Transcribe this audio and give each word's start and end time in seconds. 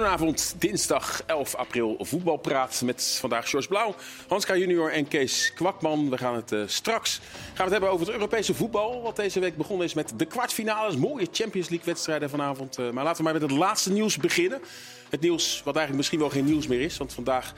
Goedenavond, 0.00 0.54
dinsdag 0.58 1.22
11 1.26 1.54
april 1.54 1.96
voetbalpraat 2.00 2.82
met 2.84 3.16
vandaag 3.20 3.50
George 3.50 3.68
Blauw, 3.68 3.94
Hanska 4.28 4.56
junior 4.56 4.92
en 4.92 5.08
Kees 5.08 5.52
Kwakman. 5.54 6.10
We 6.10 6.18
gaan 6.18 6.34
het 6.34 6.52
uh, 6.52 6.62
straks 6.66 7.20
gaan 7.20 7.56
we 7.56 7.62
het 7.62 7.70
hebben 7.70 7.90
over 7.90 8.06
het 8.06 8.14
Europese 8.14 8.54
voetbal, 8.54 9.02
wat 9.02 9.16
deze 9.16 9.40
week 9.40 9.56
begonnen 9.56 9.86
is 9.86 9.94
met 9.94 10.12
de 10.16 10.24
kwartfinales. 10.24 10.96
Mooie 10.96 11.28
Champions 11.32 11.68
League 11.68 11.86
wedstrijden 11.86 12.30
vanavond. 12.30 12.78
Uh, 12.78 12.90
maar 12.90 13.04
laten 13.04 13.16
we 13.16 13.22
maar 13.22 13.40
met 13.40 13.50
het 13.50 13.58
laatste 13.58 13.92
nieuws 13.92 14.16
beginnen. 14.16 14.60
Het 15.08 15.20
nieuws 15.20 15.56
wat 15.64 15.76
eigenlijk 15.76 15.96
misschien 15.96 16.18
wel 16.18 16.30
geen 16.30 16.44
nieuws 16.44 16.66
meer 16.66 16.80
is, 16.80 16.96
want 16.96 17.12
vandaag 17.12 17.54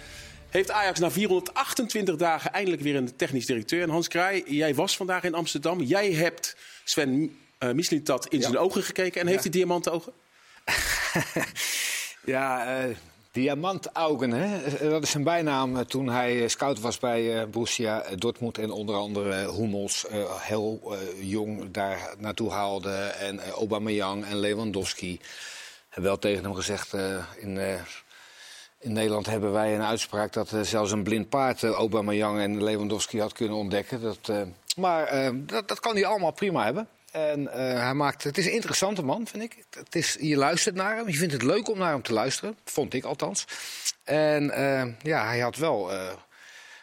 heeft 0.50 0.70
Ajax 0.70 0.98
na 0.98 1.10
428 1.10 2.16
dagen 2.16 2.52
eindelijk 2.52 2.82
weer 2.82 2.96
een 2.96 3.16
technisch 3.16 3.46
directeur. 3.46 3.82
En 3.82 3.90
Hans 3.90 4.08
Kraai, 4.08 4.42
jij 4.46 4.74
was 4.74 4.96
vandaag 4.96 5.24
in 5.24 5.34
Amsterdam. 5.34 5.80
Jij 5.80 6.12
hebt 6.12 6.56
Sven 6.84 7.38
uh, 7.58 7.72
Mislintat 7.72 8.26
in 8.26 8.38
ja. 8.38 8.44
zijn 8.44 8.58
ogen 8.58 8.82
gekeken 8.82 9.20
en 9.20 9.26
ja. 9.26 9.32
heeft 9.32 9.42
hij 9.42 9.52
diamanten 9.52 9.92
ogen? 9.92 10.12
ja, 12.24 12.78
uh, 12.84 12.96
diamantaugen, 13.30 14.30
hè? 14.30 14.78
dat 14.90 15.02
is 15.02 15.10
zijn 15.10 15.24
bijnaam 15.24 15.86
toen 15.86 16.08
hij 16.08 16.48
scout 16.48 16.80
was 16.80 16.98
bij 16.98 17.48
Borussia 17.48 18.04
Dortmund 18.18 18.58
en 18.58 18.70
onder 18.70 18.94
andere 18.94 19.52
Hummels 19.52 20.06
heel 20.38 20.96
jong 21.20 21.70
daar 21.70 22.14
naartoe 22.18 22.50
haalde 22.50 22.94
en 22.96 23.50
Aubameyang 23.50 24.24
en 24.24 24.36
Lewandowski. 24.36 25.20
Wel 25.94 26.18
tegen 26.18 26.44
hem 26.44 26.54
gezegd 26.54 26.92
in 27.36 27.80
in 28.78 28.92
Nederland 28.92 29.26
hebben 29.26 29.52
wij 29.52 29.74
een 29.74 29.82
uitspraak 29.82 30.32
dat 30.32 30.54
zelfs 30.62 30.92
een 30.92 31.02
blind 31.02 31.28
paard 31.28 31.62
uh, 31.62 31.70
Aubameyang 31.70 32.40
en 32.40 32.64
Lewandowski 32.64 33.20
had 33.20 33.32
kunnen 33.32 33.56
ontdekken. 33.56 34.02
Dat, 34.02 34.32
maar 34.76 35.32
dat, 35.66 35.80
kan 35.80 35.94
hij 35.94 36.06
allemaal 36.06 36.32
prima 36.32 36.64
hebben. 36.64 36.88
En 37.12 37.46
hij 37.80 37.94
maakt, 37.94 38.24
het 38.24 38.38
is 38.38 38.46
een 38.46 38.52
interessante 38.52 39.02
man, 39.02 39.26
vind 39.26 39.42
ik. 39.42 39.64
Het 39.70 39.94
is, 39.94 40.16
je 40.20 40.36
luistert 40.36 40.74
naar 40.74 40.96
hem, 40.96 41.08
je 41.08 41.16
vindt 41.16 41.32
het 41.32 41.42
leuk 41.42 41.68
om 41.68 41.78
naar 41.78 41.92
hem 41.92 42.02
te 42.02 42.12
luisteren. 42.12 42.56
Vond 42.64 42.94
ik 42.94 43.04
althans. 43.04 43.44
En 44.04 44.44
ja, 45.02 45.26
hij 45.26 45.40
had 45.40 45.56
wel 45.56 45.90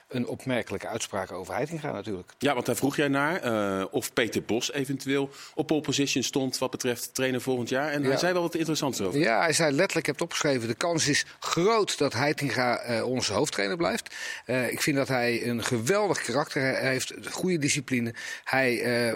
een 0.10 0.28
opmerkelijke 0.28 0.88
uitspraak 0.88 1.32
over 1.32 1.54
Heitinga 1.54 1.92
natuurlijk. 1.92 2.32
Ja, 2.38 2.54
want 2.54 2.66
daar 2.66 2.76
vroeg 2.76 2.96
jij 2.96 3.08
naar 3.08 3.46
uh, 3.46 3.86
of 3.92 4.14
Peter 4.14 4.44
Bos 4.44 4.72
eventueel 4.72 5.30
op 5.56 5.68
pole 5.68 5.82
position 5.82 6.24
stond 6.24 6.58
wat 6.58 6.72
betreft 6.72 7.14
trainer 7.14 7.42
volgend 7.42 7.70
jaar. 7.70 7.92
En 7.92 8.02
ja. 8.02 8.08
hij 8.08 8.18
zei 8.18 8.34
wel 8.34 8.42
wat 8.42 8.56
interessants 8.56 9.02
over. 9.02 9.20
Ja, 9.20 9.40
hij 9.40 9.54
zei 9.54 9.70
letterlijk, 9.70 9.98
ik 10.00 10.06
heb 10.06 10.16
het 10.16 10.24
opgeschreven, 10.24 10.68
de 10.68 10.74
kans 10.74 11.08
is 11.08 11.26
groot 11.40 11.98
dat 11.98 12.14
Heitinga 12.14 12.90
uh, 12.90 13.06
onze 13.06 13.34
hoofdtrainer 13.34 13.78
blijft. 13.78 14.16
Uh, 14.46 14.72
ik 14.72 14.82
vind 14.82 14.98
dat 14.98 15.08
hij 15.08 15.48
een 15.48 15.64
geweldig 15.64 16.22
karakter 16.22 16.78
heeft, 16.78 17.14
goede 17.32 17.58
discipline. 17.58 18.14
Hij 18.44 18.68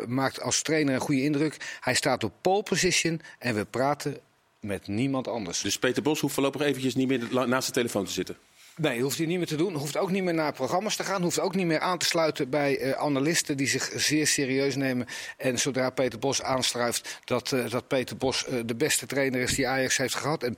maakt 0.07 0.41
als 0.41 0.61
trainer 0.61 0.93
een 0.93 0.99
goede 0.99 1.23
indruk. 1.23 1.77
Hij 1.79 1.93
staat 1.93 2.23
op 2.23 2.33
pole 2.41 2.63
position 2.63 3.21
en 3.39 3.55
we 3.55 3.65
praten 3.65 4.17
met 4.59 4.87
niemand 4.87 5.27
anders. 5.27 5.61
Dus 5.61 5.79
Peter 5.79 6.03
Bos 6.03 6.19
hoeft 6.19 6.33
voorlopig 6.33 6.61
eventjes 6.61 6.95
niet 6.95 7.07
meer 7.07 7.47
naast 7.47 7.67
de 7.67 7.73
telefoon 7.73 8.05
te 8.05 8.11
zitten? 8.11 8.37
Nee, 8.75 9.01
hoeft 9.01 9.17
hij 9.17 9.25
niet 9.25 9.37
meer 9.37 9.47
te 9.47 9.55
doen. 9.55 9.73
Hoeft 9.73 9.97
ook 9.97 10.11
niet 10.11 10.23
meer 10.23 10.33
naar 10.33 10.53
programma's 10.53 10.95
te 10.95 11.03
gaan. 11.03 11.21
Hoeft 11.21 11.39
ook 11.39 11.55
niet 11.55 11.65
meer 11.65 11.79
aan 11.79 11.97
te 11.97 12.05
sluiten 12.05 12.49
bij 12.49 12.79
uh, 12.79 12.91
analisten 12.91 13.57
die 13.57 13.67
zich 13.67 13.91
zeer 13.95 14.27
serieus 14.27 14.75
nemen. 14.75 15.07
En 15.37 15.59
zodra 15.59 15.89
Peter 15.89 16.19
Bos 16.19 16.41
aanstruift 16.41 17.19
dat, 17.25 17.51
uh, 17.51 17.69
dat 17.69 17.87
Peter 17.87 18.17
Bos 18.17 18.47
uh, 18.47 18.59
de 18.65 18.75
beste 18.75 19.05
trainer 19.05 19.41
is 19.41 19.55
die 19.55 19.67
Ajax 19.67 19.97
heeft 19.97 20.15
gehad. 20.15 20.43
En 20.43 20.57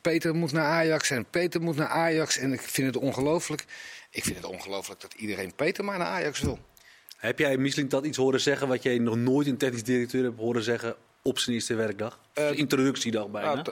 Peter 0.00 0.34
moet 0.34 0.52
naar 0.52 0.64
Ajax 0.64 1.10
en 1.10 1.26
Peter 1.30 1.60
moet 1.60 1.76
naar 1.76 1.88
Ajax. 1.88 2.38
En 2.38 2.52
ik 2.52 2.60
vind 2.60 2.86
het 2.86 3.02
ongelooflijk. 3.02 3.64
Ik 4.10 4.24
vind 4.24 4.36
het 4.36 4.46
ongelooflijk 4.46 5.00
dat 5.00 5.14
iedereen 5.14 5.54
Peter 5.54 5.84
maar 5.84 5.98
naar 5.98 6.06
Ajax 6.06 6.40
wil. 6.40 6.58
Heb 7.16 7.38
jij 7.38 7.56
misschien 7.56 7.88
dat 7.88 8.04
iets 8.04 8.16
horen 8.16 8.40
zeggen 8.40 8.68
wat 8.68 8.82
jij 8.82 8.98
nog 8.98 9.16
nooit 9.16 9.46
een 9.46 9.56
technisch 9.56 9.84
directeur 9.84 10.24
hebt 10.24 10.38
horen 10.38 10.62
zeggen 10.62 10.96
op 11.22 11.38
zijn 11.38 11.54
eerste 11.54 11.74
werkdag? 11.74 12.18
Uh, 12.34 12.52
introductiedag 12.52 13.28
bijna. 13.28 13.54
Nou, 13.54 13.66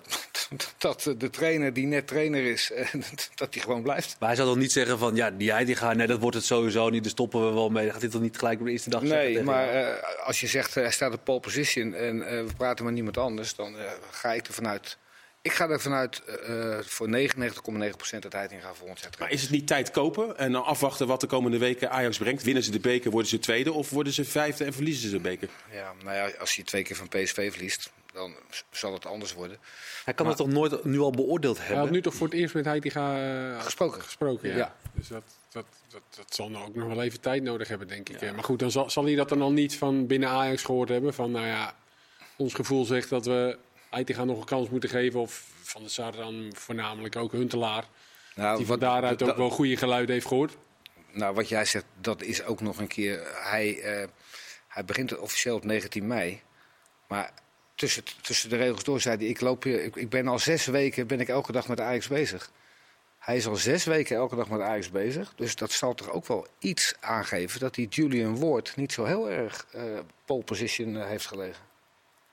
dat 0.79 1.15
de 1.19 1.31
trainer 1.31 1.73
die 1.73 1.87
net 1.87 2.07
trainer 2.07 2.45
is, 2.45 2.73
dat 3.35 3.55
hij 3.55 3.63
gewoon 3.63 3.83
blijft. 3.83 4.17
Maar 4.19 4.29
hij 4.29 4.37
zal 4.37 4.47
toch 4.47 4.57
niet 4.57 4.73
zeggen 4.73 4.99
van, 4.99 5.17
ja, 5.17 5.31
die 5.31 5.51
Heitinga, 5.53 5.93
nee, 5.93 6.07
dat 6.07 6.21
wordt 6.21 6.37
het 6.37 6.45
sowieso 6.45 6.89
niet, 6.89 7.03
daar 7.03 7.11
stoppen 7.11 7.47
we 7.47 7.55
wel 7.55 7.69
mee. 7.69 7.83
Dan 7.83 7.93
gaat 7.93 8.03
hij 8.03 8.11
toch 8.11 8.21
niet 8.21 8.39
gelijk 8.39 8.61
op 8.61 8.67
de 8.67 8.73
eerste 8.73 8.91
dag 8.91 9.01
nee, 9.01 9.11
zeggen? 9.11 9.33
Nee, 9.33 9.43
maar 9.43 9.75
uh, 9.75 10.27
als 10.27 10.41
je 10.41 10.47
zegt, 10.47 10.75
hij 10.75 10.91
staat 10.91 11.13
op 11.13 11.25
pole 11.25 11.41
position 11.41 11.95
en 11.95 12.17
uh, 12.17 12.25
we 12.25 12.51
praten 12.57 12.85
met 12.85 12.95
niemand 12.95 13.19
anders, 13.19 13.55
dan 13.55 13.77
ga 14.11 14.33
ik 14.33 14.47
ervan 14.47 14.69
uit... 14.69 14.99
Ik 15.49 15.55
ga 15.55 15.69
er 15.69 15.81
vanuit 15.81 16.23
uh, 16.49 16.79
voor 16.81 17.09
99,9% 17.09 18.19
dat 18.19 18.33
Heitinga 18.33 18.75
volgend 18.75 19.01
jaar 19.01 19.11
Maar 19.19 19.31
is 19.31 19.43
het 19.43 19.51
niet 19.51 19.67
tijd 19.67 19.91
kopen 19.91 20.39
en 20.39 20.53
dan 20.53 20.65
afwachten 20.65 21.07
wat 21.07 21.21
de 21.21 21.27
komende 21.27 21.59
weken 21.59 21.91
Ajax 21.91 22.19
brengt? 22.19 22.43
Winnen 22.43 22.63
ze 22.63 22.71
de 22.71 22.81
beker, 22.81 23.11
worden 23.11 23.29
ze 23.29 23.39
tweede 23.39 23.73
of 23.73 23.91
worden 23.91 24.13
ze 24.13 24.25
vijfde 24.25 24.65
en 24.65 24.73
verliezen 24.73 25.03
ze 25.03 25.17
de 25.17 25.21
beker? 25.21 25.49
Ja, 25.73 25.93
nou 26.03 26.17
ja, 26.17 26.39
als 26.39 26.57
je 26.57 26.65
twee 26.65 26.83
keer 26.83 26.97
van 26.97 27.09
PSV 27.09 27.53
verliest, 27.53 27.91
dan 28.13 28.35
zal 28.71 28.93
het 28.93 29.07
anders 29.07 29.33
worden. 29.33 29.59
Hij 30.05 30.15
kan 30.15 30.27
maar, 30.27 30.35
het 30.35 30.45
toch 30.45 30.55
nooit 30.55 30.85
nu 30.85 30.99
al 30.99 31.11
beoordeeld 31.11 31.57
hebben? 31.59 31.77
Hij 31.77 31.85
had 31.85 31.95
nu 31.95 32.03
toch 32.03 32.15
voor 32.15 32.27
het 32.27 32.37
eerst 32.37 32.55
met 32.55 32.65
Heitinga 32.65 33.21
uh, 33.53 33.61
gesproken. 33.61 34.03
gesproken 34.03 34.49
ja. 34.49 34.57
ja. 34.57 34.75
Dus 34.93 35.09
dat, 35.09 35.25
dat, 35.51 35.67
dat, 35.89 36.03
dat 36.17 36.35
zal 36.35 36.51
nou 36.51 36.67
ook 36.67 36.75
nog 36.75 36.89
wel 36.89 37.03
even 37.03 37.21
tijd 37.21 37.43
nodig 37.43 37.69
hebben, 37.69 37.89
denk 37.89 38.09
ik. 38.09 38.21
Ja. 38.21 38.33
Maar 38.33 38.45
goed, 38.45 38.59
dan 38.59 38.71
zal, 38.71 38.91
zal 38.91 39.05
hij 39.05 39.15
dat 39.15 39.29
dan 39.29 39.43
al 39.43 39.53
niet 39.53 39.77
van 39.77 40.07
binnen 40.07 40.29
Ajax 40.29 40.63
gehoord 40.63 40.89
hebben. 40.89 41.15
Van 41.15 41.31
nou 41.31 41.47
ja, 41.47 41.75
ons 42.37 42.55
gevoel 42.55 42.85
zegt 42.85 43.09
dat 43.09 43.27
we 43.27 43.59
Heitinga 43.91 44.25
nog 44.25 44.39
een 44.39 44.45
kans 44.45 44.69
moeten 44.69 44.91
geven. 44.91 45.21
Of 45.21 45.45
Van 45.63 45.83
de 45.83 45.89
Sar 45.89 46.13
dan 46.17 46.53
voornamelijk 46.55 47.17
ook 47.17 47.33
Huntelaar. 47.33 47.85
Nou, 48.35 48.57
die 48.57 48.67
van 48.67 48.79
wat, 48.79 48.91
daaruit 48.91 49.23
ook 49.23 49.37
wel 49.37 49.51
goede 49.51 49.77
geluiden 49.77 50.15
heeft 50.15 50.27
gehoord. 50.27 50.57
Nou, 51.13 51.35
wat 51.35 51.49
jij 51.49 51.65
zegt, 51.65 51.85
dat 52.01 52.23
is 52.23 52.45
ook 52.45 52.61
nog 52.61 52.79
een 52.79 52.87
keer... 52.87 53.21
Hij, 53.35 54.01
uh, 54.01 54.07
hij 54.69 54.85
begint 54.85 55.19
officieel 55.19 55.57
op 55.57 55.65
19 55.65 56.07
mei. 56.07 56.43
Maar 57.09 57.33
tussen, 57.75 58.03
tussen 58.21 58.49
de 58.51 58.57
regels 58.57 58.85
door 58.85 59.01
zei 59.01 59.17
hij, 59.17 59.27
ik, 59.27 59.41
loop 59.41 59.63
hier, 59.63 59.85
ik, 59.85 59.97
ik, 59.97 60.09
ben 60.09 60.29
al 60.29 60.39
zes 60.39 60.67
weken 60.67 61.07
ben 61.07 61.21
ik 61.21 61.29
elke 61.29 61.53
dag 61.53 61.69
met 61.69 61.81
Ajax 61.81 62.09
bezig. 62.09 62.51
Hij 63.19 63.37
is 63.37 63.47
al 63.47 63.57
zes 63.57 63.85
weken 63.85 64.17
elke 64.17 64.37
dag 64.37 64.49
met 64.49 64.61
Ajax 64.61 64.91
bezig. 64.91 65.33
Dus 65.37 65.57
dat 65.57 65.73
zal 65.73 65.95
toch 65.95 66.11
ook 66.11 66.27
wel 66.27 66.47
iets 66.59 66.95
aangeven 67.01 67.61
dat 67.61 67.75
die 67.75 67.89
Julian 67.89 68.39
Ward 68.39 68.77
niet 68.77 68.93
zo 68.93 69.05
heel 69.05 69.31
erg 69.31 69.67
uh, 69.75 69.83
pole 70.25 70.45
position 70.45 70.95
uh, 70.95 71.07
heeft 71.07 71.27
gelegen. 71.27 71.68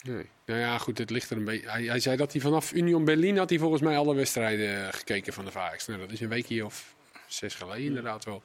Nee. 0.08 0.30
Nou 0.46 0.60
ja, 0.60 0.78
goed, 0.78 0.98
het 0.98 1.10
ligt 1.10 1.30
er 1.30 1.38
een 1.38 1.46
beetje. 1.46 1.70
Hij, 1.70 1.84
hij, 1.84 2.00
zei 2.00 2.18
dat 2.18 2.32
hij 2.32 2.42
vanaf 2.42 2.74
Union 2.74 3.06
Berlin 3.06 3.38
had 3.38 3.50
hij 3.50 3.60
volgens 3.60 3.82
mij 3.82 3.98
alle 3.98 4.16
wedstrijden 4.16 4.94
gekeken 4.94 5.34
van 5.34 5.46
de 5.46 5.52
Ajax. 5.54 5.88
Nou, 5.88 6.00
dat 6.00 6.12
is 6.12 6.22
een 6.22 6.30
weekje 6.30 6.66
of 6.66 6.96
zes 7.28 7.56
geleden 7.56 7.86
inderdaad 7.86 8.26
wel. 8.26 8.44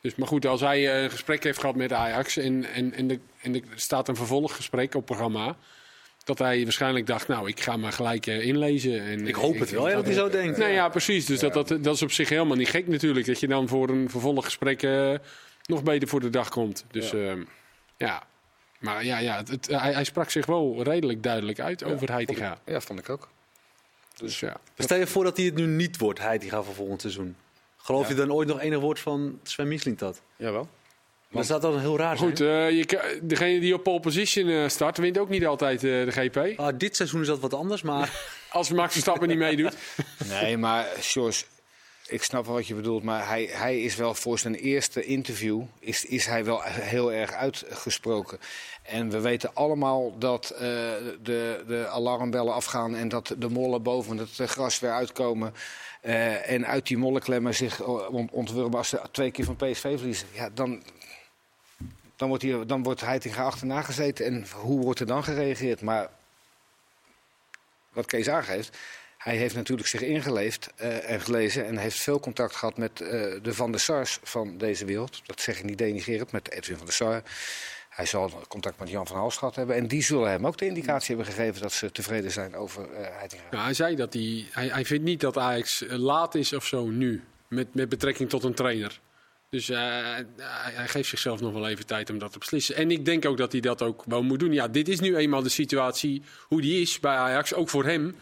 Dus, 0.00 0.14
maar 0.14 0.28
goed, 0.28 0.46
als 0.46 0.60
hij 0.60 1.02
een 1.02 1.10
gesprek 1.10 1.44
heeft 1.44 1.58
gehad 1.58 1.76
met 1.76 1.92
Ajax 1.92 2.36
en, 2.36 2.64
en, 2.64 2.92
en, 2.92 3.06
de, 3.06 3.18
en 3.40 3.54
er 3.54 3.62
staat 3.74 4.08
een 4.08 4.16
vervolggesprek 4.16 4.94
op 4.94 5.06
programma 5.06 5.56
dat 6.24 6.38
hij 6.38 6.62
waarschijnlijk 6.62 7.06
dacht, 7.06 7.28
nou, 7.28 7.48
ik 7.48 7.60
ga 7.60 7.76
maar 7.76 7.92
gelijk 7.92 8.26
uh, 8.26 8.46
inlezen. 8.46 9.02
En, 9.02 9.26
ik 9.26 9.34
hoop 9.34 9.58
het 9.58 9.70
wel, 9.70 9.88
ja, 9.88 9.94
dat 9.94 10.04
hij 10.04 10.14
zo 10.14 10.28
denkt. 10.28 10.58
Nou 10.58 10.72
ja, 10.72 10.88
precies. 10.88 11.26
Dus 11.26 11.40
ja. 11.40 11.48
Dat, 11.48 11.68
dat, 11.68 11.84
dat 11.84 11.94
is 11.94 12.02
op 12.02 12.12
zich 12.12 12.28
helemaal 12.28 12.56
niet 12.56 12.68
gek 12.68 12.86
natuurlijk. 12.86 13.26
Dat 13.26 13.40
je 13.40 13.46
dan 13.46 13.68
voor 13.68 13.88
een 13.88 14.10
vervolggesprek 14.10 14.82
uh, 14.82 15.14
nog 15.64 15.82
beter 15.82 16.08
voor 16.08 16.20
de 16.20 16.30
dag 16.30 16.48
komt. 16.48 16.84
Dus 16.90 17.10
ja. 17.10 17.36
Ja. 17.96 18.26
Maar 18.86 19.04
ja, 19.04 19.18
ja 19.18 19.36
het, 19.36 19.48
het, 19.48 19.66
hij, 19.66 19.92
hij, 19.92 20.04
sprak 20.04 20.30
zich 20.30 20.46
wel 20.46 20.82
redelijk 20.82 21.22
duidelijk 21.22 21.60
uit 21.60 21.80
ja, 21.80 21.86
over 21.86 22.10
Heitinga. 22.12 22.58
Ja, 22.64 22.80
vond 22.80 22.98
ik 22.98 23.08
ook. 23.08 23.28
Dus 24.16 24.40
ja. 24.40 24.56
Stel 24.78 24.98
je 24.98 25.06
voor 25.06 25.24
dat 25.24 25.36
hij 25.36 25.46
het 25.46 25.54
nu 25.54 25.66
niet 25.66 25.98
wordt, 25.98 26.18
Heitinga 26.18 26.62
van 26.62 26.74
volgend 26.74 27.00
seizoen. 27.00 27.36
Geloof 27.76 28.08
je 28.08 28.14
dan 28.14 28.32
ooit 28.32 28.48
nog 28.48 28.60
enig 28.60 28.78
woord 28.78 29.00
van 29.00 29.38
Sven 29.42 29.68
Misling 29.68 29.98
dat? 29.98 30.22
Jawel. 30.36 30.68
Maar 31.28 31.46
dat 31.46 31.62
zou 31.62 31.72
dan 31.72 31.80
heel 31.80 31.96
raar 31.96 32.16
Goed, 32.16 32.40
uh, 32.40 32.70
je, 32.70 33.18
degene 33.22 33.60
die 33.60 33.74
op 33.74 33.82
pole 33.82 34.00
position 34.00 34.48
uh, 34.48 34.68
start, 34.68 34.98
wint 34.98 35.18
ook 35.18 35.28
niet 35.28 35.46
altijd 35.46 35.82
uh, 35.84 36.04
de 36.04 36.12
GP. 36.12 36.58
Ah, 36.58 36.78
dit 36.78 36.96
seizoen 36.96 37.20
is 37.20 37.26
dat 37.26 37.40
wat 37.40 37.54
anders, 37.54 37.82
maar... 37.82 38.10
Als 38.50 38.70
Max 38.70 38.92
Verstappen 38.92 39.28
niet 39.28 39.38
meedoet. 39.38 39.76
Nee, 40.28 40.56
maar 40.56 40.86
George, 41.00 41.44
ik 42.08 42.22
snap 42.22 42.44
wel 42.46 42.54
wat 42.54 42.66
je 42.66 42.74
bedoelt. 42.74 43.02
Maar 43.02 43.28
hij, 43.28 43.44
hij 43.44 43.80
is 43.80 43.96
wel 43.96 44.14
voor 44.14 44.38
zijn 44.38 44.54
eerste 44.54 45.04
interview 45.04 45.62
is, 45.78 46.04
is 46.04 46.26
hij 46.26 46.44
wel 46.44 46.62
heel 46.62 47.12
erg 47.12 47.32
uitgesproken. 47.32 48.38
En 48.82 49.10
we 49.10 49.20
weten 49.20 49.54
allemaal 49.54 50.18
dat 50.18 50.52
uh, 50.52 50.58
de, 50.60 51.64
de 51.66 51.86
alarmbellen 51.88 52.54
afgaan 52.54 52.96
en 52.96 53.08
dat 53.08 53.34
de 53.38 53.48
mollen 53.48 53.82
boven 53.82 54.18
het 54.18 54.30
gras 54.36 54.78
weer 54.78 54.92
uitkomen. 54.92 55.54
Uh, 56.02 56.50
en 56.50 56.66
uit 56.66 56.86
die 56.86 56.98
mollenklemmen 56.98 57.54
zich 57.54 57.82
ontwurmen 58.30 58.78
als 58.78 58.88
ze 58.88 59.00
twee 59.10 59.30
keer 59.30 59.44
van 59.44 59.56
PSV 59.56 59.96
verliezen. 59.96 60.28
Ja, 60.32 60.50
dan, 60.54 60.82
dan 62.16 62.28
wordt, 62.28 62.42
hier, 62.42 62.66
dan 62.66 62.82
wordt 62.82 63.00
Heitinga 63.00 63.44
achterna 63.44 63.82
gezeten. 63.82 64.26
En 64.26 64.46
hoe 64.54 64.80
wordt 64.80 65.00
er 65.00 65.06
dan 65.06 65.24
gereageerd? 65.24 65.82
Maar 65.82 66.08
wat 67.92 68.06
Kees 68.06 68.28
aangeeft, 68.28 68.78
hij 69.26 69.36
heeft 69.36 69.54
natuurlijk 69.54 69.88
zich 69.88 70.00
ingeleefd 70.00 70.72
uh, 70.80 71.10
en 71.10 71.20
gelezen... 71.20 71.66
en 71.66 71.76
heeft 71.76 71.98
veel 71.98 72.20
contact 72.20 72.56
gehad 72.56 72.76
met 72.76 73.00
uh, 73.00 73.08
de 73.42 73.54
Van 73.54 73.70
der 73.70 73.80
Sars 73.80 74.18
van 74.22 74.58
deze 74.58 74.84
wereld. 74.84 75.20
Dat 75.26 75.40
zeg 75.40 75.58
ik 75.58 75.64
niet 75.64 75.78
denigerend, 75.78 76.32
met 76.32 76.50
Edwin 76.50 76.76
van 76.76 76.86
der 76.86 76.94
Sar. 76.94 77.22
Hij 77.88 78.06
zal 78.06 78.44
contact 78.48 78.78
met 78.78 78.90
Jan 78.90 79.06
van 79.06 79.16
Hals 79.16 79.36
gehad 79.36 79.56
hebben. 79.56 79.76
En 79.76 79.86
die 79.86 80.02
zullen 80.02 80.30
hem 80.30 80.46
ook 80.46 80.58
de 80.58 80.66
indicatie 80.66 81.16
hebben 81.16 81.34
gegeven 81.34 81.62
dat 81.62 81.72
ze 81.72 81.92
tevreden 81.92 82.30
zijn 82.30 82.56
over 82.56 82.88
uh, 82.92 83.60
hij 83.62 83.74
zei 83.74 83.96
dat 83.96 84.12
hij, 84.12 84.46
hij, 84.50 84.84
vindt 84.84 85.04
niet 85.04 85.20
dat 85.20 85.38
Ajax 85.38 85.84
laat 85.88 86.34
is 86.34 86.52
of 86.52 86.66
zo 86.66 86.86
nu... 86.86 87.22
met, 87.48 87.74
met 87.74 87.88
betrekking 87.88 88.28
tot 88.28 88.44
een 88.44 88.54
trainer. 88.54 89.00
Dus 89.50 89.66
hij 89.66 90.26
geeft 90.86 91.08
zichzelf 91.08 91.40
nog 91.40 91.52
wel 91.52 91.68
even 91.68 91.86
tijd 91.86 92.10
om 92.10 92.18
dat 92.18 92.32
te 92.32 92.38
beslissen. 92.38 92.76
En 92.76 92.90
ik 92.90 93.04
denk 93.04 93.24
ook 93.24 93.36
dat 93.36 93.52
hij 93.52 93.60
dat 93.60 93.82
ook 93.82 94.02
wel 94.06 94.22
moet 94.22 94.40
doen. 94.40 94.52
Ja, 94.52 94.68
dit 94.68 94.88
is 94.88 95.00
nu 95.00 95.16
eenmaal 95.16 95.42
de 95.42 95.48
situatie 95.48 96.22
hoe 96.42 96.60
die 96.60 96.80
is 96.80 97.00
bij 97.00 97.16
Ajax, 97.16 97.54
ook 97.54 97.68
voor 97.68 97.84
hem. 97.84 98.16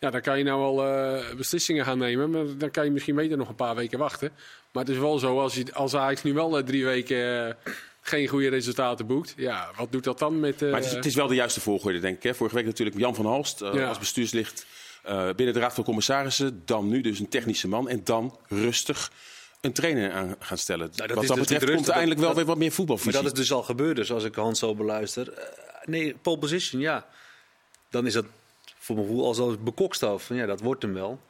Ja, 0.00 0.10
dan 0.10 0.20
kan 0.20 0.38
je 0.38 0.44
nou 0.44 0.60
al 0.62 0.84
eh, 0.86 1.34
beslissingen 1.36 1.84
gaan 1.84 1.98
nemen. 1.98 2.30
Maar 2.30 2.44
dan 2.58 2.70
kan 2.70 2.84
je 2.84 2.90
misschien 2.90 3.14
beter 3.14 3.36
nog 3.36 3.48
een 3.48 3.54
paar 3.54 3.74
weken 3.74 3.98
wachten. 3.98 4.30
Maar 4.72 4.84
het 4.84 4.92
is 4.92 4.98
wel 5.00 5.18
zo, 5.18 5.40
als, 5.40 5.54
je, 5.54 5.74
als 5.74 5.94
Ajax 5.94 6.22
nu 6.22 6.32
wel 6.34 6.62
drie 6.64 6.84
weken 6.84 7.46
eh, 7.48 7.54
geen 8.00 8.28
goede 8.28 8.48
resultaten 8.48 9.06
boekt. 9.06 9.34
Ja, 9.36 9.70
wat 9.76 9.92
doet 9.92 10.04
dat 10.04 10.18
dan 10.18 10.40
met... 10.40 10.62
eh, 10.62 10.70
Maar 10.70 10.78
het 10.80 10.88
is, 10.88 10.94
het 10.94 11.06
is 11.06 11.14
wel 11.14 11.26
de 11.26 11.34
juiste 11.34 11.60
volgorde, 11.60 11.98
denk 11.98 12.16
ik. 12.16 12.22
Hè. 12.22 12.34
Vorige 12.34 12.54
week 12.56 12.64
natuurlijk 12.64 12.98
Jan 12.98 13.14
van 13.14 13.26
Halst 13.26 13.60
eh, 13.60 13.74
Ja. 13.74 13.88
als 13.88 13.98
bestuurslid 13.98 14.66
eh, 15.02 15.28
binnen 15.36 15.54
de 15.54 15.60
Raad 15.60 15.74
van 15.74 15.84
Commissarissen. 15.84 16.62
Dan 16.64 16.88
nu 16.88 17.00
dus 17.00 17.18
een 17.18 17.28
technische 17.28 17.68
man. 17.68 17.88
En 17.88 18.00
dan 18.04 18.38
rustig 18.48 19.12
een 19.60 19.72
trainer 19.72 20.12
aan 20.12 20.34
gaan 20.38 20.58
stellen. 20.58 20.90
dat 20.94 20.98
Wat 20.98 21.08
dat 21.08 21.18
dus 21.18 21.28
betreft 21.36 21.48
komt 21.64 21.70
rustig, 21.70 21.86
er 21.88 21.92
eindelijk 21.92 22.20
wel 22.20 22.28
dat- 22.28 22.36
weer 22.38 22.46
wat 22.46 22.56
meer 22.56 22.66
Maar 22.66 22.76
voetbalvisie. 22.76 23.12
dat 23.12 23.24
is 23.24 23.32
dus 23.32 23.52
al 23.52 23.62
gebeurd, 23.62 23.96
dus 23.96 24.12
als 24.12 24.24
ik 24.24 24.34
Hans 24.34 24.58
zo 24.58 24.74
beluister. 24.74 25.32
Nee, 25.84 26.14
pole 26.22 26.38
position, 26.38 26.80
ja. 26.80 27.06
Dan 27.90 28.06
is 28.06 28.12
dat 28.12 28.24
voor 28.88 28.96
mijn 28.96 29.08
gevoel 29.08 29.24
al 29.26 29.34
zo 29.34 29.56
bekokstoofd. 29.60 30.24
Van, 30.26 30.36
Ja, 30.36 30.46
dat 30.46 30.60
wordt 30.60 30.82
hem 30.82 30.94
wel. 30.94 31.20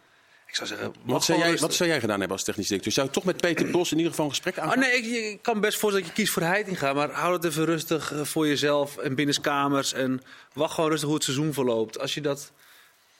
Ik 0.47 0.55
zou 0.55 0.69
zeggen... 0.69 0.95
wat, 1.05 1.25
zou 1.25 1.39
jij, 1.39 1.57
wat 1.57 1.75
zou 1.75 1.89
jij 1.89 2.01
gedaan 2.01 2.19
hebben 2.19 2.37
als 2.37 2.45
technisch 2.47 2.67
directeur? 2.67 2.93
Zou 2.93 3.07
je 3.07 3.13
toch 3.13 3.25
met 3.25 3.37
Peter 3.41 3.71
Bos 3.71 3.91
in 3.91 3.97
ieder 3.97 4.11
geval 4.11 4.27
een 4.27 4.35
gesprek? 4.35 4.59
Ah, 4.59 4.77
nee, 4.77 4.93
ik, 4.97 5.05
ik 5.33 5.43
kan 5.43 5.61
best 5.61 5.79
voorstellen 5.79 6.07
dat 6.09 6.17
je 6.17 6.23
kiest 6.23 6.33
voor 6.35 6.43
Heitinga. 6.43 6.93
Maar 6.93 7.11
hou 7.11 7.33
het 7.35 7.45
even 7.45 7.65
rustig 7.65 8.13
eh, 8.13 8.21
voor 8.25 8.47
jezelf 8.47 8.97
en 8.97 9.15
binnenskamers. 9.15 9.93
En 9.93 10.23
wacht 10.53 10.75
gewoon 10.75 10.89
rustig 10.91 11.07
hoe 11.07 11.17
het 11.17 11.25
seizoen 11.25 11.53
verloopt. 11.53 11.99
Als 11.99 12.15
je 12.15 12.21
dat 12.21 12.53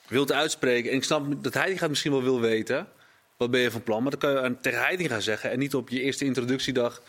wilt 0.07 0.33
uitspreken. 0.33 0.91
En 0.91 0.97
ik 0.97 1.05
snap 1.05 1.43
dat 1.43 1.55
Heitinga 1.55 1.81
het 1.81 1.91
misschien 1.91 2.13
wel 2.13 2.23
wil 2.23 2.41
weten. 2.41 2.89
Wat 3.37 3.51
ben 3.51 3.61
je 3.61 3.71
van 3.71 3.83
plan? 3.83 4.03
Maar 4.03 4.11
dat 4.11 4.21
kan 4.21 4.31
je 4.31 4.41
aan- 4.41 4.61
tegen 4.61 4.81
Heitinga 4.81 5.21
zeggen. 5.21 5.51
En 5.51 5.59
niet 5.59 5.75
op 5.75 5.89
je 5.89 6.01
eerste 6.01 6.25
introductiedag. 6.25 7.03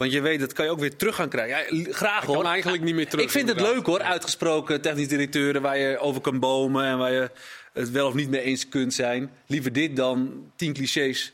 Want 0.00 0.12
je 0.12 0.20
weet, 0.20 0.40
dat 0.40 0.52
kan 0.52 0.64
je 0.64 0.70
ook 0.70 0.78
weer 0.78 0.96
terug 0.96 1.14
gaan 1.14 1.28
krijgen. 1.28 1.76
Ja, 1.76 1.92
graag 1.92 2.24
kan 2.24 2.34
hoor. 2.34 2.44
eigenlijk 2.44 2.82
niet 2.82 2.94
meer 2.94 3.08
terug, 3.08 3.24
Ik 3.24 3.30
vind 3.30 3.48
het 3.48 3.56
inderdaad. 3.56 3.76
leuk 3.76 3.86
hoor, 3.86 4.02
uitgesproken 4.02 4.80
technisch 4.80 5.08
directeuren 5.08 5.62
waar 5.62 5.78
je 5.78 5.98
over 5.98 6.20
kan 6.20 6.38
bomen. 6.38 6.84
En 6.84 6.98
waar 6.98 7.12
je 7.12 7.30
het 7.72 7.90
wel 7.90 8.06
of 8.06 8.14
niet 8.14 8.28
mee 8.28 8.40
eens 8.40 8.68
kunt 8.68 8.94
zijn. 8.94 9.32
Liever 9.46 9.72
dit 9.72 9.96
dan 9.96 10.50
tien 10.56 10.72
clichés 10.72 11.32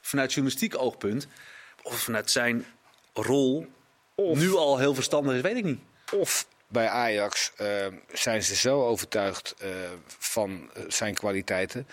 vanuit 0.00 0.32
journalistiek 0.32 0.78
oogpunt. 0.78 1.26
Of 1.82 1.98
vanuit 1.98 2.30
zijn 2.30 2.66
rol 3.12 3.66
nu 4.16 4.54
al 4.54 4.78
heel 4.78 4.94
verstandig 4.94 5.34
is, 5.34 5.40
weet 5.40 5.56
ik 5.56 5.64
niet. 5.64 5.80
Of 6.14 6.46
bij 6.68 6.88
Ajax 6.88 7.52
eh, 7.56 7.86
zijn 8.12 8.42
ze 8.42 8.54
zo 8.54 8.86
overtuigd 8.86 9.54
eh, 9.58 9.68
van 10.18 10.70
eh, 10.74 10.82
zijn 10.88 11.14
kwaliteiten. 11.14 11.86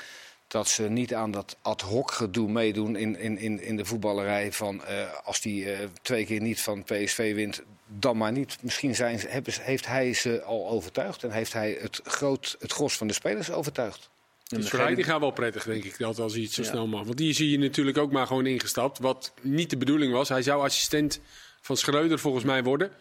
Dat 0.49 0.67
ze 0.67 0.83
niet 0.89 1.13
aan 1.13 1.31
dat 1.31 1.57
ad 1.61 1.81
hoc 1.81 2.11
gedoe 2.11 2.49
meedoen 2.51 2.95
in, 2.95 3.17
in, 3.19 3.37
in, 3.37 3.61
in 3.61 3.77
de 3.77 3.85
voetballerij. 3.85 4.51
Van 4.51 4.83
eh, 4.83 5.13
als 5.23 5.41
die 5.41 5.71
eh, 5.71 5.79
twee 6.01 6.25
keer 6.25 6.41
niet 6.41 6.61
van 6.61 6.83
PSV 6.83 7.33
wint, 7.35 7.61
dan 7.87 8.17
maar 8.17 8.31
niet. 8.31 8.57
Misschien 8.61 8.95
zijn 8.95 9.19
ze, 9.19 9.27
hebben, 9.27 9.53
ze- 9.53 9.61
heeft 9.61 9.87
hij 9.87 10.13
ze 10.13 10.41
al 10.43 10.69
overtuigd 10.69 11.23
en 11.23 11.31
heeft 11.31 11.53
hij 11.53 11.77
het, 11.81 12.01
groot, 12.03 12.55
het 12.59 12.71
gros 12.71 12.97
van 12.97 13.07
de 13.07 13.13
spelers 13.13 13.51
overtuigd. 13.51 14.09
Het 14.47 14.63
is 14.63 14.69
voor 14.69 14.79
Heitinga 14.79 15.19
wel 15.19 15.31
prettig, 15.31 15.63
denk 15.63 15.83
ik, 15.83 15.97
dat 15.97 16.19
als 16.19 16.33
hij 16.33 16.41
iets 16.41 16.55
zo 16.55 16.61
Ja. 16.61 16.67
snel 16.69 16.87
mag. 16.87 17.03
Want 17.03 17.17
die 17.17 17.33
zie 17.33 17.49
je 17.49 17.57
natuurlijk 17.59 17.97
ook 17.97 18.11
maar 18.11 18.27
gewoon 18.27 18.45
ingestapt. 18.45 18.99
Wat 18.99 19.33
niet 19.41 19.69
de 19.69 19.77
bedoeling 19.77 20.13
was. 20.13 20.29
Hij 20.29 20.41
zou 20.41 20.63
assistent 20.63 21.19
van 21.61 21.77
Schreuder 21.77 22.19
volgens 22.19 22.43
mij 22.43 22.63
worden. 22.63 22.91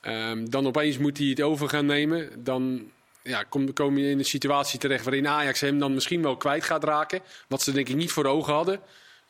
Ehm, 0.00 0.44
dan 0.48 0.66
opeens 0.66 0.98
moet 0.98 1.18
hij 1.18 1.26
het 1.26 1.40
over 1.42 1.68
gaan 1.68 1.86
nemen. 1.86 2.44
Dan 2.44 2.90
ja, 3.22 3.42
kom, 3.42 3.72
kom 3.72 3.98
je 3.98 4.10
in 4.10 4.18
een 4.18 4.24
situatie 4.24 4.78
terecht 4.78 5.04
waarin 5.04 5.28
Ajax 5.28 5.60
hem 5.60 5.78
dan 5.78 5.94
misschien 5.94 6.22
wel 6.22 6.36
kwijt 6.36 6.64
gaat 6.64 6.84
raken. 6.84 7.20
Wat 7.48 7.62
ze 7.62 7.72
denk 7.72 7.88
ik 7.88 7.96
niet 7.96 8.12
voor 8.12 8.24
ogen 8.24 8.52
hadden 8.52 8.80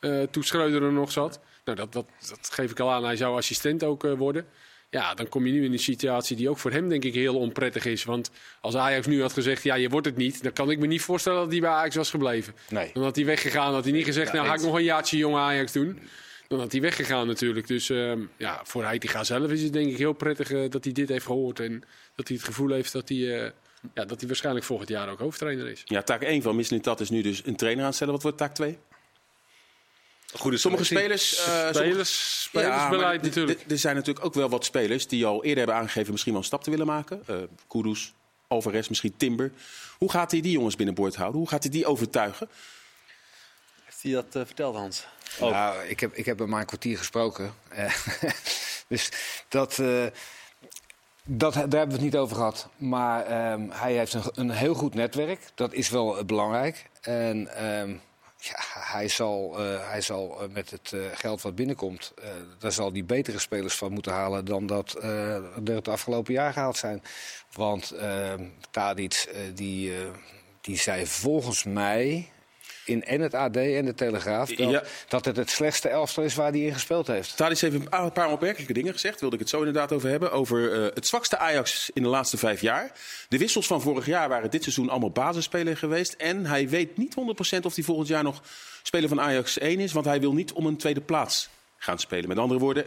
eh, 0.01 0.21
toen 0.21 0.43
Schreuder 0.43 0.83
er 0.83 0.91
nog 0.91 1.11
zat. 1.11 1.39
Nou, 1.65 1.77
dat, 1.77 1.93
dat, 1.93 2.05
dat 2.29 2.49
geef 2.51 2.71
ik 2.71 2.79
al 2.79 2.91
aan. 2.91 3.03
Hij 3.03 3.15
zou 3.15 3.37
assistent 3.37 3.83
ook 3.83 4.03
eh, 4.03 4.13
worden. 4.13 4.45
Ja, 4.89 5.13
dan 5.13 5.29
kom 5.29 5.45
je 5.45 5.51
nu 5.51 5.65
in 5.65 5.71
een 5.71 5.79
situatie 5.79 6.35
die 6.35 6.49
ook 6.49 6.57
voor 6.57 6.71
hem 6.71 6.89
denk 6.89 7.03
ik 7.03 7.13
heel 7.13 7.37
onprettig 7.37 7.85
is. 7.85 8.03
Want 8.03 8.31
als 8.61 8.75
Ajax 8.75 9.07
nu 9.07 9.21
had 9.21 9.33
gezegd, 9.33 9.63
ja, 9.63 9.75
je 9.75 9.89
wordt 9.89 10.05
het 10.05 10.17
niet... 10.17 10.43
dan 10.43 10.53
kan 10.53 10.69
ik 10.71 10.79
me 10.79 10.87
niet 10.87 11.01
voorstellen 11.01 11.39
dat 11.39 11.51
hij 11.51 11.59
bij 11.59 11.69
Ajax 11.69 11.95
was 11.95 12.09
gebleven. 12.09 12.53
Nee. 12.69 12.89
Dan 12.93 13.03
had 13.03 13.15
hij 13.15 13.25
weggegaan. 13.25 13.73
had 13.73 13.83
hij 13.83 13.93
niet 13.93 14.05
gezegd, 14.05 14.27
Ja, 14.27 14.33
nou 14.33 14.47
ga 14.47 14.53
ik 14.53 14.61
nog 14.61 14.75
een 14.75 14.83
jaartje 14.83 15.17
jong 15.17 15.35
Ajax 15.35 15.71
doen. 15.71 15.99
Dan 16.47 16.59
had 16.59 16.71
hij 16.71 16.81
weggegaan 16.81 17.27
natuurlijk. 17.27 17.67
Dus 17.67 17.89
ehm, 17.89 18.21
ja, 18.37 18.61
voor 18.63 18.83
Heitinga 18.83 19.23
zelf 19.23 19.51
is 19.51 19.61
het 19.61 19.73
denk 19.73 19.91
ik 19.91 19.97
heel 19.97 20.13
prettig 20.13 20.51
eh, 20.51 20.69
dat 20.69 20.83
hij 20.83 20.93
dit 20.93 21.09
heeft 21.09 21.25
gehoord. 21.25 21.59
En 21.59 21.83
dat 22.15 22.27
hij 22.27 22.37
het 22.37 22.45
gevoel 22.45 22.71
heeft 22.71 22.91
dat 22.91 23.09
hij, 23.09 23.53
ja, 23.93 24.05
dat 24.05 24.19
hij 24.19 24.27
waarschijnlijk 24.27 24.65
volgend 24.65 24.89
jaar 24.89 25.09
ook 25.09 25.19
hoofdtrainer 25.19 25.67
is. 25.67 25.81
Ja, 25.85 26.01
taak 26.01 26.21
1 26.21 26.41
van 26.41 26.55
Mislintat 26.55 26.99
is 26.99 27.09
nu 27.09 27.21
dus 27.21 27.45
een 27.45 27.55
trainer 27.55 27.85
aanstellen. 27.85 28.13
Wat 28.13 28.23
wordt 28.23 28.37
taak 28.37 28.53
2? 28.55 28.77
Goede 30.33 30.57
Sommige 30.57 30.83
spelers... 30.83 31.37
eh, 31.37 31.43
sommige- 31.45 31.73
Spelers, 31.73 32.49
Ja, 32.51 32.61
maar 32.61 32.69
spelersbeleid 32.79 33.21
natuurlijk. 33.21 33.63
Er 33.71 33.77
zijn 33.77 33.95
natuurlijk 33.95 34.25
ook 34.25 34.33
wel 34.33 34.49
wat 34.49 34.65
spelers 34.65 35.07
die 35.07 35.25
al 35.25 35.43
eerder 35.43 35.57
hebben 35.57 35.75
aangegeven 35.75 36.11
misschien 36.11 36.31
wel 36.33 36.41
een 36.41 36.47
stap 36.47 36.63
te 36.63 36.69
willen 36.69 36.85
maken. 36.85 37.23
Eh 37.27 37.35
Kudus, 37.67 38.13
Alvarez, 38.47 38.87
misschien 38.87 39.17
Timber. 39.17 39.51
Hoe 39.97 40.11
gaat 40.11 40.31
hij 40.31 40.41
die 40.41 40.51
jongens 40.51 40.75
binnenboord 40.75 41.15
houden? 41.15 41.39
Hoe 41.39 41.49
gaat 41.49 41.63
hij 41.63 41.71
die 41.71 41.85
overtuigen? 41.85 42.49
Heeft 43.83 44.01
hij 44.03 44.11
dat 44.11 44.35
eh, 44.35 44.41
verteld, 44.45 44.75
Hans? 44.75 45.05
Nou, 45.39 45.83
ik 45.87 45.99
heb, 45.99 46.13
ik 46.13 46.25
heb 46.25 46.39
hem 46.39 46.49
maar 46.49 46.59
een 46.59 46.65
kwartier 46.65 46.97
gesproken. 46.97 47.53
Eh, 47.69 47.95
dus 48.87 49.09
dat, 49.49 49.79
eh, 49.79 50.05
dat, 51.25 51.53
daar 51.53 51.61
hebben 51.61 51.87
we 51.87 51.93
het 51.93 52.01
niet 52.01 52.17
over 52.17 52.35
gehad. 52.35 52.69
Maar 52.77 53.25
ehm, 53.25 53.69
hij 53.69 53.93
heeft 53.93 54.13
een, 54.13 54.23
een 54.33 54.49
heel 54.49 54.73
goed 54.73 54.93
netwerk. 54.93 55.51
Dat 55.55 55.73
is 55.73 55.89
wel 55.89 56.17
eh, 56.17 56.25
belangrijk. 56.25 56.89
En 57.01 57.55
ehm, 57.55 57.89
ja, 58.37 58.55
hij 58.79 59.07
zal, 59.07 59.59
eh, 59.59 59.89
hij 59.89 60.01
zal 60.01 60.41
eh, 60.41 60.49
met 60.49 60.69
het 60.69 60.93
geld 61.13 61.41
wat 61.41 61.55
binnenkomt... 61.55 62.13
daar 62.59 62.71
zal 62.71 62.91
hij 62.91 63.05
betere 63.05 63.39
spelers 63.39 63.75
van 63.75 63.91
moeten 63.91 64.11
halen... 64.11 64.45
dan 64.45 64.65
dat 64.65 65.03
er 65.03 65.61
het 65.63 65.87
afgelopen 65.87 66.33
jaar 66.33 66.53
gehaald 66.53 66.77
zijn. 66.77 67.03
Want 67.53 67.91
ehm 67.91 68.43
Tadic, 68.71 69.29
die, 69.53 69.93
die 70.61 70.77
zei 70.77 71.07
volgens 71.07 71.63
mij... 71.63 72.29
In 72.85 73.03
en 73.03 73.21
het 73.21 73.33
AD 73.33 73.55
en 73.55 73.85
de 73.85 73.93
Telegraaf 73.93 74.49
dat, 74.49 74.69
Ja. 74.69 74.83
dat 75.07 75.25
het 75.25 75.35
het 75.35 75.49
slechtste 75.49 75.89
elftal 75.89 76.23
is 76.23 76.35
waar 76.35 76.51
hij 76.51 76.59
in 76.59 76.73
gespeeld 76.73 77.07
heeft. 77.07 77.37
Tadis 77.37 77.61
heeft 77.61 77.75
een 77.75 77.89
paar, 77.89 78.03
een 78.03 78.11
paar 78.11 78.31
opmerkelijke 78.31 78.73
dingen 78.73 78.93
gezegd. 78.93 79.19
Wilde 79.19 79.35
ik 79.35 79.41
het 79.41 79.49
zo 79.49 79.57
inderdaad 79.57 79.91
over 79.91 80.09
hebben. 80.09 80.31
Over 80.31 80.73
eh, 80.73 80.81
het 80.93 81.07
zwakste 81.07 81.37
Ajax 81.37 81.89
in 81.93 82.03
de 82.03 82.07
laatste 82.09 82.37
vijf 82.37 82.61
jaar. 82.61 82.91
De 83.29 83.37
wissels 83.37 83.67
van 83.67 83.81
vorig 83.81 84.05
jaar 84.05 84.29
waren 84.29 84.51
dit 84.51 84.63
seizoen 84.63 84.89
allemaal 84.89 85.11
basisspeler 85.11 85.77
geweest. 85.77 86.13
En 86.13 86.45
hij 86.45 86.69
weet 86.69 86.97
niet 86.97 87.15
100% 87.15 87.65
of 87.65 87.75
hij 87.75 87.83
volgend 87.83 88.07
jaar 88.07 88.23
nog 88.23 88.41
speler 88.83 89.09
van 89.09 89.21
Ajax 89.21 89.57
1 89.57 89.79
is. 89.79 89.91
Want 89.91 90.05
hij 90.05 90.19
wil 90.19 90.33
niet 90.33 90.51
om 90.51 90.65
een 90.65 90.77
tweede 90.77 91.01
plaats 91.01 91.49
gaan 91.77 91.99
spelen. 91.99 92.27
Met 92.27 92.37
andere 92.37 92.59
woorden, 92.59 92.85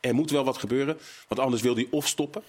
er 0.00 0.14
moet 0.14 0.30
wel 0.30 0.44
wat 0.44 0.58
gebeuren. 0.58 0.98
Want 1.28 1.40
anders 1.40 1.62
wil 1.62 1.74
hij 1.74 1.86
of 1.90 2.06
stoppen. 2.08 2.42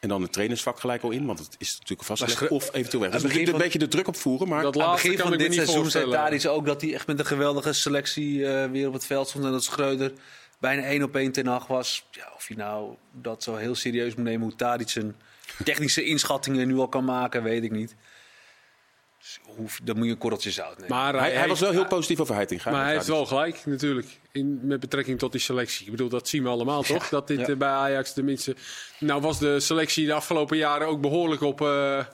En 0.00 0.08
dan 0.08 0.22
het 0.22 0.32
trainersvak 0.32 0.80
gelijk 0.80 1.02
al 1.02 1.10
in. 1.10 1.26
Want 1.26 1.38
het 1.38 1.54
is 1.58 1.72
natuurlijk 1.72 2.08
vastgelegd. 2.08 2.48
Of 2.48 2.74
eventueel 2.74 3.02
weg. 3.02 3.12
Dus 3.12 3.22
we 3.22 3.36
moeten 3.36 3.54
een 3.54 3.60
beetje 3.60 3.78
de 3.78 3.88
druk 3.88 4.08
opvoeren. 4.08 4.48
Maar 4.48 4.62
Dat 4.62 4.74
Aan 4.74 4.80
het 4.80 4.88
laatste 4.90 5.08
begin 5.08 5.22
van 5.22 5.38
dit 5.38 5.54
seizoen 5.54 5.90
zei. 5.90 6.10
Tadic 6.10 6.46
ook 6.46 6.66
dat 6.66 6.80
hij 6.80 6.94
echt 6.94 7.06
met 7.06 7.18
een 7.18 7.26
geweldige 7.26 7.72
selectie 7.72 8.46
eh, 8.46 8.70
weer 8.70 8.86
op 8.86 8.92
het 8.92 9.06
veld 9.06 9.28
stond. 9.28 9.44
En 9.44 9.50
dat 9.50 9.64
Schreuder 9.64 10.12
bijna 10.58 10.82
één 10.82 11.02
op 11.02 11.16
één 11.16 11.32
ten 11.32 11.46
acht 11.46 11.68
was. 11.68 12.06
Ja, 12.10 12.32
of 12.36 12.48
je 12.48 12.56
nou 12.56 12.94
dat 13.12 13.42
zo 13.42 13.56
heel 13.56 13.74
serieus 13.74 14.14
moet 14.14 14.24
nemen, 14.24 14.42
hoe 14.42 14.56
Tadic 14.56 14.88
zijn 14.88 15.16
technische 15.64 16.04
inschattingen 16.04 16.68
nu 16.68 16.78
al 16.78 16.88
kan 16.88 17.04
maken, 17.04 17.42
weet 17.42 17.64
ik 17.64 17.70
niet. 17.70 17.94
Dus 19.28 19.56
hoe, 19.56 19.68
dan 19.82 19.96
moet 19.96 20.04
je 20.06 20.10
een 20.12 20.18
korreltje 20.18 20.50
zout 20.50 20.78
nemen. 20.78 20.96
Maar 20.96 21.14
hij, 21.14 21.32
hij 21.32 21.48
was 21.48 21.60
wel 21.60 21.70
heel 21.70 21.86
positief 21.86 22.20
over 22.20 22.34
Heitinga. 22.34 22.70
Maar 22.70 22.84
hij 22.84 22.92
heeft 22.92 23.06
wel 23.06 23.26
gelijk, 23.26 23.62
natuurlijk. 23.66 24.06
In, 24.32 24.60
met 24.62 24.80
betrekking 24.80 25.18
tot 25.18 25.32
die 25.32 25.40
selectie. 25.40 25.84
Ik 25.84 25.90
bedoel, 25.90 26.08
dat 26.08 26.28
zien 26.28 26.42
we 26.42 26.48
allemaal, 26.48 26.82
toch? 26.82 27.08
Dat 27.08 27.26
dit 27.26 27.38
Ja. 27.38 27.46
eh, 27.46 27.56
bij 27.56 27.68
Ajax 27.68 28.12
tenminste... 28.12 28.56
Nou 28.98 29.20
was 29.20 29.38
de 29.38 29.60
selectie 29.60 30.06
de 30.06 30.12
afgelopen 30.12 30.56
jaren 30.56 30.86
ook 30.86 31.00
behoorlijk 31.00 31.40
op, 31.42 31.60
eh, 31.60 32.04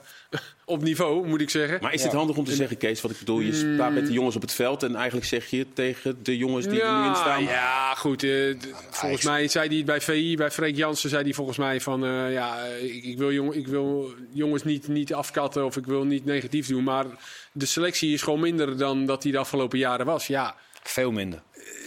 op 0.65 0.81
niveau, 0.81 1.27
moet 1.27 1.41
ik 1.41 1.49
zeggen. 1.49 1.77
Maar 1.81 1.93
is 1.93 2.03
het 2.03 2.11
handig 2.13 2.37
om 2.37 2.45
te 2.45 2.53
zeggen, 2.55 2.77
Kees, 2.77 3.01
wat 3.01 3.11
ik 3.11 3.19
bedoel? 3.19 3.39
Je 3.39 3.53
staat 3.75 3.93
met 3.93 4.07
de 4.07 4.13
jongens 4.13 4.35
op 4.35 4.41
het 4.41 4.53
veld 4.53 4.83
en 4.83 4.95
eigenlijk 4.95 5.25
zeg 5.25 5.45
je 5.49 5.65
tegen 5.73 6.23
de 6.23 6.37
jongens 6.37 6.67
die 6.67 6.81
er 6.81 7.01
nu 7.01 7.07
in 7.07 7.15
staan... 7.15 7.43
Ja, 7.43 7.95
goed. 7.95 8.23
eh, 8.23 8.29
d- 8.57 8.67
volgens 8.89 9.23
mij 9.23 9.47
zei 9.47 9.67
hij 9.67 9.77
het 9.77 9.85
bij 9.85 10.01
VI, 10.01 10.35
bij 10.35 10.51
Freek 10.51 10.75
Jansen, 10.75 11.09
zei 11.09 11.23
hij 11.23 11.33
volgens 11.33 11.57
mij 11.57 11.81
van... 11.81 12.05
eh, 12.05 12.33
ja, 12.33 12.63
ik, 12.65 13.03
ik, 13.03 13.17
wil 13.17 13.31
jong, 13.31 13.53
ik 13.53 13.67
wil 13.67 14.13
jongens 14.31 14.63
niet, 14.63 14.87
niet 14.87 15.13
afkatten 15.13 15.65
of 15.65 15.77
ik 15.77 15.85
wil 15.85 16.03
niet 16.03 16.25
negatief 16.25 16.67
doen. 16.67 16.83
Maar 16.83 17.05
de 17.51 17.65
selectie 17.65 18.13
is 18.13 18.21
gewoon 18.21 18.39
minder 18.39 18.77
dan 18.77 19.05
dat 19.05 19.23
hij 19.23 19.31
de 19.31 19.37
afgelopen 19.37 19.77
jaren 19.77 20.05
was. 20.05 20.27
Ja, 20.27 20.55
Veel 20.83 21.11
minder. 21.11 21.41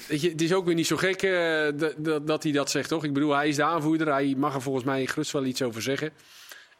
Weet 0.09 0.21
je, 0.21 0.29
het 0.31 0.41
is 0.43 0.53
ook 0.53 0.65
weer 0.67 0.75
niet 0.75 0.87
zo 0.87 0.97
gek 0.97 1.23
eh, 1.23 1.67
dat- 1.77 1.95
dat- 1.97 2.27
dat 2.27 2.43
hij 2.43 2.53
dat 2.53 2.71
zegt, 2.71 2.89
toch? 2.89 3.05
Ik 3.05 3.13
bedoel, 3.13 3.35
hij 3.35 3.49
is 3.49 3.57
de 3.57 3.63
aanvoerder. 3.63 4.07
Hij 4.13 4.35
mag 4.37 4.55
er 4.55 4.63
volgens 4.63 4.85
mij 4.85 5.07
gerust 5.07 5.33
wel 5.33 5.45
iets 5.45 5.63
over 5.63 5.83
zeggen. 5.83 6.11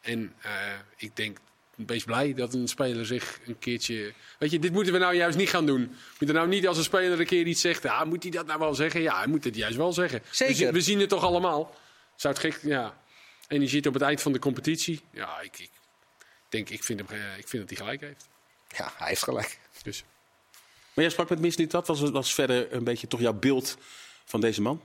En 0.01 0.33
eh, 0.41 0.51
ik 0.97 1.15
denk, 1.15 1.37
wees 1.85 2.03
blij 2.03 2.33
dat 2.33 2.53
een 2.53 2.67
speler 2.67 3.05
zich 3.05 3.39
een 3.45 3.59
keertje... 3.59 4.13
Weet 4.39 4.51
je, 4.51 4.59
dit 4.59 4.71
moeten 4.71 4.93
we 4.93 4.99
nou 4.99 5.15
juist 5.15 5.37
niet 5.37 5.49
gaan 5.49 5.65
doen. 5.65 5.81
We 5.81 6.15
moeten 6.19 6.35
nou 6.35 6.47
niet 6.47 6.67
als 6.67 6.77
een 6.77 6.83
speler 6.83 7.19
een 7.19 7.25
keer 7.25 7.45
iets 7.45 7.61
zegt... 7.61 7.85
Ah, 7.85 8.05
moet 8.05 8.23
hij 8.23 8.31
dat 8.31 8.45
nou 8.45 8.59
wel 8.59 8.75
zeggen? 8.75 9.01
Ja, 9.01 9.17
hij 9.17 9.27
moet 9.27 9.43
het 9.43 9.55
juist 9.55 9.77
wel 9.77 9.93
zeggen. 9.93 10.21
Zeker. 10.31 10.53
We, 10.53 10.59
zien- 10.59 10.73
we 10.73 10.81
zien 10.81 10.99
het 10.99 11.09
toch 11.09 11.23
allemaal? 11.23 11.75
Zou 12.15 12.33
het 12.33 12.43
gek... 12.43 12.59
Ja. 12.63 12.97
En 13.47 13.61
je 13.61 13.67
ziet 13.67 13.87
op 13.87 13.93
het 13.93 14.03
eind 14.03 14.21
van 14.21 14.31
de 14.31 14.39
competitie... 14.39 15.01
Ja, 15.11 15.39
ik, 15.41 15.59
ik 15.59 15.69
denk, 16.49 16.69
ik 16.69 16.83
vind, 16.83 16.99
hem, 16.99 17.09
eh, 17.09 17.37
ik 17.37 17.47
vind 17.47 17.61
dat 17.61 17.77
hij 17.77 17.77
gelijk 17.77 18.01
heeft. 18.01 18.27
Ja, 18.77 18.91
hij 18.97 19.07
heeft 19.07 19.23
gelijk. 19.23 19.59
Dus... 19.83 20.03
Maar 20.93 21.03
jij 21.03 21.09
sprak 21.09 21.29
met 21.29 21.39
Misliet, 21.39 21.71
dat 21.71 21.87
was, 21.87 22.01
was 22.01 22.33
verder 22.33 22.73
een 22.73 22.83
beetje 22.83 23.07
toch 23.07 23.19
jouw 23.19 23.33
beeld 23.33 23.77
van 24.25 24.41
deze 24.41 24.61
man? 24.61 24.81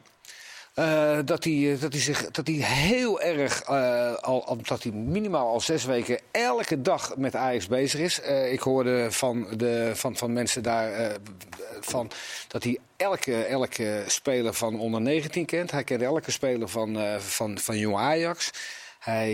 Eh, 0.74 1.18
dat, 1.24 1.44
hij, 1.44 1.72
eh, 1.72 1.80
dat, 1.80 1.92
hij 1.92 2.02
zich, 2.02 2.30
dat 2.30 2.46
hij 2.46 2.56
heel 2.56 3.20
erg, 3.20 3.62
eh, 3.62 4.14
al, 4.14 4.58
dat 4.62 4.82
hij 4.82 4.92
minimaal 4.92 5.48
al 5.48 5.60
zes 5.60 5.84
weken 5.84 6.20
elke 6.30 6.82
dag 6.82 7.16
met 7.16 7.36
Ajax 7.36 7.66
bezig 7.66 8.00
is. 8.00 8.18
Ik 8.50 8.60
hoorde 8.60 9.12
van, 9.12 9.46
de, 9.56 9.90
van, 9.94 10.16
van 10.16 10.32
mensen 10.32 10.62
daar 10.62 11.16
van, 11.80 12.10
dat 12.48 12.62
hij 12.62 12.78
elke, 12.96 13.44
elke 13.44 14.04
speler 14.06 14.54
van 14.54 14.80
onder 14.80 15.00
19 15.00 15.44
kent. 15.44 15.70
Hij 15.70 15.84
kent 15.84 16.02
elke 16.02 16.30
speler 16.30 16.68
van, 16.68 16.98
van, 17.18 17.58
van 17.58 17.78
jong 17.78 17.96
Ajax. 17.96 18.50
Hij, 18.98 19.30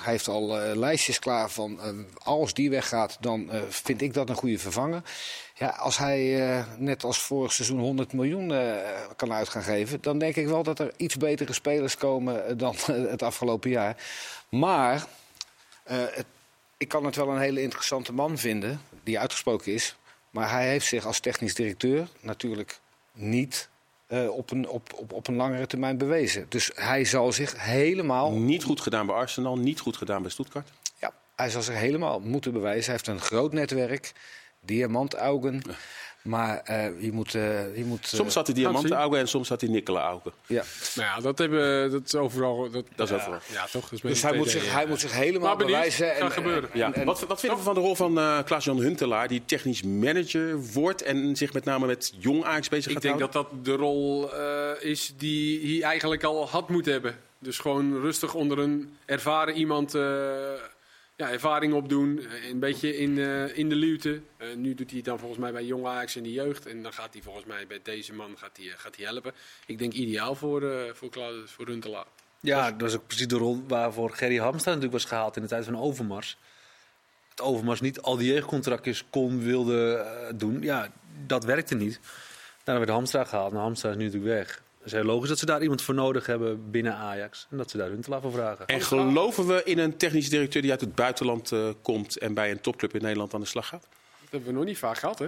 heeft 0.00 0.28
al 0.28 0.46
lijstjes 0.74 1.18
klaar 1.18 1.50
van 1.50 1.80
als 2.22 2.54
die 2.54 2.70
weggaat, 2.70 3.16
dan 3.20 3.50
vind 3.68 4.02
ik 4.02 4.14
dat 4.14 4.28
een 4.28 4.34
goede 4.34 4.58
vervanger. 4.58 5.02
Ja, 5.62 5.68
als 5.68 5.98
hij 5.98 6.48
eh, 6.50 6.64
net 6.78 7.04
als 7.04 7.18
vorig 7.18 7.52
seizoen 7.52 7.78
100 7.78 8.12
miljoen 8.12 8.52
eh, 8.52 8.76
kan 9.16 9.32
uit 9.32 9.48
gaan 9.48 9.62
geven, 9.62 9.98
dan 10.00 10.18
denk 10.18 10.36
ik 10.36 10.46
wel 10.46 10.62
dat 10.62 10.78
er 10.78 10.92
iets 10.96 11.16
betere 11.16 11.52
spelers 11.52 11.96
komen 11.96 12.46
eh, 12.46 12.54
dan 12.56 12.74
het 13.14 13.22
afgelopen 13.22 13.70
jaar. 13.70 13.96
Maar 14.48 15.06
het- 15.84 16.26
ik 16.76 16.88
kan 16.88 17.04
het 17.04 17.16
wel 17.16 17.28
een 17.28 17.38
hele 17.40 17.62
interessante 17.62 18.12
man 18.12 18.38
vinden, 18.38 18.80
die 19.02 19.18
uitgesproken 19.18 19.72
is. 19.72 19.96
Maar 20.30 20.50
hij 20.50 20.68
heeft 20.68 20.86
zich 20.86 21.06
als 21.06 21.20
technisch 21.20 21.54
directeur 21.54 22.08
natuurlijk 22.20 22.80
niet 23.12 23.68
op, 24.30 24.50
een, 24.50 24.68
op, 24.68 24.92
op, 24.94 25.12
op 25.12 25.26
een 25.28 25.36
langere 25.36 25.66
termijn 25.66 25.98
bewezen. 25.98 26.46
Dus 26.48 26.70
hij 26.74 27.04
zal 27.04 27.32
zich 27.32 27.64
helemaal 27.64 28.30
Niet 28.32 28.64
goed 28.64 28.80
gedaan 28.80 29.06
bij 29.06 29.14
Arsenal, 29.14 29.56
niet 29.58 29.80
goed 29.80 29.96
gedaan 29.96 30.22
bij 30.22 30.30
Stuttgart. 30.30 30.68
ja, 30.98 31.12
hij 31.34 31.50
zal 31.50 31.62
zich 31.62 31.74
helemaal 31.74 32.20
moeten 32.20 32.52
bewijzen. 32.52 32.84
Hij 32.84 32.92
heeft 32.92 33.06
een 33.06 33.20
groot 33.26 33.52
netwerk, 33.52 34.12
diamantaugen. 34.64 35.62
Maar 36.22 36.60
eh, 36.64 37.02
je 37.02 37.12
moet... 37.12 37.34
eh, 37.34 37.76
je 37.76 37.84
moet 37.84 38.00
eh, 38.12 38.18
Soms 38.18 38.34
had 38.34 38.46
hij 38.46 38.54
diamanten 38.56 38.96
augen 38.96 39.18
en 39.18 39.28
soms 39.28 39.48
had 39.48 39.60
hij 39.60 39.70
nikkelen 39.70 40.02
augen. 40.02 40.32
ja. 40.46 40.62
Nou 40.94 41.08
ja, 41.08 41.20
dat, 41.20 41.38
hebben, 41.38 41.90
dat 41.90 42.02
is 42.04 42.14
overal. 42.14 42.70
Dat, 42.70 42.84
Dat 42.96 43.10
is 43.10 43.14
overal. 43.14 43.38
Ja, 43.52 43.64
toch? 43.72 43.82
Dat 43.82 43.92
is 43.92 44.02
met 44.02 44.12
Dus 44.12 44.22
hij 44.22 44.36
moet, 44.36 44.50
zich, 44.50 44.72
hij 44.72 44.86
moet 44.86 45.00
zich 45.00 45.12
helemaal 45.12 45.56
benieuwd, 45.56 45.74
bewijzen. 45.76 46.06
gaat 46.08 46.18
en- 46.20 46.30
gebeuren. 46.30 46.72
en- 46.72 46.78
Ja. 46.78 46.92
en- 46.92 47.04
wat, 47.04 47.20
wat 47.26 47.40
vinden 47.40 47.58
we 47.58 47.64
van 47.64 47.74
de 47.74 47.80
rol 47.80 47.94
van 47.94 48.18
eh 48.18 48.42
Klaas-Jan 48.44 48.78
Huntelaar, 48.80 49.28
die 49.28 49.42
technisch 49.44 49.82
manager 49.82 50.62
wordt 50.72 51.02
en 51.02 51.36
zich 51.36 51.52
met 51.52 51.64
name 51.64 51.86
met 51.86 52.12
jong 52.18 52.44
Ajax 52.44 52.68
bezig 52.68 52.86
Ik 52.86 52.92
gaat 52.92 53.02
denk 53.02 53.14
houden? 53.18 53.42
dat 53.42 53.50
dat 53.52 53.64
de 53.64 53.72
rol 53.82 54.34
eh, 54.34 54.70
is 54.90 55.12
die 55.16 55.72
hij 55.78 55.88
eigenlijk 55.88 56.22
al 56.24 56.48
had 56.48 56.68
moeten 56.68 56.92
hebben. 56.92 57.16
Dus 57.38 57.58
gewoon 57.58 58.00
rustig 58.00 58.34
onder 58.34 58.58
een 58.58 58.96
ervaren 59.04 59.54
iemand 59.54 59.94
eh, 59.94 60.02
ja, 61.16 61.30
ervaring 61.30 61.72
opdoen. 61.74 62.18
eh, 62.18 62.48
Een 62.48 62.58
beetje 62.58 62.96
in, 62.96 63.18
eh, 63.18 63.58
in 63.58 63.68
de 63.68 63.74
luwte. 63.74 64.20
Eh, 64.36 64.54
nu 64.56 64.74
doet 64.74 64.88
hij 64.88 64.96
het 64.96 65.06
dan 65.06 65.18
volgens 65.18 65.40
mij 65.40 65.52
bij 65.52 65.64
Jong 65.64 65.86
Ajax 65.86 66.16
in 66.16 66.22
de 66.22 66.32
jeugd. 66.32 66.66
En 66.66 66.82
dan 66.82 66.92
gaat 66.92 67.12
hij 67.12 67.22
volgens 67.22 67.44
mij 67.44 67.66
bij 67.66 67.80
deze 67.82 68.12
man 68.14 68.38
gaat 68.38 68.56
hij, 68.56 68.66
gaat 68.76 68.96
helpen. 68.96 69.32
Ik 69.66 69.78
denk 69.78 69.92
ideaal 69.92 70.34
voor, 70.34 70.62
eh 70.70 70.92
voor, 70.94 71.08
Klaus, 71.10 71.50
voor 71.50 71.66
Huntelaar. 71.66 72.06
Ja, 72.40 72.70
dat 72.72 72.88
is 72.88 72.94
ook 72.96 73.06
precies 73.06 73.26
de 73.26 73.36
rol 73.36 73.64
waarvoor 73.68 74.10
Gerry 74.10 74.36
Hamstra 74.38 74.66
natuurlijk 74.74 74.92
was 74.92 75.04
gehaald 75.04 75.36
in 75.36 75.42
de 75.42 75.48
tijd 75.48 75.64
van 75.64 75.78
Overmars. 75.80 76.36
Het 77.30 77.40
Overmars 77.40 77.80
niet 77.80 78.00
al 78.00 78.16
die 78.16 78.32
jeugdcontractjes 78.32 79.04
kon, 79.10 79.42
wilde 79.42 80.06
doen. 80.36 80.62
Ja, 80.62 80.92
dat 81.26 81.44
werkte 81.44 81.74
niet. 81.74 82.00
Daarom 82.64 82.84
werd 82.84 82.96
Hamstra 82.96 83.24
gehaald. 83.24 83.52
Nou, 83.52 83.64
Hamstra 83.64 83.90
is 83.90 83.96
nu 83.96 84.04
natuurlijk 84.04 84.32
weg. 84.34 84.62
Het 84.82 84.92
is 84.92 84.98
heel 84.98 85.06
logisch 85.06 85.28
dat 85.28 85.38
ze 85.38 85.46
daar 85.46 85.62
iemand 85.62 85.82
voor 85.82 85.94
nodig 85.94 86.26
hebben 86.26 86.70
binnen 86.70 86.94
Ajax. 86.94 87.46
En 87.50 87.56
dat 87.56 87.70
ze 87.70 87.76
daar 87.76 87.88
Huntelaar 87.88 88.20
voor 88.20 88.32
vragen. 88.32 88.66
En 88.66 88.80
geloven 88.80 89.46
we 89.46 89.62
in 89.64 89.78
een 89.78 89.96
technisch 89.96 90.28
directeur 90.30 90.62
die 90.62 90.70
uit 90.70 90.80
het 90.80 90.94
buitenland 90.94 91.52
eh, 91.52 91.68
komt 91.82 92.18
en 92.18 92.34
bij 92.34 92.50
een 92.50 92.60
topclub 92.60 92.94
in 92.94 93.02
Nederland 93.02 93.34
aan 93.34 93.40
de 93.40 93.46
slag 93.46 93.66
gaat? 93.68 93.80
Dat 93.80 94.30
hebben 94.30 94.48
we 94.48 94.54
nog 94.56 94.64
niet 94.64 94.78
vaak 94.78 94.98
gehad, 94.98 95.18
hè? 95.18 95.26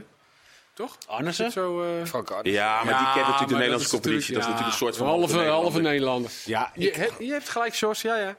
Toch? 0.73 0.97
Arnissen? 1.07 1.53
Zo, 1.53 1.83
eh, 1.83 2.05
Frank. 2.07 2.29
Ja, 2.43 2.85
maar 2.85 2.99
die 2.99 3.05
kent 3.05 3.17
natuurlijk 3.17 3.49
de 3.49 3.55
Nederlandse 3.55 3.91
dat 3.91 4.01
competitie. 4.01 4.35
Dat 4.35 4.43
is 4.43 4.49
natuurlijk 4.49 4.73
een 4.73 4.79
soort 4.79 4.97
van 4.97 5.07
halve, 5.07 5.37
halve 5.39 5.81
Nederlander. 5.81 5.83
Nederlander. 5.83 6.31
Ja, 6.45 6.71
Je, 6.75 6.91
he- 6.91 7.25
je 7.25 7.33
hebt 7.33 7.49
gelijk, 7.49 7.75
Jos. 7.75 8.03
Ja, 8.03 8.17
ja. 8.17 8.37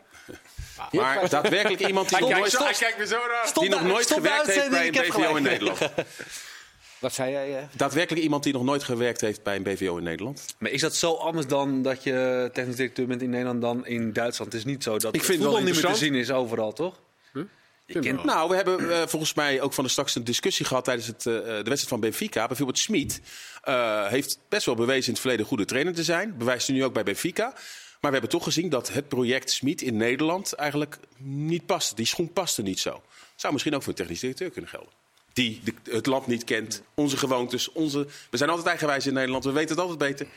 Maar 0.92 1.30
daadwerkelijk 1.30 1.82
iemand 1.88 2.10
die 2.10 2.20
nog 2.20 2.30
nooit, 2.30 2.78
kijkt 2.78 2.98
me 2.98 3.08
zo 3.08 3.18
raar. 3.30 3.52
die 3.54 3.70
nog 3.70 3.84
nooit 3.84 4.12
gewerkt 4.12 4.46
heeft 4.46 4.70
bij 4.70 4.88
een 4.88 4.96
uitzending, 4.96 4.96
ik 4.96 5.14
heb 5.14 5.24
BVO 5.24 5.36
in. 5.36 5.44
Nederland. 5.44 5.80
wat 7.06 7.14
zei 7.14 7.32
jij? 7.32 7.58
eh? 7.58 7.64
Daadwerkelijk 7.72 8.24
iemand 8.24 8.44
die 8.44 8.54
nog 8.54 8.64
nooit 8.64 8.84
gewerkt 8.84 9.22
heeft 9.22 9.44
bij 9.44 9.56
een 9.56 9.64
BVO 9.64 9.98
in 9.98 10.04
Nederland. 10.04 10.56
Maar 10.58 10.72
is 10.72 10.82
dat 10.82 10.96
zo 10.96 11.14
anders 11.14 11.48
dan 11.48 11.82
dat 11.82 12.04
je 12.04 12.50
technisch 12.54 12.76
directeur 12.76 13.08
bent 13.08 13.22
in 13.22 13.30
Nederland 13.30 13.62
dan 13.62 13.86
in 13.86 14.14
Duitsland? 14.14 14.52
Het 14.52 14.62
is 14.62 14.68
niet 14.68 14.84
zo 14.84 14.98
dat 14.98 15.16
Ik 15.16 15.24
vind 15.24 15.28
het 15.28 15.36
voetbal 15.36 15.52
wel 15.54 15.74
niet 15.74 15.84
meer 15.84 15.92
te 15.92 15.98
zien 15.98 16.16
is 16.16 16.32
overal, 16.32 16.74
toch? 16.74 17.00
Je 17.86 18.00
kent 18.00 18.24
Nou, 18.24 18.50
we 18.50 18.56
hebben 18.56 18.92
eh, 18.92 19.08
volgens 19.08 19.34
mij 19.34 19.62
ook 19.62 19.74
van 19.74 19.84
de 19.84 19.90
straks 19.90 20.16
een 20.16 20.24
discussie 20.24 20.66
gehad 20.66 20.84
tijdens 20.84 21.08
het, 21.08 21.26
eh, 21.26 21.34
de 21.34 21.54
wedstrijd 21.54 21.88
van 21.88 22.00
Benfica. 22.00 22.48
Bijvoorbeeld 22.48 22.80
Smit 22.80 23.22
eh, 23.62 24.08
heeft 24.08 24.40
best 24.50 24.66
wel 24.66 24.76
bewezen 24.76 25.06
in 25.06 25.12
het 25.12 25.22
verleden 25.22 25.46
goede 25.46 25.66
trainer 25.66 25.94
te 25.94 26.04
zijn. 26.04 26.38
Bewijst 26.38 26.68
hij 26.68 26.76
nu 26.76 26.84
ook 26.84 26.94
bij 26.94 27.04
Benfica. 27.04 27.44
Maar 28.02 28.12
we 28.12 28.20
hebben 28.20 28.30
toch 28.30 28.44
gezien 28.44 28.70
dat 28.70 28.94
het 28.94 29.08
project 29.08 29.50
Smit 29.50 29.82
in 29.82 29.98
Nederland 29.98 30.54
eigenlijk 30.54 30.98
niet 31.18 31.66
past. 31.66 31.96
Die 31.96 32.06
schoen 32.06 32.34
paste 32.34 32.62
niet 32.62 32.80
zo. 32.80 33.02
Zou 33.36 33.54
misschien 33.54 33.76
ook 33.76 33.82
voor 33.82 33.92
een 33.92 33.98
technisch 33.98 34.20
directeur 34.20 34.50
kunnen 34.50 34.70
gelden. 34.70 35.05
Die 35.36 35.62
de- 35.64 35.92
het 35.92 36.06
land 36.06 36.28
niet 36.28 36.44
kent, 36.44 36.82
onze 36.94 37.18
gewoontes, 37.18 37.72
onze... 37.72 38.08
We 38.30 38.38
zijn 38.38 38.50
altijd 38.50 38.68
eigenwijs 38.68 39.06
in 39.08 39.14
Nederland, 39.14 39.44
we 39.44 39.52
weten 39.52 39.70
het 39.70 39.80
altijd 39.80 39.98
beter. 40.00 40.28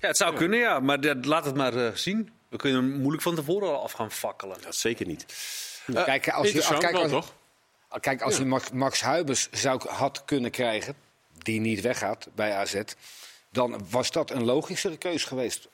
Ja, 0.00 0.08
het 0.08 0.16
zou 0.16 0.36
kunnen, 0.36 0.58
ja. 0.58 0.80
Maar 0.80 1.00
dat- 1.00 1.24
laat 1.24 1.44
het 1.44 1.54
maar 1.54 1.74
eh, 1.86 1.94
zien. 1.94 2.30
We 2.48 2.56
kunnen 2.56 2.82
hem 2.82 2.98
moeilijk 3.00 3.22
van 3.22 3.34
tevoren 3.34 3.68
al 3.68 3.82
af 3.82 3.92
gaan 3.92 4.10
fakkelen. 4.12 4.56
Dat 4.62 4.76
zeker 4.76 5.06
niet. 5.06 5.26
Kijk, 5.94 6.28
als 6.28 6.48
je, 6.48 6.54
Interessant 6.54 6.80
kijk, 6.80 6.94
als, 6.94 7.10
toch? 7.10 7.34
kijk, 8.00 8.22
als 8.22 8.36
je 8.36 8.44
Max, 8.44 8.70
Max 8.70 9.00
Huibers 9.00 9.48
zou, 9.50 9.88
had 9.88 10.24
kunnen 10.24 10.50
krijgen, 10.50 10.94
die 11.38 11.60
niet 11.60 11.80
weggaat 11.80 12.28
bij 12.34 12.52
AZ, 12.52 12.82
dan 13.50 13.86
was 13.90 14.10
dat 14.10 14.30
een 14.30 14.44
logischere 14.44 14.96
keus 14.96 15.24
geweest. 15.24 15.68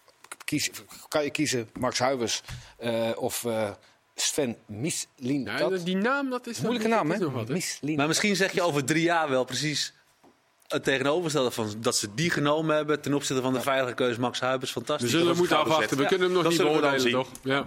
Kies, 0.44 0.70
kan 1.08 1.25
je 1.25 1.30
kiezen 1.30 1.70
Max 1.78 1.99
Huibers 1.99 2.42
eh, 2.78 3.11
of 3.16 3.44
eh, 3.44 3.70
Sven 4.14 4.56
Mislin? 4.66 5.44
Ja, 5.44 5.56
dat? 5.56 5.85
die 5.85 5.97
naam, 5.97 6.30
dat 6.30 6.47
is... 6.47 6.61
Moeilijke 6.61 6.88
naam, 6.88 7.11
hè? 7.11 7.44
Mislin. 7.47 7.97
Maar 7.97 8.06
misschien 8.06 8.37
zeg 8.37 8.52
je 8.52 8.62
over 8.62 8.85
drie 8.85 9.02
jaar 9.02 9.28
wel 9.28 9.44
precies 9.44 9.92
het 10.68 10.85
tegenovergestelde 10.85 11.50
van 11.50 11.75
dat 11.80 11.97
ze 11.97 12.14
die 12.14 12.30
genomen 12.30 12.76
hebben 12.76 13.00
ten 13.00 13.14
opzichte 13.14 13.42
van 13.42 13.52
de 13.52 13.61
veilige 13.61 13.94
keuze 13.94 14.21
Max 14.21 14.40
Huibers. 14.40 14.73
We 14.73 14.80
Fantastisch. 14.80 15.11
zullen 15.11 15.26
was 15.26 15.38
moeten 15.38 15.59
afwachten. 15.59 15.97
We 15.97 16.06
kunnen 16.06 16.26
hem 16.26 16.35
nog 16.35 16.42
Dat 16.42 16.52
niet 16.52 16.61
zullen 16.61 16.76
we 16.76 16.80
dan 16.80 16.90
beoordelen, 16.90 17.25
toch? 17.25 17.30
Ja. 17.42 17.66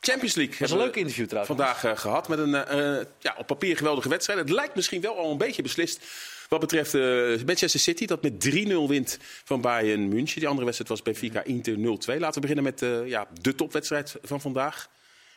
Champions 0.00 0.34
League. 0.34 0.58
Dat 0.58 0.68
is 0.68 0.74
een 0.74 0.80
leuk 0.80 0.94
we 0.94 1.00
interview 1.00 1.26
trouwens. 1.26 1.56
Vandaag 1.56 1.84
eh, 1.84 1.96
gehad 1.96 2.28
met 2.28 2.38
een 2.38 2.54
eh, 2.54 3.06
ja, 3.18 3.34
op 3.38 3.46
papier 3.46 3.76
geweldige 3.76 4.08
wedstrijd. 4.08 4.38
Het 4.38 4.50
lijkt 4.50 4.74
misschien 4.74 5.00
wel 5.00 5.16
al 5.16 5.30
een 5.30 5.38
beetje 5.38 5.62
beslist 5.62 6.00
wat 6.48 6.60
betreft 6.60 6.94
eh, 6.94 7.00
Manchester 7.46 7.80
City. 7.80 8.06
Dat 8.06 8.22
met 8.22 8.48
3-0 8.48 8.88
wint 8.88 9.18
van 9.44 9.60
Bayern 9.60 10.08
München. 10.08 10.38
Die 10.38 10.48
andere 10.48 10.64
wedstrijd 10.64 10.90
was 10.90 11.02
Benfica 11.02 11.44
Inter 11.44 11.76
0-2. 11.76 11.78
Laten 12.18 12.34
we 12.34 12.40
beginnen 12.40 12.64
met 12.64 12.82
eh, 12.82 13.06
ja, 13.06 13.26
de 13.40 13.54
topwedstrijd 13.54 14.16
van 14.22 14.40
vandaag. 14.40 14.88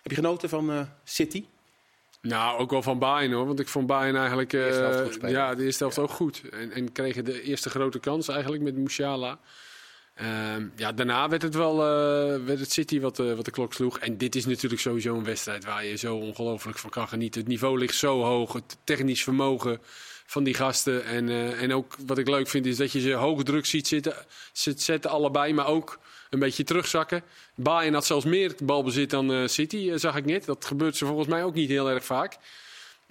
Heb 0.01 0.11
je 0.11 0.15
genoten 0.15 0.49
van 0.49 0.71
eh, 0.71 0.81
City? 1.03 1.45
Nou, 2.21 2.59
ook 2.59 2.69
wel 2.71 2.81
van 2.81 2.99
Bayern 2.99 3.31
hoor. 3.33 3.45
Want 3.45 3.59
ik 3.59 3.67
vond 3.67 3.87
Bayern 3.87 4.15
eigenlijk... 4.15 4.53
eh, 4.53 5.01
goed 5.01 5.13
spelen. 5.13 5.31
ja, 5.31 5.55
de 5.55 5.63
eerste 5.63 5.83
helft 5.83 5.99
ook 5.99 6.09
goed. 6.09 6.41
En, 6.51 6.71
en 6.71 6.91
kregen 6.91 7.25
de 7.25 7.41
eerste 7.41 7.69
grote 7.69 7.99
kans 7.99 8.27
eigenlijk 8.27 8.63
met 8.63 8.75
Musiala. 8.75 9.39
Ehm, 10.15 10.67
ja, 10.75 10.91
daarna 10.91 11.29
werd 11.29 11.41
het 11.41 11.55
wel 11.55 11.71
eh, 11.73 12.45
werd 12.45 12.59
het 12.59 12.71
City 12.71 12.99
wat, 12.99 13.19
eh, 13.19 13.33
wat 13.33 13.45
de 13.45 13.51
klok 13.51 13.73
sloeg. 13.73 13.99
En 13.99 14.17
dit 14.17 14.35
is 14.35 14.45
natuurlijk 14.45 14.81
sowieso 14.81 15.15
een 15.15 15.23
wedstrijd 15.23 15.65
waar 15.65 15.85
je 15.85 15.95
zo 15.95 16.15
ongelooflijk 16.15 16.77
van 16.77 16.89
kan 16.89 17.07
genieten. 17.07 17.39
Het 17.41 17.49
niveau 17.49 17.77
ligt 17.79 17.95
zo 17.95 18.21
hoog. 18.23 18.53
Het 18.53 18.77
technisch 18.83 19.23
vermogen 19.23 19.79
van 20.25 20.43
die 20.43 20.53
gasten. 20.53 21.03
En, 21.05 21.29
eh, 21.29 21.61
en 21.61 21.73
ook 21.73 21.95
wat 22.05 22.17
ik 22.17 22.27
leuk 22.27 22.47
vind 22.47 22.65
is 22.65 22.77
dat 22.77 22.91
je 22.91 22.99
ze 22.99 23.11
hoge 23.13 23.43
druk 23.43 23.65
ziet 23.65 23.87
zitten, 23.87 24.13
zit- 24.53 24.81
zetten 24.81 25.11
allebei. 25.11 25.53
Maar 25.53 25.67
ook 25.67 25.99
een 26.29 26.39
beetje 26.39 26.63
terugzakken. 26.63 27.23
Bayern 27.55 27.93
had 27.93 28.05
zelfs 28.05 28.25
meer 28.25 28.55
balbezit 28.63 29.09
dan 29.09 29.33
eh, 29.33 29.47
City, 29.47 29.89
eh, 29.91 29.97
zag 29.97 30.15
ik 30.15 30.25
net. 30.25 30.45
Dat 30.45 30.65
gebeurt 30.65 30.97
ze 30.97 31.05
volgens 31.05 31.27
mij 31.27 31.43
ook 31.43 31.53
niet 31.53 31.69
heel 31.69 31.89
erg 31.89 32.05
vaak. 32.05 32.37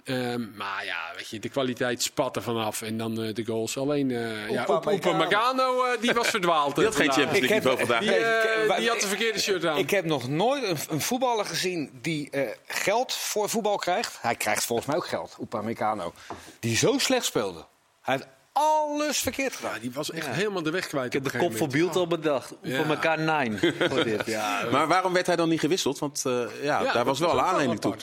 Ehm, 0.09 0.45
maar 0.55 0.85
ja, 0.85 0.97
weet 1.15 1.29
je, 1.29 1.39
de 1.39 1.49
kwaliteit 1.49 2.01
spat 2.01 2.35
er 2.35 2.41
vanaf. 2.41 2.81
En 2.81 2.97
dan 2.97 3.21
eh, 3.21 3.33
de 3.33 3.45
goals. 3.45 3.77
Alleen, 3.77 4.11
eh 4.11 4.49
ja, 4.49 4.65
Opa 4.65 4.91
Opa 4.91 5.11
Magano, 5.11 5.83
eh, 5.83 6.01
die 6.01 6.13
was 6.13 6.27
verdwaald. 6.27 6.75
Die 6.75 6.83
had 6.85 6.95
geen. 6.95 7.11
Champions 7.11 7.39
League 7.39 7.57
niveau 7.57 7.77
vandaag. 7.77 7.99
Die, 7.99 8.77
die 8.77 8.89
had 8.89 8.99
de 8.99 9.07
verkeerde 9.07 9.39
shirt 9.39 9.65
aan. 9.65 9.77
Ik 9.77 9.89
heb 9.89 10.05
nog 10.05 10.27
nooit 10.27 10.63
een, 10.63 10.77
een 10.89 11.01
voetballer 11.01 11.45
gezien 11.45 11.89
die 12.01 12.29
eh, 12.29 12.41
geld 12.67 13.13
voor 13.13 13.49
voetbal 13.49 13.77
krijgt. 13.77 14.17
Hij 14.21 14.35
krijgt 14.35 14.65
volgens 14.65 14.87
mij 14.87 14.97
ook 14.97 15.07
geld, 15.07 15.37
Upamecano. 15.41 16.13
Die 16.59 16.77
zo 16.77 16.97
slecht 16.97 17.25
speelde. 17.25 17.65
Hij 18.01 18.15
heeft 18.15 18.27
alles 18.59 19.17
verkeerd 19.19 19.55
gedaan. 19.55 19.73
Ja, 19.73 19.79
die 19.79 19.91
was 19.91 20.11
echt 20.11 20.27
helemaal 20.27 20.63
de 20.63 20.71
weg 20.71 20.87
kwijt. 20.87 21.05
Ik 21.05 21.23
heb 21.23 21.31
de 21.31 21.37
kop 21.37 21.57
voor 21.57 21.67
Bielt 21.67 21.95
al 21.95 22.07
bedacht. 22.07 22.53
Ja. 22.61 22.77
Voor 22.77 22.85
elkaar 22.85 23.17
nine. 23.19 23.73
Voor 23.89 24.03
dit. 24.03 24.25
Ja. 24.39 24.65
Maar 24.71 24.87
waarom 24.87 25.13
werd 25.13 25.25
hij 25.27 25.35
dan 25.35 25.49
niet 25.49 25.59
gewisseld? 25.59 25.99
Want 25.99 26.23
eh, 26.25 26.43
ja, 26.61 26.93
daar 26.93 27.05
was 27.05 27.19
wel 27.19 27.31
een 27.31 27.39
aanleiding 27.39 27.79
toe. 27.79 27.95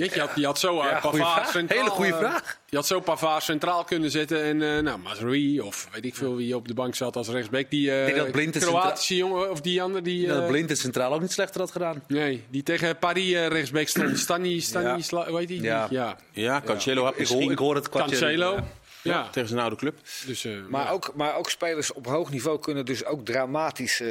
Jeetje, 0.00 0.14
je 0.14 0.20
had, 0.26 0.30
je 0.34 0.44
had 0.46 0.58
zo 0.58 0.76
uh, 0.78 0.84
Ja, 0.84 1.00
goeie 1.00 1.18
Pavard 1.22 1.40
vraag. 1.40 1.50
centraal... 1.52 1.78
Hele 1.78 1.90
goede 1.90 2.10
eh, 2.12 2.18
vraag. 2.18 2.58
Je 2.66 2.76
had 2.76 2.86
zo 2.86 3.00
Pavard 3.00 3.42
centraal 3.42 3.84
kunnen 3.84 4.10
zetten 4.10 4.42
en 4.42 4.62
eh 4.62 4.78
nou, 4.82 4.98
Mazraoui 4.98 5.60
of 5.60 5.88
weet 5.92 6.04
ik 6.04 6.14
veel 6.14 6.36
wie 6.36 6.56
op 6.56 6.68
de 6.68 6.74
bank 6.74 6.94
zat 6.94 7.16
als 7.16 7.28
rechtsback. 7.28 7.70
Die 7.70 7.92
eh 7.92 8.04
denk 8.32 8.52
dat 8.52 8.62
Kroatische 8.62 9.16
jongen 9.16 9.50
of 9.50 9.60
die 9.60 9.82
andere 9.82 10.02
die... 10.02 10.20
Ja, 10.20 10.32
dat 10.34 10.42
eh, 10.42 10.48
Blind 10.48 10.78
centraal 10.78 11.12
ook 11.12 11.20
niet 11.20 11.32
slechter 11.32 11.60
had 11.60 11.70
gedaan. 11.70 12.02
Nee, 12.08 12.44
die 12.50 12.62
tegen 12.62 12.98
Paris 12.98 13.32
eh, 13.32 13.46
rechtsback 13.46 13.88
stond. 13.88 14.18
Stani, 14.28 14.60
Stani, 14.60 14.86
Ja. 14.86 15.00
Sla- 15.00 15.28
hoe 15.28 15.38
heet 15.38 15.48
die? 15.48 15.62
Ja. 15.62 15.86
ja. 15.90 16.16
Ja, 16.32 16.62
Cancelo 16.64 17.04
had 17.04 17.10
Ik 17.12 17.18
hoor, 17.18 17.28
misschien... 17.36 17.50
ik 17.50 17.58
hoor 17.58 17.74
het. 17.74 17.88
Cancelo. 17.88 18.58
Ja. 19.02 19.28
tegen 19.30 19.48
zijn 19.48 19.60
oude 19.60 19.76
club. 19.76 19.98
Dus, 20.26 20.44
eh, 20.44 20.52
Maar, 20.68 20.84
ja. 20.84 20.90
ook, 20.90 21.12
maar 21.14 21.36
ook 21.36 21.50
spelers 21.50 21.92
op 21.92 22.06
hoog 22.06 22.30
niveau 22.30 22.58
kunnen 22.60 22.84
dus 22.84 23.04
ook 23.04 23.24
dramatisch. 23.24 24.00
eh, 24.00 24.08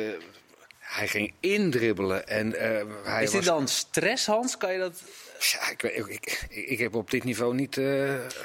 hij 0.80 1.08
ging 1.08 1.34
indribbelen 1.40 2.28
en 2.28 2.56
eh, 2.56 2.86
hij 3.04 3.24
Is 3.24 3.32
dit 3.32 3.46
was. 3.46 3.56
dan 3.58 3.68
stress, 3.68 4.26
Hans? 4.26 4.58
Kan 4.58 4.74
je 4.74 4.80
dat... 4.80 5.02
Ja, 5.40 5.70
ik, 5.70 5.84
ik, 5.84 6.08
ik, 6.08 6.48
ik 6.50 6.80
heb 6.80 6.96
op 6.96 7.12
dit 7.12 7.24
niveau 7.24 7.56
niet. 7.56 7.78
eh, 7.78 7.86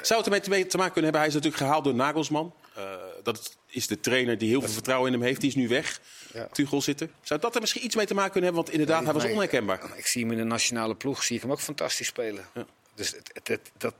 Zou 0.01 0.23
het 0.23 0.25
ermee 0.25 0.39
te- 0.63 0.67
te 0.67 0.77
maken 0.77 0.93
kunnen 0.93 1.03
hebben? 1.03 1.19
Hij 1.19 1.27
is 1.27 1.33
natuurlijk 1.33 1.63
gehaald 1.63 1.83
door 1.83 1.95
Nagelsman. 1.95 2.53
Eh, 2.75 2.83
dat 3.23 3.55
is 3.69 3.87
de 3.87 3.99
trainer 3.99 4.37
die 4.37 4.49
heel 4.49 4.61
veel 4.61 4.69
vertrouwen 4.73 5.07
in 5.11 5.17
hem 5.19 5.27
heeft. 5.27 5.39
Die 5.41 5.49
is 5.49 5.55
nu 5.55 5.67
weg. 5.67 5.99
Ja. 6.33 6.47
Tuchel 6.51 6.81
zit 6.81 7.01
er. 7.01 7.09
Zou 7.21 7.39
dat 7.39 7.55
er 7.55 7.61
misschien 7.61 7.85
iets 7.85 7.95
mee 7.95 8.05
te 8.05 8.13
maken 8.13 8.31
kunnen 8.31 8.49
hebben? 8.53 8.69
Want 8.71 8.79
inderdaad, 8.81 9.03
hij 9.05 9.13
was 9.13 9.23
Nee. 9.23 9.31
onherkenbaar. 9.33 9.97
Ik 9.97 10.07
zie 10.07 10.21
hem 10.21 10.31
in 10.31 10.37
de 10.37 10.43
nationale 10.43 10.95
ploeg, 10.95 11.23
zie 11.23 11.35
ik 11.35 11.41
hem 11.41 11.51
ook 11.51 11.59
fantastisch 11.59 12.07
spelen. 12.07 12.45
Ja. 12.53 12.65
Dus 12.95 13.11
het, 13.11 13.29
het, 13.33 13.47
het- 13.47 13.71
dat, 13.77 13.93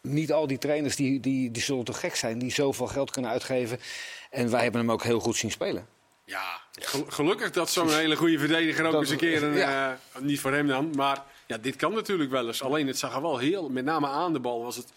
niet 0.00 0.32
al 0.32 0.46
die 0.46 0.58
trainers 0.58 0.96
die, 0.96 1.20
die, 1.20 1.50
die 1.50 1.62
zullen 1.62 1.84
toch 1.84 2.00
gek 2.00 2.14
zijn, 2.16 2.38
die 2.38 2.52
zoveel 2.52 2.86
geld 2.86 3.10
kunnen 3.10 3.30
uitgeven. 3.30 3.80
En 4.30 4.50
wij 4.50 4.62
hebben 4.62 4.80
hem 4.80 4.90
ook 4.90 5.02
heel 5.02 5.20
goed 5.20 5.36
zien 5.36 5.50
spelen. 5.50 5.86
Ja, 6.24 6.60
gel- 6.72 7.06
gelukkig 7.08 7.50
dat 7.50 7.70
zo'n 7.70 7.94
hele 7.94 8.16
goede 8.16 8.38
verdediger 8.38 8.84
ook 8.86 8.92
Dat- 8.92 9.00
eens 9.00 9.10
een 9.10 9.16
keer... 9.16 9.42
Een, 9.42 9.54
ja. 9.54 9.98
eh, 10.12 10.20
niet 10.22 10.40
voor 10.40 10.52
hem 10.52 10.66
dan, 10.66 10.90
maar 10.96 11.22
ja, 11.46 11.58
dit 11.58 11.76
kan 11.76 11.92
natuurlijk 11.94 12.30
wel 12.30 12.46
eens. 12.46 12.62
Alleen 12.62 12.86
het 12.86 12.98
zag 12.98 13.14
er 13.14 13.22
wel 13.22 13.38
heel... 13.38 13.68
Met 13.68 13.84
name 13.84 14.06
aan 14.06 14.32
de 14.32 14.40
bal 14.40 14.62
was 14.62 14.76
het, 14.76 14.92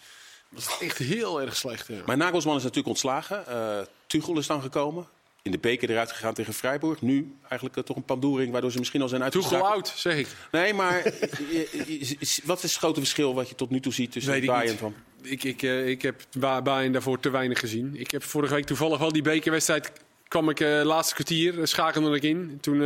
was 0.49 0.65
het 0.65 0.81
echt 0.81 0.97
heel 0.97 1.41
erg 1.41 1.55
slecht. 1.55 1.87
Ja. 1.87 1.95
Maar 2.05 2.17
Nagelsman 2.17 2.55
is 2.55 2.61
natuurlijk 2.61 2.87
ontslagen. 2.87 3.47
Eh 3.47 3.79
Tuchel 4.07 4.37
is 4.37 4.47
dan 4.47 4.61
gekomen. 4.61 5.07
In 5.41 5.51
de 5.51 5.57
beker 5.57 5.89
eruit 5.89 6.11
gegaan 6.11 6.33
tegen 6.33 6.53
Freiburg. 6.53 7.01
Nu 7.01 7.35
eigenlijk 7.41 7.77
eh, 7.77 7.83
toch 7.83 7.95
een 7.95 8.03
pandoering 8.03 8.51
waardoor 8.51 8.71
ze 8.71 8.77
misschien 8.79 9.01
al 9.01 9.07
zijn 9.07 9.23
uitgeschakeld. 9.23 9.69
oud, 9.71 9.93
zeg 9.95 10.15
ik. 10.17 10.27
Nee, 10.51 10.73
maar 10.73 11.03
wat 12.43 12.63
is 12.63 12.71
het 12.71 12.79
grote 12.79 12.99
verschil 12.99 13.33
wat 13.33 13.49
je 13.49 13.55
tot 13.55 13.69
nu 13.69 13.79
toe 13.79 13.93
ziet 13.93 14.11
tussen 14.11 14.31
Weet 14.33 14.45
Bayern 14.45 14.77
van? 14.77 14.93
Ik, 15.21 15.43
ik, 15.43 15.61
eh, 15.61 15.87
ik 15.87 16.01
heb 16.01 16.21
Ba- 16.39 16.61
Bayern 16.61 16.91
daarvoor 16.91 17.19
te 17.19 17.29
weinig 17.29 17.59
gezien. 17.59 17.95
Ik 17.95 18.11
heb 18.11 18.23
vorige 18.23 18.53
week 18.53 18.65
toevallig 18.65 18.97
wel 18.97 19.11
die 19.11 19.21
bekerwedstrijd... 19.21 19.91
kwam 20.27 20.49
ik 20.49 20.59
eh 20.59 20.81
laatste 20.83 21.13
kwartier, 21.13 21.67
schakelde 21.67 22.15
ik 22.15 22.23
in. 22.23 22.57
Toen, 22.61 22.79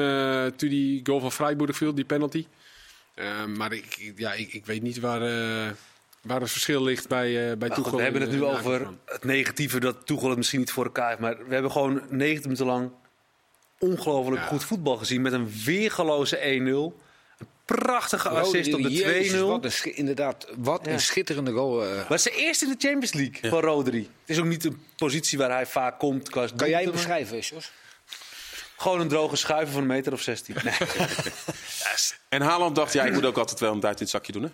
toen 0.56 0.70
die 0.70 1.00
goal 1.04 1.20
van 1.20 1.32
Freiburg 1.32 1.78
viel, 1.78 1.94
die 1.96 2.06
penalty. 2.06 2.46
Eh, 3.22 3.46
maar 3.46 3.74
ik, 3.74 4.12
ja, 4.16 4.34
ik, 4.34 4.54
ik 4.54 4.66
weet 4.66 4.82
niet 4.82 5.00
waar, 5.00 5.22
eh, 5.22 5.72
waar 6.22 6.42
het 6.42 6.52
verschil 6.52 6.84
ligt 6.84 7.08
bij, 7.08 7.28
eh 7.52 7.58
bij 7.58 7.68
Maar 7.68 7.72
goed, 7.78 7.84
Tuchel. 7.84 7.98
we 7.98 8.04
hebben 8.04 8.22
en, 8.22 8.28
het 8.30 8.38
nu 8.38 8.44
over 8.46 8.88
het 9.06 9.24
negatieve 9.24 9.80
dat 9.80 10.06
Tuchel 10.06 10.28
het 10.30 10.38
misschien 10.38 10.60
niet 10.60 10.72
voor 10.72 10.86
elkaar 10.86 11.08
heeft. 11.08 11.20
Maar 11.20 11.38
we 11.48 11.54
hebben 11.54 11.72
gewoon 11.72 12.02
90 12.10 12.44
minuten 12.44 12.66
lang 12.66 12.92
ongelooflijk 13.80 14.42
Ja. 14.42 14.48
goed 14.48 14.64
voetbal 14.64 14.98
gezien. 14.98 15.22
Met 15.22 15.34
een 15.34 15.52
weergeloze 15.66 16.38
1-0. 16.38 17.00
Een 17.38 17.48
prachtige 17.66 18.30
assist 18.30 18.74
op 18.74 18.82
de 18.82 18.88
2-0. 18.90 18.92
Jezus, 18.92 19.40
Wat 19.40 19.64
een, 19.66 19.72
schi- 19.72 19.92
inderdaad, 19.96 20.48
wat 20.58 20.86
Ja. 20.86 20.92
een 20.92 21.00
schitterende 21.00 21.52
goal. 21.52 21.84
eh. 21.86 22.10
Maar 22.10 22.24
de 22.24 22.32
eerste 22.36 22.66
in 22.66 22.72
de 22.72 22.88
Champions 22.88 23.14
League 23.14 23.50
van 23.50 23.60
Rodri. 23.60 24.00
Het 24.00 24.30
is 24.30 24.40
ook 24.40 24.46
niet 24.46 24.66
een 24.66 24.82
positie 24.98 25.38
waar 25.38 25.52
hij 25.52 25.66
vaak 25.66 26.00
komt. 26.00 26.30
kan 26.30 26.50
jij 26.70 26.82
hem 26.84 26.92
beschrijven, 26.92 27.40
Jos? 27.40 27.72
Gewoon 28.82 29.00
een 29.00 29.08
droge 29.08 29.36
schuiven 29.36 29.74
van 29.74 29.82
een 29.82 29.88
meter 29.88 30.14
of 30.14 30.22
16. 30.22 30.56
Nee. 30.64 30.74
En 32.30 32.42
Haaland 32.42 32.76
dacht, 32.76 32.94
ja, 32.94 33.04
ik 33.04 33.14
moet 33.14 33.26
ook 33.26 33.38
altijd 33.38 33.60
wel 33.60 33.72
een 33.72 33.80
duit 33.80 33.96
in 33.96 34.02
het 34.02 34.10
zakje 34.10 34.32
doen. 34.32 34.44
Hè? 34.44 34.50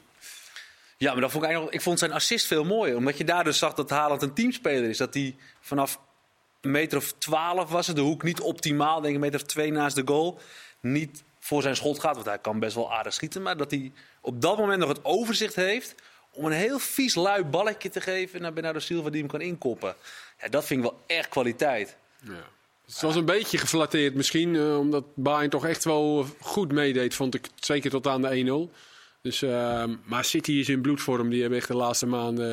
Ja, 0.98 1.12
maar 1.12 1.22
dat 1.22 1.32
vond 1.32 1.44
ik, 1.44 1.50
eigenlijk, 1.50 1.78
ik 1.78 1.84
vond 1.84 2.00
zijn 2.00 2.12
assist 2.12 2.46
veel 2.46 2.64
mooier. 2.64 2.96
Omdat 2.96 3.18
je 3.18 3.24
daar 3.24 3.44
dus 3.44 3.58
zag 3.58 3.74
dat 3.74 3.90
Haaland 3.90 4.22
een 4.22 4.34
teamspeler 4.34 4.90
is. 4.90 4.98
Dat 4.98 5.14
hij 5.14 5.36
vanaf 5.62 6.00
een 6.62 6.72
meter 6.72 6.98
of 6.98 7.14
twaalf 7.18 7.70
was 7.70 7.88
het, 7.88 7.96
de 7.96 8.02
hoek 8.02 8.24
niet 8.24 8.42
optimaal. 8.42 8.96
Denk 8.96 9.08
ik 9.08 9.14
een 9.14 9.20
meter 9.20 9.40
of 9.40 9.46
twee 9.46 9.72
naast 9.72 9.96
de 9.96 10.02
goal. 10.06 10.40
Niet 10.80 11.24
voor 11.40 11.62
zijn 11.62 11.76
schot 11.76 12.00
gaat, 12.00 12.16
want 12.16 12.26
hij 12.26 12.40
kan 12.40 12.60
best 12.60 12.76
wel 12.76 12.94
aardig 12.94 13.14
schieten. 13.14 13.42
Maar 13.42 13.58
dat 13.58 13.72
hij 13.72 13.92
op 14.22 14.42
dat 14.42 14.58
moment 14.58 14.80
nog 14.80 14.90
het 14.90 15.06
overzicht 15.06 15.56
heeft 15.56 15.96
om 16.32 16.46
een 16.46 16.52
heel 16.52 16.80
vies 16.80 17.16
lui 17.16 17.44
balletje 17.44 17.90
te 17.90 18.02
geven 18.02 18.42
naar 18.42 18.54
Bernardo 18.54 18.80
Silva 18.80 19.10
die 19.10 19.20
hem 19.20 19.30
kan 19.30 19.42
inkoppen. 19.42 19.96
Ja, 20.42 20.48
dat 20.48 20.66
vind 20.66 20.84
ik 20.84 20.90
wel 20.90 21.02
echt 21.06 21.30
kwaliteit. 21.30 21.98
Ja. 22.24 22.56
Het 22.88 23.02
was 23.02 23.16
een 23.16 23.26
beetje 23.26 23.58
geflatteerd 23.58 24.14
misschien, 24.16 24.56
eh, 24.56 24.80
omdat 24.80 25.04
Bayern 25.16 25.50
toch 25.50 25.66
echt 25.66 25.84
wel 25.84 26.26
goed 26.40 26.72
meedeed, 26.72 27.16
vond 27.16 27.36
ik. 27.36 27.48
Zeker 27.60 27.90
tot 27.90 28.08
aan 28.08 28.22
de 28.22 28.36
1-0. 28.38 28.72
Dus, 29.22 29.42
eh, 29.42 29.84
maar 30.04 30.26
City 30.26 30.52
is 30.52 30.70
in 30.70 30.82
bloedvorm. 30.82 31.30
Die 31.30 31.42
hebben 31.42 31.60
echt 31.60 31.68
de 31.68 31.76
laatste 31.76 32.06
maanden 32.06 32.50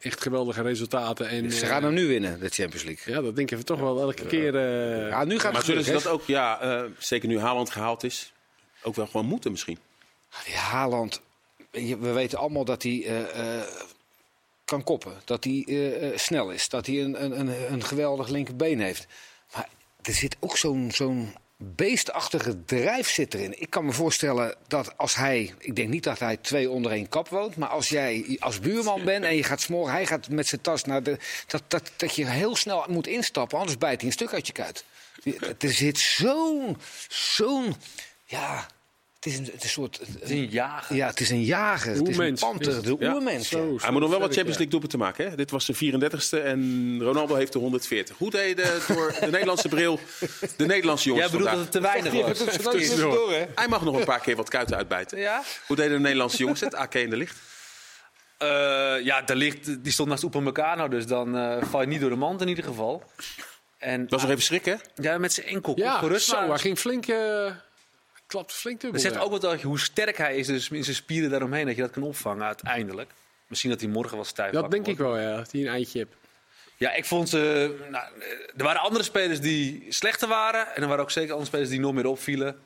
eh, 0.00 0.06
echt 0.06 0.20
geweldige 0.22 0.62
resultaten. 0.62 1.28
En, 1.28 1.52
Ze 1.52 1.62
eh, 1.62 1.68
gaan 1.68 1.82
hem 1.82 1.94
nu 1.94 2.06
winnen, 2.06 2.40
de 2.40 2.48
Champions 2.48 2.84
League. 2.84 3.14
Ja, 3.14 3.20
dat 3.20 3.36
denk 3.36 3.50
ik 3.50 3.60
toch 3.62 3.80
wel 3.80 4.00
elke 4.00 4.26
keer. 4.26 4.56
eh, 4.56 5.08
Ja, 5.08 5.24
nu 5.24 5.34
gaat 5.38 5.42
Maar 5.52 5.60
het 5.60 5.64
zullen 5.70 5.84
ze 5.84 5.92
dat 5.92 6.06
ook, 6.06 6.26
ja, 6.26 6.60
eh, 6.60 6.82
zeker 6.98 7.28
nu 7.28 7.38
Haaland 7.38 7.70
gehaald 7.70 8.04
is, 8.04 8.32
ook 8.82 8.94
wel 8.94 9.06
gewoon 9.06 9.26
moeten 9.26 9.50
misschien? 9.50 9.78
Die 10.44 10.54
Haaland, 10.54 11.20
we 11.70 12.12
weten 12.12 12.38
allemaal 12.38 12.64
dat 12.64 12.82
hij 12.82 13.04
eh, 13.06 13.56
eh, 13.58 13.62
kan 14.64 14.84
koppen. 14.84 15.12
Dat 15.24 15.44
hij 15.44 15.64
eh, 15.68 16.08
eh, 16.08 16.18
snel 16.18 16.50
is. 16.50 16.68
Dat 16.68 16.86
hij 16.86 17.02
een, 17.02 17.24
een, 17.24 17.40
een, 17.40 17.72
een 17.72 17.82
geweldig 17.84 18.28
linkerbeen 18.28 18.80
heeft. 18.80 19.06
Er 20.02 20.14
zit 20.14 20.36
ook 20.40 20.56
zo'n 20.56 20.90
zo'n 20.94 21.34
beestachtige 21.56 22.64
drijf 22.64 23.10
zit 23.10 23.34
erin. 23.34 23.60
Ik 23.60 23.70
kan 23.70 23.84
me 23.84 23.92
voorstellen 23.92 24.54
dat 24.66 24.96
als 24.98 25.14
hij... 25.14 25.54
Ik 25.58 25.76
denk 25.76 25.88
niet 25.88 26.04
dat 26.04 26.18
hij 26.18 26.36
twee 26.36 26.70
onder 26.70 26.92
één 26.92 27.08
kap 27.08 27.28
woont. 27.28 27.56
Maar 27.56 27.68
als 27.68 27.88
jij 27.88 28.36
als 28.38 28.60
buurman 28.60 29.04
bent 29.04 29.24
en 29.24 29.36
je 29.36 29.42
gaat 29.42 29.60
smoren... 29.60 29.92
Hij 29.92 30.06
gaat 30.06 30.28
met 30.28 30.46
zijn 30.46 30.60
tas 30.60 30.84
naar 30.84 31.02
de... 31.02 31.18
Dat, 31.46 31.62
dat, 31.68 31.90
dat 31.96 32.14
je 32.14 32.26
heel 32.26 32.56
snel 32.56 32.84
moet 32.88 33.06
instappen. 33.06 33.58
Anders 33.58 33.78
bijt 33.78 33.98
hij 34.00 34.06
een 34.06 34.12
stuk 34.12 34.32
uit 34.32 34.46
je 34.46 34.52
kuit. 34.52 34.84
Er 35.58 35.72
zit 35.72 35.98
zo'n... 35.98 36.76
Zo'n... 37.08 37.76
Ja... 38.24 38.68
Het 39.20 39.32
is 39.32 39.38
een, 39.38 39.44
het 39.44 39.54
is 39.54 39.62
een 39.62 39.68
soort... 39.68 39.98
Het 39.98 40.22
is 40.22 40.30
een 40.30 40.48
jager. 40.48 40.96
Ja, 40.96 41.06
het 41.06 41.20
is 41.20 41.30
een 41.30 41.42
jager. 41.44 41.94
Het 41.94 42.08
is 42.08 42.16
een 42.16 42.34
panter. 42.34 42.82
De 42.82 42.96
Ja, 42.98 43.12
oermens. 43.14 43.48
ja. 43.48 43.58
zo, 43.58 43.76
Hij 43.80 43.90
moet 43.90 44.00
nog 44.00 44.10
wel 44.10 44.18
wat 44.20 44.32
Champions 44.34 44.58
League 44.58 44.66
doelpunten 44.68 44.98
te 44.98 45.04
maken. 45.04 45.30
Hè? 45.30 45.36
Dit 45.36 45.50
was 45.50 45.66
de 45.66 45.74
34ste 45.74 46.44
en 46.44 46.98
Ronaldo 47.02 47.34
heeft 47.34 47.52
de 47.52 47.58
140. 47.58 48.16
Hoe 48.18 48.30
deden 48.30 48.80
door 48.88 49.14
de 49.20 49.26
Nederlandse 49.36 49.68
bril 49.68 50.00
de 50.56 50.66
Nederlandse 50.66 51.08
jongens 51.08 51.30
Jij 51.30 51.38
bedoelt 51.38 51.56
dat 51.56 51.82
vandaag? 51.82 51.92
het 51.94 52.02
te 52.02 52.10
weinig 52.10 52.28
was. 52.28 52.38
Dat 52.38 52.74
is 52.74 52.86
tussendoor, 52.88 53.32
hè? 53.32 53.44
Hij 53.54 53.68
mag 53.68 53.82
nog 53.84 53.98
een 53.98 54.04
paar 54.04 54.20
keer 54.20 54.36
wat 54.36 54.48
kuiten 54.48 54.76
uitbijten. 54.76 55.18
Ja? 55.18 55.42
Hoe 55.66 55.76
deden 55.76 55.92
de 55.92 55.98
Nederlandse 56.02 56.36
jongens 56.38 56.60
het? 56.60 56.74
AK 56.74 56.94
in 56.94 57.10
de 57.10 57.16
licht. 57.16 57.36
Eh, 58.38 58.48
ja, 59.04 59.22
de 59.22 59.34
licht, 59.36 59.82
die 59.84 59.92
stond 59.92 60.08
naast 60.08 60.22
Upamecano, 60.22 60.88
dus 60.88 61.06
dan 61.06 61.36
eh, 61.36 61.56
val 61.70 61.80
je 61.80 61.86
niet 61.86 62.00
door 62.00 62.10
de 62.10 62.16
mand 62.16 62.40
in 62.40 62.48
ieder 62.48 62.64
geval. 62.64 63.02
En, 63.78 64.00
Dat 64.00 64.10
was 64.10 64.20
nog 64.22 64.30
even 64.30 64.42
schrikken. 64.42 64.80
hè? 64.94 65.02
ja, 65.02 65.18
met 65.18 65.32
zijn 65.32 65.46
enkel 65.46 65.72
Ja, 65.76 65.98
gerust. 65.98 66.26
zo, 66.28 66.36
maar 66.40 66.48
hij 66.48 66.58
ging 66.58 66.78
flink. 66.78 67.06
eh 67.06 67.50
klapte 68.30 68.54
flink 68.54 68.80
dubbel. 68.80 69.00
Het 69.02 69.12
zegt 69.12 69.24
ook 69.24 69.40
wat 69.40 69.62
hoe 69.62 69.78
sterk 69.78 70.16
hij 70.16 70.36
is, 70.36 70.46
dus 70.46 70.68
in 70.68 70.84
zijn 70.84 70.96
spieren 70.96 71.30
daaromheen, 71.30 71.66
dat 71.66 71.76
je 71.76 71.82
dat 71.82 71.90
kan 71.90 72.02
opvangen 72.02 72.46
uiteindelijk. 72.46 73.10
Misschien 73.46 73.70
dat 73.70 73.80
hij 73.80 73.88
morgen 73.88 74.16
wel 74.16 74.24
stijf 74.24 74.52
Dat 74.52 74.70
denk 74.70 74.86
ik 74.86 74.98
wel, 74.98 75.18
ja. 75.18 75.36
Dat 75.36 75.52
hij 75.52 75.60
een 75.60 75.66
eitje 75.68 75.98
hebt. 75.98 76.14
Ja, 76.76 76.92
ik 76.92 77.04
vond 77.04 77.28
ze. 77.28 77.74
Nou, 77.90 78.04
er 78.56 78.64
waren 78.64 78.80
andere 78.80 79.04
spelers 79.04 79.40
die 79.40 79.86
slechter 79.88 80.28
waren. 80.28 80.74
En 80.74 80.82
er 80.82 80.88
waren 80.88 81.02
ook 81.04 81.10
zeker 81.10 81.30
andere 81.30 81.46
spelers 81.48 81.70
die 81.70 81.80
nog 81.80 81.92
meer 81.92 82.06
opvielen. 82.06 82.60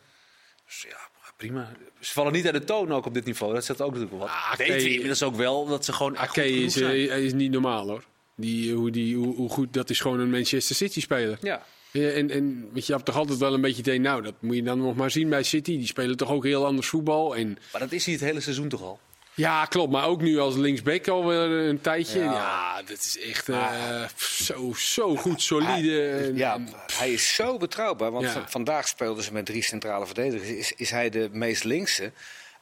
Dus 0.67 0.85
ja, 0.89 0.97
prima. 1.37 1.73
Ze 2.01 2.13
vallen 2.13 2.33
niet 2.33 2.45
uit 2.45 2.55
de 2.55 2.65
toon 2.65 2.93
ook 2.93 3.07
op 3.07 3.15
dit 3.15 3.25
niveau. 3.25 3.55
Dat 3.55 3.65
zegt 3.65 3.81
ook 3.81 3.87
natuurlijk 3.93 4.19
wel 4.19 4.21
wat. 4.21 4.31
Ah, 4.37 4.55
Weten 4.57 4.75
we 4.75 4.81
Ake- 4.81 4.91
inmiddels 4.91 5.23
ook 5.23 5.35
wel 5.37 5.67
dat 5.67 5.85
ze 5.85 5.93
gewoon 5.93 6.17
Ake 6.19 6.51
is, 6.51 6.77
eh, 6.81 7.19
is 7.25 7.33
niet 7.33 7.51
normaal 7.51 7.89
hoor. 7.89 8.05
Die, 8.37 8.73
hoe, 8.75 8.91
die, 8.91 9.17
hoe, 9.17 9.35
hoe 9.35 9.49
goed, 9.51 9.73
dat 9.73 9.91
is 9.91 10.01
gewoon 10.01 10.21
een 10.21 10.31
Manchester 10.31 10.77
City 10.77 11.01
speler. 11.01 11.39
Ja. 11.41 11.63
Ja, 12.01 12.09
en, 12.11 12.31
en 12.31 12.69
weet 12.73 12.87
je, 12.87 12.87
je 12.87 12.93
hebt 12.93 13.05
toch 13.05 13.17
altijd 13.17 13.39
wel 13.39 13.55
een 13.55 13.61
beetje 13.61 13.81
idee, 13.83 13.99
nou, 14.01 14.23
dat 14.23 14.35
moet 14.41 14.57
je 14.57 14.63
dan 14.63 14.79
nog 14.79 14.97
maar 14.97 15.11
zien 15.11 15.29
bij 15.29 15.43
City. 15.43 15.77
Die 15.77 15.87
spelen 15.87 16.17
toch 16.17 16.31
ook 16.31 16.45
heel 16.45 16.67
anders 16.67 16.89
voetbal. 16.89 17.37
En, 17.37 17.59
Maar 17.73 17.81
dat 17.81 17.93
is 17.93 18.05
hij 18.05 18.15
het 18.15 18.23
hele 18.23 18.41
seizoen 18.41 18.69
toch 18.69 18.83
al? 18.83 19.01
ja, 19.35 19.65
klopt. 19.65 19.93
Maar 19.93 20.07
ook 20.07 20.21
nu 20.21 20.39
als 20.39 20.55
linksback 20.57 21.09
alweer 21.09 21.39
een 21.69 21.81
tijdje. 21.81 22.19
Ja. 22.19 22.25
Ja, 22.33 22.83
dat 22.83 22.99
is 22.99 23.19
echt 23.19 23.49
eh, 23.49 24.03
zo, 24.17 24.73
zo 24.77 25.17
goed, 25.17 25.43
solide. 25.43 26.09
En- 26.11 26.37
Ja, 26.37 26.61
hij 26.97 27.13
is 27.13 27.35
zo 27.35 27.57
betrouwbaar. 27.59 28.11
Want 28.11 28.25
Ja. 28.25 28.45
vandaag 28.49 28.89
speelden 28.89 29.25
ze 29.25 29.33
met 29.33 29.47
drie 29.47 29.63
centrale 29.63 30.07
verdedigers. 30.07 30.49
Is, 30.51 30.73
is 30.77 30.91
hij 30.91 31.11
de 31.11 31.29
meest 31.33 31.65
linkse. 31.65 32.13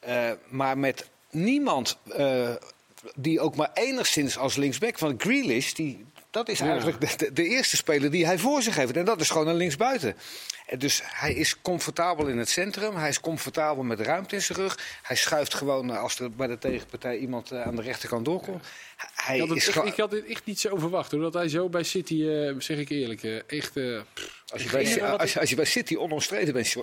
Eh, 0.00 0.30
maar 0.48 0.78
met 0.78 1.08
niemand 1.30 1.98
eh, 2.16 2.50
die 3.14 3.40
ook 3.40 3.56
maar 3.56 3.70
enigszins 3.74 4.38
als 4.38 4.56
linksback... 4.56 4.98
van 4.98 5.14
Grealish, 5.18 5.72
die, 5.72 6.04
dat 6.32 6.48
is 6.48 6.60
eigenlijk 6.60 7.00
de, 7.00 7.16
de, 7.16 7.32
de 7.32 7.44
eerste 7.48 7.76
speler 7.76 8.10
die 8.10 8.26
hij 8.26 8.38
voor 8.38 8.62
zich 8.62 8.76
heeft. 8.76 8.96
En 8.96 9.04
dat 9.04 9.20
is 9.20 9.30
gewoon 9.30 9.48
een 9.48 9.54
linksbuiten. 9.56 10.16
En 10.66 10.78
Dus 10.78 11.00
hij 11.04 11.34
is 11.34 11.60
comfortabel 11.62 12.26
in 12.26 12.38
het 12.38 12.48
centrum. 12.48 12.96
Hij 12.96 13.08
is 13.08 13.20
comfortabel 13.20 13.82
met 13.82 13.98
de 13.98 14.04
ruimte 14.04 14.34
in 14.34 14.42
zijn 14.42 14.58
rug. 14.58 14.78
Hij 15.02 15.16
schuift 15.16 15.54
gewoon 15.54 15.90
als 15.90 16.18
er 16.18 16.30
bij 16.30 16.46
de 16.46 16.58
tegenpartij 16.58 17.18
iemand 17.18 17.50
eh, 17.50 17.62
aan 17.62 17.76
de 17.76 17.82
rechterkant 17.82 18.24
doorkomt. 18.24 18.64
Hij 19.14 19.34
ik, 19.34 19.40
had 19.40 19.48
het 19.48 19.58
is 19.58 19.64
echt, 19.66 19.72
gewoon- 19.76 19.88
ik 19.92 19.96
had 19.96 20.10
dit 20.10 20.26
echt 20.26 20.44
niet 20.44 20.60
zo 20.60 20.76
verwacht 20.76 21.10
hoor. 21.10 21.20
Dat 21.20 21.34
hij 21.34 21.48
zo 21.48 21.68
bij 21.68 21.82
City, 21.82 22.24
eh, 22.26 22.54
zeg 22.58 22.78
ik 22.78 22.88
eerlijk, 22.88 23.22
eh, 23.22 23.34
echt... 23.46 23.76
als, 24.52 24.62
je 24.62 24.68
bij, 24.70 25.02
als, 25.18 25.32
je- 25.32 25.40
als 25.40 25.50
je 25.50 25.56
bij 25.56 25.64
City 25.64 25.96
onomstreden 25.96 26.54
bent. 26.54 26.76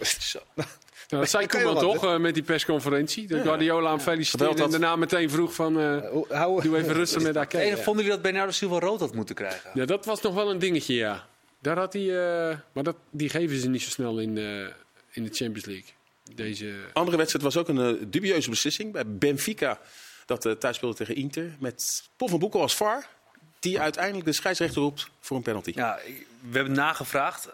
Nou, 1.08 1.22
dat 1.22 1.30
zei 1.32 1.48
Koeman 1.48 1.74
wel, 1.74 1.82
toch 1.94 2.04
eh, 2.06 2.18
met 2.18 2.34
die 2.34 2.44
persconferentie. 2.44 3.28
Dat 3.28 3.42
Guardiola 3.42 3.90
hem 3.90 4.00
feliciteerde 4.00 4.46
Geweld 4.54 4.66
en 4.66 4.72
dat- 4.72 4.82
daarna 4.82 4.96
meteen 4.96 5.30
vroeg 5.30 5.54
van... 5.54 5.80
eh, 5.80 6.12
doe 6.64 6.78
even 6.78 6.94
rustig 6.94 7.22
met 7.22 7.38
Ake. 7.44 7.58
Ja. 7.58 7.76
Vonden 7.78 7.94
jullie 8.04 8.10
dat 8.10 8.22
Bernardo 8.22 8.52
Silva 8.52 8.80
rood 8.80 9.00
had 9.00 9.14
moeten 9.16 9.36
krijgen? 9.36 9.72
Ja, 9.74 9.86
dat 9.86 10.06
was 10.06 10.22
nog 10.22 10.34
wel 10.34 10.50
een 10.50 10.60
dingetje, 10.60 10.94
ja. 10.94 11.28
Daar 11.62 11.78
had 11.78 11.94
hij, 11.94 12.02
eh, 12.50 12.58
maar 12.74 12.84
dat, 12.84 12.96
die 13.12 13.30
geven 13.30 13.58
ze 13.58 13.70
niet 13.70 13.82
zo 13.82 13.90
snel 13.90 14.20
in, 14.20 14.38
eh, 14.38 14.44
in 15.12 15.24
de 15.24 15.30
Champions 15.34 15.66
League. 15.66 15.86
Deze, 16.36 16.74
Andere 16.94 17.18
wedstrijd 17.18 17.44
was 17.46 17.58
ook 17.58 17.68
een 17.68 18.08
dubieuze 18.12 18.50
beslissing 18.50 18.92
bij 18.92 19.04
Benfica. 19.08 19.80
Dat 20.26 20.56
thuis 20.60 20.76
speelde 20.76 20.96
tegen 20.96 21.16
Inter. 21.16 21.56
Met 21.60 22.04
Paul 22.18 22.30
van 22.30 22.40
Boekel 22.40 22.62
als 22.62 22.76
VAR. 22.76 23.08
die 23.60 23.80
uiteindelijk 23.80 24.26
de 24.26 24.32
scheidsrechter 24.34 24.82
roept 24.82 25.10
voor 25.20 25.38
een 25.38 25.44
penalty. 25.44 25.72
Ja, 25.76 26.00
we 26.50 26.56
hebben 26.58 26.74
nagevraagd. 26.76 27.50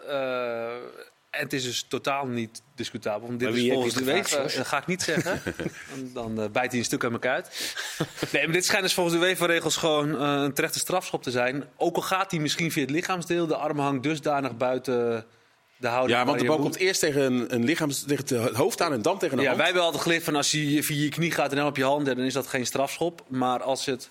Het 1.36 1.52
is 1.52 1.62
dus 1.62 1.84
totaal 1.88 2.26
niet 2.26 2.62
discutabel. 2.74 3.26
Want 3.26 3.40
dit 3.40 3.48
Maar 3.48 3.58
is 3.58 3.72
volgens 3.72 3.94
de. 3.94 4.04
Jos? 4.14 4.54
Dat 4.54 4.66
ga 4.66 4.78
ik 4.78 4.86
niet 4.86 5.02
zeggen. 5.02 5.42
dan 6.14 6.40
eh, 6.40 6.48
bijt 6.50 6.70
hij 6.70 6.78
een 6.78 6.84
stuk 6.84 7.04
uit 7.04 7.12
elkaar 7.12 7.34
uit. 7.34 7.76
Nee, 8.32 8.44
maar 8.44 8.52
dit 8.52 8.64
schijnt 8.64 8.82
dus 8.84 8.94
volgens 8.94 9.16
de 9.20 9.26
UEFA-regels 9.26 9.76
gewoon 9.76 10.20
eh, 10.20 10.42
een 10.42 10.52
terechte 10.52 10.78
strafschop 10.78 11.22
te 11.22 11.30
zijn. 11.30 11.64
Ook 11.76 11.96
al 11.96 12.02
gaat 12.02 12.30
hij 12.30 12.40
misschien 12.40 12.72
via 12.72 12.82
het 12.82 12.90
lichaamsdeel. 12.90 13.46
De 13.46 13.56
arm 13.56 13.78
hangt 13.78 14.02
dusdanig 14.02 14.56
buiten 14.56 15.26
de 15.76 15.88
houding. 15.88 16.18
Ja, 16.18 16.24
want 16.24 16.38
de 16.40 16.46
bal 16.46 16.58
komt 16.58 16.76
eerst 16.76 17.00
tegen 17.00 17.22
een, 17.22 17.54
een 17.54 17.64
lichaam, 17.64 17.90
tegen 17.90 18.42
het 18.42 18.54
hoofd 18.56 18.80
aan 18.82 18.92
en 18.92 19.02
dan 19.02 19.18
tegen 19.18 19.36
de 19.36 19.42
Ja, 19.42 19.46
hand. 19.48 19.58
wij 19.58 19.66
hebben 19.66 19.84
altijd 19.84 20.02
geleerd 20.02 20.24
van 20.24 20.36
als 20.36 20.50
je 20.50 20.82
via 20.82 21.02
je 21.02 21.08
knie 21.08 21.30
gaat 21.30 21.50
en 21.50 21.56
dan 21.56 21.66
op 21.66 21.76
je 21.76 21.84
hand, 21.84 22.06
ja, 22.06 22.14
dan 22.14 22.24
is 22.24 22.32
dat 22.32 22.46
geen 22.46 22.66
strafschop. 22.66 23.24
Maar 23.28 23.62
als 23.62 23.86
het 23.86 24.10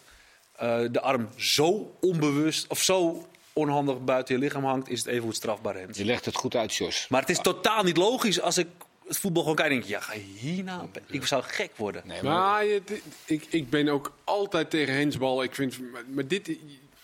eh, 0.55 0.79
de 0.91 1.01
arm 1.01 1.29
zo 1.35 1.95
onbewust 2.01 2.67
of 2.67 2.81
zo 2.81 3.27
onhandig 3.59 4.03
buiten 4.03 4.35
je 4.35 4.41
lichaam 4.41 4.65
hangt, 4.65 4.89
is 4.89 4.99
het 4.99 5.07
even 5.07 5.23
goed 5.23 5.35
strafbaar. 5.35 5.75
Hens. 5.75 5.97
Je 5.97 6.05
legt 6.05 6.25
het 6.25 6.35
goed 6.35 6.55
uit, 6.55 6.75
Jos. 6.75 7.05
Maar 7.09 7.21
het 7.21 7.29
is 7.29 7.39
totaal 7.41 7.83
niet 7.83 7.97
logisch 7.97 8.41
als 8.41 8.57
ik 8.57 8.67
het 9.07 9.17
voetbal 9.17 9.41
gewoon 9.41 9.57
kijk. 9.57 9.69
Denk 9.69 9.83
ik, 9.83 9.89
ja, 9.89 9.99
ga 9.99 10.13
je 10.13 10.19
hier 10.19 10.63
nou? 10.63 10.87
Ik 11.07 11.25
zou 11.25 11.43
gek 11.43 11.71
worden. 11.75 12.01
Nee, 12.05 12.23
maar 12.23 12.33
Maar 12.39 12.65
je- 12.65 12.81
dit- 12.85 13.01
ik, 13.25 13.45
ik 13.49 13.69
ben 13.69 13.87
ook 13.89 14.11
altijd 14.23 14.69
tegen 14.69 14.93
hensbal. 14.93 15.43
Ik 15.43 15.55
vind, 15.55 15.91
maar, 15.91 16.03
maar 16.07 16.27
dit, 16.27 16.51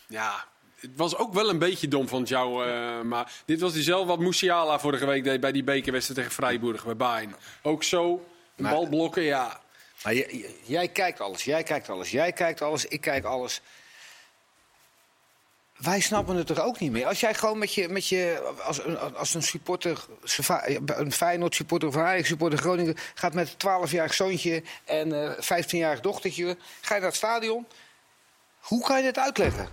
ja, 0.07 0.45
het 0.79 0.91
was 0.95 1.15
ook 1.17 1.33
wel 1.33 1.49
een 1.49 1.59
beetje 1.59 1.87
dom 1.87 2.07
van 2.07 2.23
jou. 2.23 2.67
eh, 2.69 3.01
maar 3.01 3.31
dit 3.45 3.59
was 3.59 3.73
diezelfde 3.73 4.07
wat 4.07 4.19
Musiala 4.19 4.79
vorige 4.79 5.05
week 5.05 5.23
deed 5.23 5.39
bij 5.39 5.51
die 5.51 5.63
bekerwedstrijd 5.63 6.19
tegen 6.19 6.35
Freiburg 6.35 6.85
bij 6.85 6.95
Bayern. 6.95 7.35
Ook 7.61 7.83
zo, 7.83 8.11
een 8.55 8.63
Maar- 8.63 8.73
bal 8.73 8.87
blokken, 8.87 9.23
ja. 9.23 9.61
Maar 10.03 10.13
jij- 10.15 10.45
jij 10.63 10.87
kijkt 10.87 11.19
alles, 11.19 11.43
jij 11.43 11.63
kijkt 11.63 11.89
alles, 11.89 12.11
jij 12.11 12.31
kijkt 12.31 12.61
alles, 12.61 12.85
ik 12.85 13.01
kijk 13.01 13.23
alles. 13.25 13.61
Wij 15.81 15.99
snappen 15.99 16.35
het 16.35 16.49
er 16.49 16.63
ook 16.63 16.79
niet 16.79 16.91
meer. 16.91 17.05
Als 17.05 17.19
jij 17.19 17.33
gewoon 17.33 17.57
met 17.57 17.73
je, 17.73 17.89
met 17.89 18.07
je 18.07 18.53
als, 18.63 18.85
een, 18.85 18.99
als 19.15 19.33
een 19.33 19.43
supporter, 19.43 20.05
een 20.85 21.11
Feyenoord 21.11 21.55
supporter 21.55 21.87
of 21.87 21.95
een 21.95 22.01
Ajax 22.01 22.27
supporter 22.27 22.59
Groningen, 22.59 22.95
gaat 23.13 23.33
met 23.33 23.55
een 23.57 23.87
12-jarig 23.87 24.13
zoontje 24.13 24.63
en 24.85 25.11
een 25.11 25.35
15-jarig 25.35 25.99
dochtertje, 26.01 26.57
ga 26.81 26.93
je 26.95 26.99
naar 27.01 27.09
het 27.09 27.17
stadion. 27.17 27.65
Hoe 28.59 28.83
kan 28.83 28.97
je 28.97 29.03
dit 29.03 29.17
uitleggen? 29.17 29.69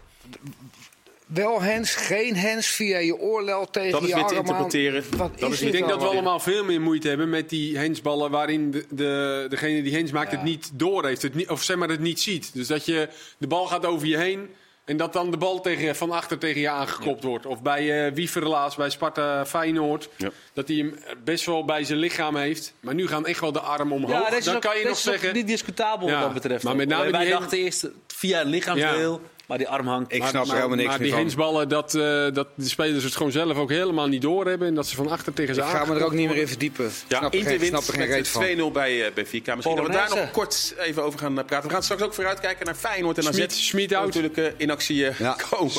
Wel 1.27 1.63
hens, 1.63 1.95
geen 1.95 2.37
hens, 2.37 2.67
via 2.67 2.99
je 2.99 3.17
oorlel 3.17 3.71
tegen 3.71 3.91
Dat 3.91 4.03
is 4.03 4.09
je 4.09 4.15
weer 4.15 4.25
te 4.25 4.35
arm 4.35 4.51
aan. 4.51 4.63
interpreteren. 4.63 5.05
Dat 5.17 5.31
is 5.37 5.49
is- 5.49 5.61
Ik 5.61 5.73
denk 5.73 5.85
dat 5.89 5.93
we 5.93 5.95
allemaal? 5.95 6.13
allemaal 6.13 6.41
veel 6.41 6.65
meer 6.65 6.81
moeite 6.81 7.09
hebben 7.09 7.31
met 7.31 7.49
die 7.49 7.79
hensballen 7.79 8.31
waarin 8.31 8.71
de, 8.71 8.87
de, 8.91 9.47
degene 9.49 9.83
die 9.83 9.95
hens 9.95 10.11
maakt 10.13 10.31
Ja. 10.31 10.37
het 10.37 10.47
niet 10.47 10.71
door 10.73 11.05
heeft. 11.07 11.23
Het 11.23 11.35
niet, 11.35 11.49
of 11.49 11.63
zeg 11.63 11.77
maar 11.77 11.89
het 11.89 12.01
niet 12.01 12.21
ziet. 12.21 12.51
Dus 12.55 12.67
dat 12.67 12.85
je 12.85 13.09
de 13.39 13.47
bal 13.47 13.67
gaat 13.67 13.87
over 13.87 14.07
je 14.07 14.17
heen 14.19 14.55
en 14.89 14.97
dat 14.97 15.13
dan 15.13 15.31
de 15.31 15.37
bal 15.37 15.61
tegen, 15.61 15.97
van 15.97 16.11
achter 16.11 16.39
tegen 16.39 16.61
je 16.61 16.69
aangekopt 16.69 17.25
wordt. 17.25 17.47
Of 17.47 17.63
bij 17.63 18.07
eh 18.07 18.13
Wieverlaas, 18.13 18.77
bij 18.77 18.91
Sparta 18.91 19.47
Feyenoord. 19.47 20.09
Ja. 20.17 20.31
Dat 20.53 20.69
hij 20.69 20.77
hem 20.77 20.99
best 21.25 21.45
wel 21.47 21.65
bij 21.65 21.85
zijn 21.85 21.99
lichaam 21.99 22.37
heeft. 22.37 22.73
Maar 22.81 22.95
nu 22.95 23.07
gaan 23.07 23.27
echt 23.27 23.41
wel 23.41 23.53
de 23.53 23.61
arm 23.61 23.93
omhoog. 23.93 24.29
dit 24.29 24.39
is 24.39 24.45
dan 24.45 24.55
ook- 24.57 24.61
kan 24.63 24.79
je 24.79 24.85
nog 24.85 24.97
zeggen... 24.99 25.35
niet 25.35 25.47
discutabel 25.47 26.09
Ja, 26.09 26.13
wat 26.15 26.23
dat 26.23 26.33
betreft. 26.33 26.65
maar 26.65 26.77
met 26.77 26.89
name 26.89 27.11
Wij- 27.11 27.29
dachten 27.29 27.59
eerst 27.59 27.89
via 28.07 28.41
een 28.41 28.47
lichaamsdeel, 28.49 29.21
maar 29.49 29.59
die 29.59 29.69
arm 29.69 29.87
hangt. 29.89 30.13
Ik 30.13 30.19
Maar- 30.19 30.29
snap 30.29 30.43
er 30.43 30.47
maar, 30.49 30.57
helemaal 30.57 30.77
niks 30.77 30.89
maar 30.89 30.99
meer 30.99 31.07
die 31.07 31.17
van. 31.17 31.25
hensballen, 31.25 31.69
dat, 31.69 31.95
eh, 31.95 32.03
dat 32.33 32.47
de 32.55 32.69
spelers 32.69 33.05
het 33.05 33.17
gewoon 33.17 33.33
zelf 33.33 33.57
ook 33.57 33.71
helemaal 33.71 34.07
niet 34.07 34.23
doorhebben. 34.23 34.69
En 34.69 34.75
dat 34.75 34.87
ze 34.87 34.97
van 34.97 35.09
achter 35.11 35.33
tegen 35.33 35.55
ze 35.55 35.61
Ik 35.61 35.67
ga 35.67 35.85
me 35.85 35.95
er 35.95 36.05
ook 36.05 36.13
niet 36.13 36.29
meer 36.29 36.37
in 36.37 36.49
verdiepen. 36.49 36.85
Ja, 36.85 37.19
snap 37.19 37.33
er 37.33 37.39
Inter 37.39 37.51
geen, 37.51 37.61
wint 37.61 37.73
snap 37.83 37.87
er 37.95 38.01
geen 38.01 38.07
reet 38.11 38.17
met 38.19 38.29
van. 38.29 38.43
2-0 38.43 38.73
bij 38.73 39.07
eh, 39.07 39.13
Benfica. 39.15 39.55
Misschien 39.55 39.77
dat 39.77 39.87
we 39.87 39.93
daar 39.93 40.09
nog 40.09 40.31
kort 40.31 40.75
even 40.79 41.03
over 41.05 41.19
gaan 41.19 41.39
eh, 41.39 41.45
praten. 41.45 41.69
We 41.69 41.75
gaan 41.75 41.83
straks 41.83 42.03
ook 42.03 42.15
vooruitkijken 42.15 42.67
naar 42.67 42.75
Feyenoord 42.75 43.19
en 43.19 43.29
AZ. 43.29 43.45
Schmid- 43.49 43.95
out. 43.95 44.05
natuurlijk 44.15 44.55
in 44.57 44.71
actie 44.71 44.97
Ja. 45.19 45.37
komen. 45.51 45.73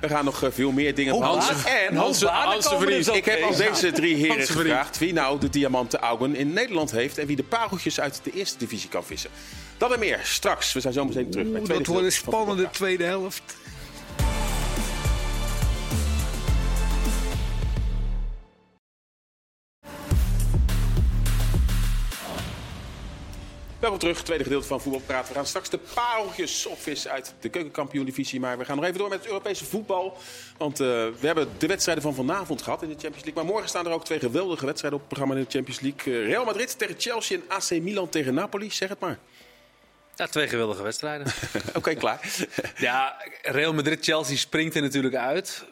We 0.00 0.08
gaan 0.08 0.24
nog 0.24 0.42
veel 0.52 0.70
meer 0.72 0.94
dingen 0.94 1.18
behandelen. 1.18 1.54
En 1.88 1.96
Hans- 1.96 2.20
Hoe 2.20 2.28
laat 2.30 2.44
Hans 2.44 2.64
de 2.64 2.70
komen 2.70 2.86
Vries. 2.86 3.08
ik 3.08 3.24
heb 3.24 3.42
al 3.42 3.56
deze 3.56 3.92
drie 3.92 4.14
heren 4.16 4.46
gevraagd 4.46 4.98
wie 4.98 5.12
nou 5.12 5.40
de 5.40 5.48
diamanten 5.48 5.98
augen 6.00 6.34
in 6.36 6.52
Nederland 6.52 6.90
heeft 6.90 7.18
en 7.18 7.26
wie 7.26 7.36
de 7.36 7.42
pareltjes 7.42 8.00
uit 8.00 8.20
de 8.22 8.30
eerste 8.34 8.58
divisie 8.58 8.88
kan 8.88 9.04
vissen. 9.04 9.30
Dat 9.78 9.92
en 9.92 9.98
meer 9.98 10.20
straks. 10.22 10.72
We 10.72 10.80
zijn 10.80 10.92
zo 10.92 11.04
meteen 11.04 11.30
terug. 11.30 11.46
Oeh, 11.46 11.68
dat 11.68 11.86
wordt 11.86 12.04
een 12.04 12.12
spannende 12.12 12.70
tweede 12.70 13.04
helft. 13.04 13.56
Welkom 23.78 23.98
terug, 23.98 24.22
tweede 24.22 24.44
gedeelte 24.44 24.66
van 24.66 24.80
Voetbalpraat. 24.80 25.28
We 25.28 25.34
gaan 25.34 25.46
straks 25.46 25.70
de 25.70 25.78
pareltjes 25.94 26.66
opvissen 26.66 27.10
uit 27.10 27.34
de 27.40 27.48
keukenkampioen-divisie. 27.48 28.40
Maar 28.40 28.58
we 28.58 28.64
gaan 28.64 28.76
nog 28.76 28.84
even 28.84 28.98
door 28.98 29.08
met 29.08 29.18
het 29.18 29.28
Europese 29.28 29.64
voetbal. 29.64 30.16
Want 30.56 30.80
eh, 30.80 30.86
we 30.86 31.26
hebben 31.26 31.48
de 31.58 31.66
wedstrijden 31.66 32.02
van 32.02 32.14
vanavond 32.14 32.62
gehad 32.62 32.82
in 32.82 32.88
de 32.88 32.94
Champions 32.94 33.24
League. 33.24 33.42
Maar 33.42 33.52
morgen 33.52 33.68
staan 33.68 33.86
er 33.86 33.92
ook 33.92 34.04
twee 34.04 34.18
geweldige 34.18 34.66
wedstrijden 34.66 35.00
op 35.00 35.04
het 35.08 35.14
programma 35.14 35.40
in 35.40 35.46
de 35.48 35.56
Champions 35.56 35.80
League. 35.80 36.22
Eh, 36.22 36.28
Real 36.28 36.44
Madrid 36.44 36.78
tegen 36.78 36.94
Chelsea 36.98 37.38
en 37.38 37.44
AC 37.48 37.70
Milan 37.70 38.08
tegen 38.08 38.34
Napoli. 38.34 38.70
Zeg 38.70 38.88
het 38.88 39.00
maar. 39.00 39.18
Ja, 40.18 40.26
twee 40.26 40.48
geweldige 40.48 40.82
wedstrijden. 40.82 41.26
Oké, 41.74 41.94
klaar. 41.94 42.20
ja, 42.78 43.16
Real 43.42 43.74
Madrid-Chelsea 43.74 44.36
springt 44.36 44.74
er 44.74 44.82
natuurlijk 44.82 45.14
uit. 45.14 45.64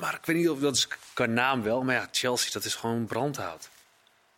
Maar 0.00 0.14
ik 0.14 0.26
weet 0.26 0.36
niet 0.36 0.48
of 0.48 0.58
dat 0.60 0.76
is 0.76 0.88
qua 1.14 1.26
naam 1.26 1.62
wel. 1.62 1.82
Maar 1.82 1.94
ja, 1.94 2.08
Chelsea, 2.12 2.50
dat 2.52 2.64
is 2.64 2.74
gewoon 2.74 3.04
brandhout. 3.06 3.68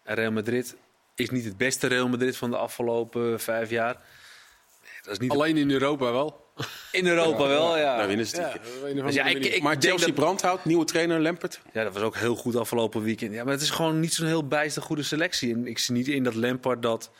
En 0.02 0.14
Real 0.14 0.32
Madrid 0.32 0.74
is 1.14 1.30
niet 1.30 1.44
het 1.44 1.56
beste 1.56 1.86
Real 1.86 2.08
Madrid 2.08 2.36
van 2.36 2.50
de 2.50 2.56
afgelopen 2.56 3.40
vijf 3.40 3.70
jaar. 3.70 3.94
Nee, 3.94 4.92
Dat 5.02 5.12
is 5.12 5.18
niet 5.18 5.30
Alleen 5.30 5.56
in 5.56 5.70
Europa 5.70 6.12
wel. 6.12 6.52
in 6.92 7.06
Europa 7.06 7.46
wel, 7.46 7.78
ja. 7.78 7.94
Nou, 7.96 8.08
winnen 8.08 8.26
ze 8.26 8.40
het. 8.40 8.52
Ja, 8.94 9.02
Dus 9.02 9.14
ja, 9.14 9.24
ik, 9.24 9.32
manier. 9.34 9.54
ik 9.54 9.62
maar 9.62 9.76
Chelsea 9.78 10.06
dat- 10.06 10.14
brandhout, 10.14 10.64
nieuwe 10.64 10.84
trainer 10.84 11.20
Lampert. 11.20 11.60
Ja, 11.72 11.84
dat 11.84 11.92
was 11.92 12.02
ook 12.02 12.16
heel 12.16 12.36
goed 12.36 12.56
afgelopen 12.56 13.02
weekend. 13.02 13.32
Ja, 13.34 13.44
maar 13.44 13.52
het 13.52 13.62
is 13.62 13.70
gewoon 13.70 14.00
niet 14.00 14.14
zo'n 14.14 14.26
heel 14.26 14.46
bijster 14.46 14.82
goede 14.82 15.02
selectie. 15.02 15.54
En 15.54 15.66
ik 15.66 15.78
zie 15.78 15.94
niet 15.94 16.08
in 16.08 16.24
dat 16.24 16.34
Lampard 16.34 16.82
dat 16.82 17.10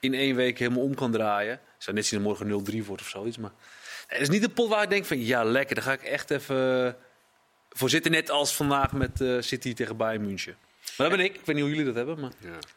in 0.00 0.14
één 0.14 0.36
week 0.36 0.58
helemaal 0.58 0.82
om 0.82 0.94
kan 0.94 1.10
draaien. 1.12 1.60
Ik 1.86 1.92
zou 1.92 1.96
net 1.96 2.06
zien 2.06 2.22
dat 2.22 2.48
morgen 2.48 2.82
0-3 2.82 2.86
wordt 2.86 3.02
of 3.02 3.08
zoiets. 3.08 3.36
Maar 3.38 3.52
het 4.06 4.20
is 4.20 4.28
niet 4.28 4.42
de 4.42 4.48
pot 4.48 4.68
waar 4.68 4.82
ik 4.82 4.90
denk 4.90 5.04
van 5.04 5.20
ja, 5.24 5.44
lekker. 5.44 5.74
Daar 5.74 5.84
ga 5.84 5.92
ik 5.92 6.02
echt 6.02 6.30
even 6.30 6.96
voor 7.70 7.90
zitten. 7.90 8.10
Net 8.10 8.30
als 8.30 8.54
vandaag 8.56 8.92
met 8.92 9.20
eh, 9.20 9.36
City 9.40 9.74
tegen 9.74 9.96
Bayern 9.96 10.24
München. 10.26 10.56
Maar 10.96 11.08
dat 11.08 11.16
ben 11.16 11.26
ik. 11.26 11.34
Ik 11.34 11.40
weet 11.44 11.54
niet 11.56 11.64
hoe 11.64 11.74
jullie 11.74 11.84
dat 11.86 11.94
hebben. 11.94 12.20
Maar... 12.20 12.30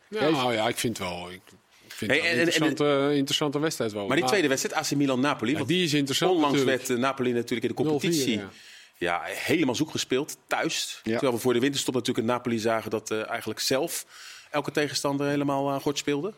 Ja. 0.10 0.30
Nou 0.30 0.54
ja, 0.54 0.68
ik 0.68 0.78
vind 0.78 0.98
wel. 0.98 1.32
Ik, 1.32 1.42
ik 1.86 1.94
vind 1.94 2.12
Hey, 2.12 2.20
het 2.20 2.26
en- 2.30 2.34
een 2.34 2.40
en- 2.40 2.46
interessante, 2.48 3.10
interessante 3.16 3.60
wedstrijd 3.60 3.92
wel. 3.92 4.08
Maar 4.08 4.18
die 4.18 4.26
tweede 4.26 4.48
wedstrijd, 4.48 4.76
AC 4.92 4.98
Milan-Napoli. 4.98 5.52
ja, 5.52 5.58
want 5.58 5.70
die 5.70 5.84
is 5.84 5.94
interessant 5.94 6.32
onlangs 6.32 6.56
natuurlijk. 6.58 6.78
werd 6.88 7.00
eh, 7.00 7.06
Napoli 7.06 7.32
natuurlijk 7.34 7.62
in 7.62 7.68
de 7.76 7.84
competitie 7.84 8.38
0-4, 8.38 8.42
ja. 8.42 8.50
ja, 8.98 9.22
helemaal 9.26 9.76
zoek 9.76 9.92
gespeeld, 9.92 10.38
thuis. 10.48 11.00
Ja. 11.04 11.12
Terwijl 11.12 11.34
we 11.34 11.40
voor 11.40 11.54
de 11.54 11.60
winterstop 11.60 11.94
natuurlijk 11.94 12.28
in 12.28 12.34
Napoli 12.34 12.60
zagen 12.60 12.90
dat 12.92 13.12
eh, 13.12 13.30
eigenlijk 13.30 13.60
zelf 13.60 14.06
elke 14.52 14.72
tegenstander 14.72 15.28
helemaal 15.28 15.80
gort 15.80 15.98
speelde. 15.98 16.34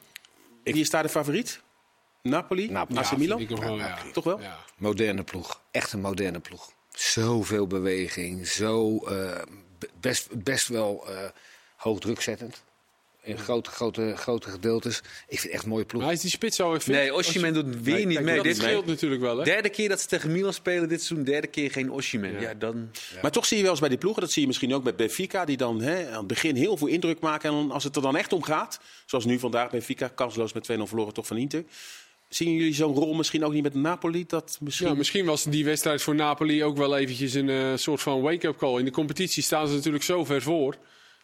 Wie 0.63 0.73
is 0.75 0.89
daar 0.89 1.03
de 1.03 1.09
favoriet? 1.09 1.61
Napoli? 2.21 2.69
Napoli. 2.69 2.99
AC 2.99 3.05
Ja, 3.11 3.17
Milan? 3.17 3.47
wel, 3.47 3.77
ja. 3.77 3.97
Toch 4.13 4.23
wel? 4.23 4.39
Ja. 4.41 4.57
Moderne 4.77 5.23
ploeg. 5.23 5.61
Echt 5.71 5.93
een 5.93 6.01
moderne 6.01 6.39
ploeg. 6.39 6.71
Zoveel 6.89 7.67
beweging. 7.67 8.47
Zo 8.47 8.97
eh, 8.97 9.41
best, 9.99 10.43
best 10.43 10.67
wel 10.67 11.09
eh 11.09 11.29
hoog 11.75 11.99
drukzettend. 11.99 12.63
In 13.23 13.37
grote, 13.37 13.69
grote, 13.69 14.13
grote 14.17 14.49
gedeeltes. 14.49 14.97
Ik 14.97 15.03
vind 15.27 15.41
het 15.43 15.51
echt 15.51 15.63
een 15.63 15.69
mooie 15.69 15.85
ploeg. 15.85 16.01
Maar 16.01 16.11
is 16.11 16.19
die 16.21 16.29
spits 16.29 16.55
zo 16.55 16.73
even? 16.75 16.91
Nee, 16.91 17.13
Osimhen 17.13 17.53
doet 17.53 17.81
weer 17.81 17.93
Nee, 17.95 18.05
niet 18.05 18.13
kijk, 18.13 18.25
mee. 18.25 18.35
dat 18.35 18.43
Dit 18.43 18.57
mee. 18.57 18.67
scheelt 18.67 18.85
natuurlijk 18.85 19.21
wel, 19.21 19.37
hè? 19.37 19.43
derde 19.43 19.69
keer 19.69 19.89
dat 19.89 20.01
ze 20.01 20.07
tegen 20.07 20.31
Milan 20.31 20.53
spelen 20.53 20.89
dit 20.89 21.03
seizoen. 21.03 21.25
Derde 21.25 21.47
keer 21.47 21.71
geen 21.71 21.91
Osimhen. 21.91 22.31
Ja. 22.33 22.39
Ja. 22.39 22.53
dan... 22.53 22.91
Maar 23.21 23.31
toch 23.31 23.45
zie 23.45 23.55
je 23.57 23.61
wel 23.61 23.71
eens 23.71 23.79
bij 23.79 23.89
die 23.89 23.97
ploegen, 23.97 24.21
dat 24.21 24.31
zie 24.31 24.41
je 24.41 24.47
misschien 24.47 24.73
ook 24.73 24.83
bij 24.83 24.95
Benfica, 24.95 25.45
die 25.45 25.57
dan 25.57 25.81
hè, 25.81 26.09
aan 26.09 26.17
het 26.17 26.27
begin 26.27 26.55
heel 26.55 26.77
veel 26.77 26.87
indruk 26.87 27.19
maken. 27.19 27.49
En 27.49 27.55
dan, 27.55 27.71
als 27.71 27.83
het 27.83 27.95
er 27.95 28.01
dan 28.01 28.15
echt 28.17 28.33
om 28.33 28.43
gaat, 28.43 28.79
zoals 29.05 29.25
nu 29.25 29.39
vandaag 29.39 29.69
Benfica, 29.69 30.07
kansloos 30.07 30.53
met 30.53 30.71
2-0 30.71 30.81
verloren 30.83 31.13
toch 31.13 31.27
van 31.27 31.37
Inter. 31.37 31.63
Zien 32.33 32.53
jullie 32.53 32.73
zo'n 32.73 32.95
rol 32.95 33.13
misschien 33.13 33.43
ook 33.43 33.53
niet 33.53 33.63
met 33.63 33.73
Napoli? 33.73 34.25
Dat 34.25 34.57
misschien... 34.61 34.97
Misschien 34.97 35.25
was 35.25 35.43
die 35.43 35.65
wedstrijd 35.65 36.01
voor 36.01 36.15
Napoli 36.15 36.63
ook 36.63 36.77
wel 36.77 36.97
eventjes 36.97 37.33
een 37.33 37.49
eh, 37.49 37.75
soort 37.75 38.01
van 38.01 38.21
wake-up 38.21 38.57
call. 38.57 38.79
In 38.79 38.85
de 38.85 38.91
competitie 38.91 39.43
staan 39.43 39.67
ze 39.67 39.75
natuurlijk 39.75 40.03
zo 40.03 40.25
ver 40.25 40.41
voor 40.41 40.77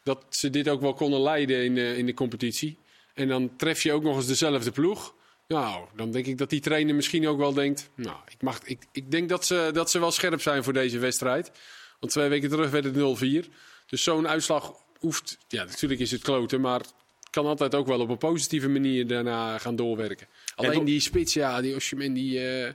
dat 0.04 0.26
ze 0.30 0.50
dit 0.50 0.70
ook 0.70 0.82
wel 0.82 0.94
konden 0.94 1.22
leiden 1.22 1.64
in 1.64 1.78
in 1.78 2.06
de 2.06 2.14
competitie. 2.14 2.78
En 3.14 3.28
dan 3.28 3.56
tref 3.56 3.84
je 3.84 3.94
ook 3.94 4.04
nog 4.04 4.16
eens 4.16 4.28
dezelfde 4.28 4.72
ploeg. 4.72 5.14
Nou, 5.48 5.86
dan 5.96 6.12
denk 6.12 6.26
ik 6.26 6.38
dat 6.38 6.50
die 6.50 6.60
trainer 6.60 6.96
misschien 6.96 7.28
ook 7.28 7.38
wel 7.38 7.54
denkt... 7.54 7.90
Nou, 7.96 8.18
ik, 8.28 8.42
mag, 8.42 8.60
ik, 8.64 8.86
ik 8.92 9.12
denk 9.12 9.30
dat 9.30 9.46
ze, 9.46 9.70
dat 9.74 9.92
ze 9.92 10.00
wel 10.00 10.12
scherp 10.12 10.42
zijn 10.42 10.64
voor 10.64 10.74
deze 10.74 11.00
wedstrijd. 11.00 11.52
Want 12.00 12.12
twee 12.12 12.30
weken 12.30 12.50
terug 12.50 12.70
werd 12.70 12.84
het 12.84 13.46
0-4. 13.46 13.50
Dus 13.86 14.04
zo'n 14.04 14.28
uitslag 14.28 14.74
hoeft... 15.00 15.38
Ja, 15.48 15.64
natuurlijk 15.64 16.02
is 16.02 16.12
het 16.12 16.22
kloten, 16.22 16.62
maar 16.62 16.82
kan 17.30 17.46
altijd 17.46 17.76
ook 17.76 17.88
wel 17.88 18.00
op 18.00 18.10
een 18.10 18.18
positieve 18.18 18.70
manier 18.70 19.08
daarna 19.08 19.58
gaan 19.58 19.76
doorwerken. 19.76 20.28
Alleen 20.66 20.86
die 20.86 21.00
spits, 21.00 21.34
ja, 21.34 21.62
die 21.62 21.76
Osimhen, 21.76 22.14
die... 22.14 22.40
eh, 22.40 22.74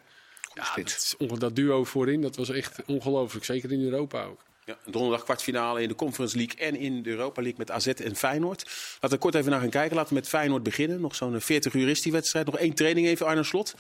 ja, 0.54 0.64
spits. 0.64 1.14
dat, 1.38 1.56
duo 1.56 1.84
voorin, 1.84 2.20
dat 2.20 2.36
was 2.36 2.48
echt 2.50 2.78
ongelooflijk. 2.86 3.44
Zeker 3.44 3.72
in 3.72 3.80
Europa 3.84 4.24
ook. 4.24 4.40
Ja, 4.64 4.76
donderdag 4.86 5.24
kwartfinale 5.24 5.82
in 5.82 5.88
de 5.88 5.94
Conference 5.94 6.36
League 6.36 6.56
en 6.66 6.76
in 6.76 7.02
de 7.02 7.10
Europa 7.10 7.40
League 7.42 7.58
met 7.58 7.70
AZ 7.70 7.86
en 7.86 8.16
Feyenoord. 8.16 8.64
Laten 9.00 9.10
we 9.10 9.18
kort 9.18 9.34
even 9.34 9.50
naar 9.50 9.60
gaan 9.60 9.70
kijken. 9.70 9.96
Laten 9.96 10.14
we 10.14 10.20
met 10.20 10.28
Feyenoord 10.28 10.62
beginnen. 10.62 11.00
Nog 11.00 11.14
zo'n 11.14 11.40
40 11.40 11.74
uur 11.74 11.88
is 11.88 12.02
die 12.02 12.12
wedstrijd. 12.12 12.46
Nog 12.46 12.58
één 12.58 12.74
training 12.74 13.06
even, 13.06 13.26
Arne 13.26 13.42
Slot. 13.44 13.74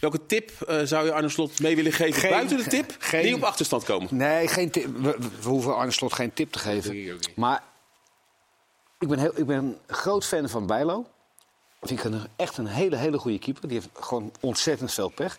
Welke 0.00 0.26
tip 0.26 0.50
eh, 0.60 0.80
zou 0.84 1.04
je 1.06 1.12
Arne 1.12 1.28
Slot 1.28 1.60
mee 1.60 1.76
willen 1.76 1.92
geven 1.92 2.20
Geen- 2.20 2.30
buiten 2.30 2.56
de 2.56 2.66
tip? 2.66 2.96
geen- 2.98 3.24
Niet 3.24 3.34
op 3.34 3.42
achterstand 3.42 3.84
komen. 3.84 4.08
Nee, 4.16 4.48
geen 4.48 4.70
tip. 4.70 4.86
We, 4.96 5.16
we 5.42 5.48
hoeven 5.48 5.76
Arne 5.76 5.92
Slot 5.92 6.12
geen 6.12 6.32
tip 6.32 6.52
te 6.52 6.58
geven. 6.58 7.18
Maar 7.36 7.62
ik 8.98 9.08
ben, 9.08 9.18
heel, 9.18 9.32
ik 9.38 9.46
ben 9.46 9.56
een 9.58 9.76
groot 9.96 10.24
fan 10.26 10.48
van 10.48 10.66
Bijlo. 10.66 11.06
Vind 11.82 11.98
ik 11.98 12.04
een, 12.04 12.20
echt 12.36 12.56
een 12.56 12.66
hele, 12.66 12.96
hele 12.96 13.18
goede 13.18 13.38
keeper. 13.38 13.68
Die 13.68 13.76
heeft 13.78 13.88
gewoon 13.92 14.32
ontzettend 14.40 14.92
veel 14.92 15.08
pech. 15.08 15.38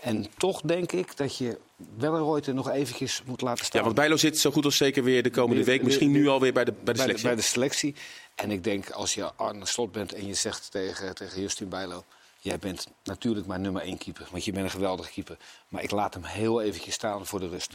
En 0.00 0.26
toch 0.36 0.60
denk 0.60 0.92
ik 0.92 1.16
dat 1.16 1.36
je 1.36 1.58
Wellenreuter 1.96 2.54
nog 2.54 2.70
eventjes 2.70 3.22
moet 3.26 3.40
laten 3.40 3.64
staan. 3.64 3.78
Ja, 3.80 3.84
want 3.86 3.98
Bijlo 3.98 4.16
zit 4.16 4.38
zo 4.38 4.50
goed 4.50 4.64
als 4.64 4.76
zeker 4.76 5.04
weer 5.04 5.22
de 5.22 5.30
komende 5.30 5.56
Weer- 5.64 5.64
week. 5.74 5.82
Misschien 5.82 6.12
weer- 6.12 6.20
nu 6.22 6.28
alweer 6.28 6.52
bij 6.52 6.64
de, 6.64 6.72
bij 6.72 6.80
de 6.80 6.84
bij, 6.84 6.94
de, 6.94 7.00
selectie. 7.00 7.26
bij 7.26 7.36
de 7.36 7.42
selectie. 7.42 7.94
En 8.34 8.50
ik 8.50 8.64
denk, 8.64 8.90
als 8.90 9.14
je 9.14 9.32
Arne 9.36 9.66
Slot 9.66 9.92
bent 9.92 10.12
en 10.12 10.26
je 10.26 10.34
zegt 10.34 10.70
tegen, 10.70 11.14
tegen 11.14 11.40
Justin 11.40 11.68
Bijlo... 11.68 12.04
jij 12.40 12.58
bent 12.58 12.86
natuurlijk 13.04 13.46
mijn 13.46 13.60
nummer 13.60 13.82
één 13.82 13.98
keeper, 13.98 14.28
want 14.30 14.44
je 14.44 14.52
bent 14.52 14.64
een 14.64 14.70
geweldige 14.70 15.10
keeper. 15.10 15.36
Maar 15.68 15.82
ik 15.82 15.90
laat 15.90 16.14
hem 16.14 16.24
heel 16.24 16.62
eventjes 16.62 16.94
staan 16.94 17.26
voor 17.26 17.40
de 17.40 17.48
rust. 17.48 17.72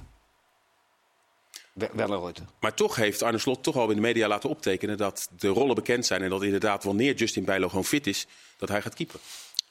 We- 1.78 1.90
Wellenreuter. 1.94 2.44
Maar 2.60 2.74
toch 2.74 2.96
heeft 2.96 3.22
Arne 3.24 3.38
Slot 3.38 3.64
toch 3.64 3.76
al 3.76 3.90
in 3.90 3.96
de 3.96 4.02
media 4.02 4.28
laten 4.28 4.50
optekenen 4.50 4.98
dat 4.98 5.30
de 5.40 5.48
rollen 5.48 5.76
bekend 5.76 6.06
zijn. 6.06 6.22
En 6.22 6.30
dat 6.30 6.44
inderdaad, 6.44 6.84
wanneer 6.84 7.16
Justin 7.16 7.46
Bijlo 7.46 7.70
gewoon 7.70 7.86
fit 7.86 8.08
is, 8.08 8.26
dat 8.58 8.70
hij 8.70 8.82
gaat 8.82 8.94
keepen. 8.94 9.20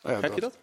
Ja, 0.02 0.10
Begrijp 0.10 0.34
je 0.34 0.40
dat? 0.40 0.56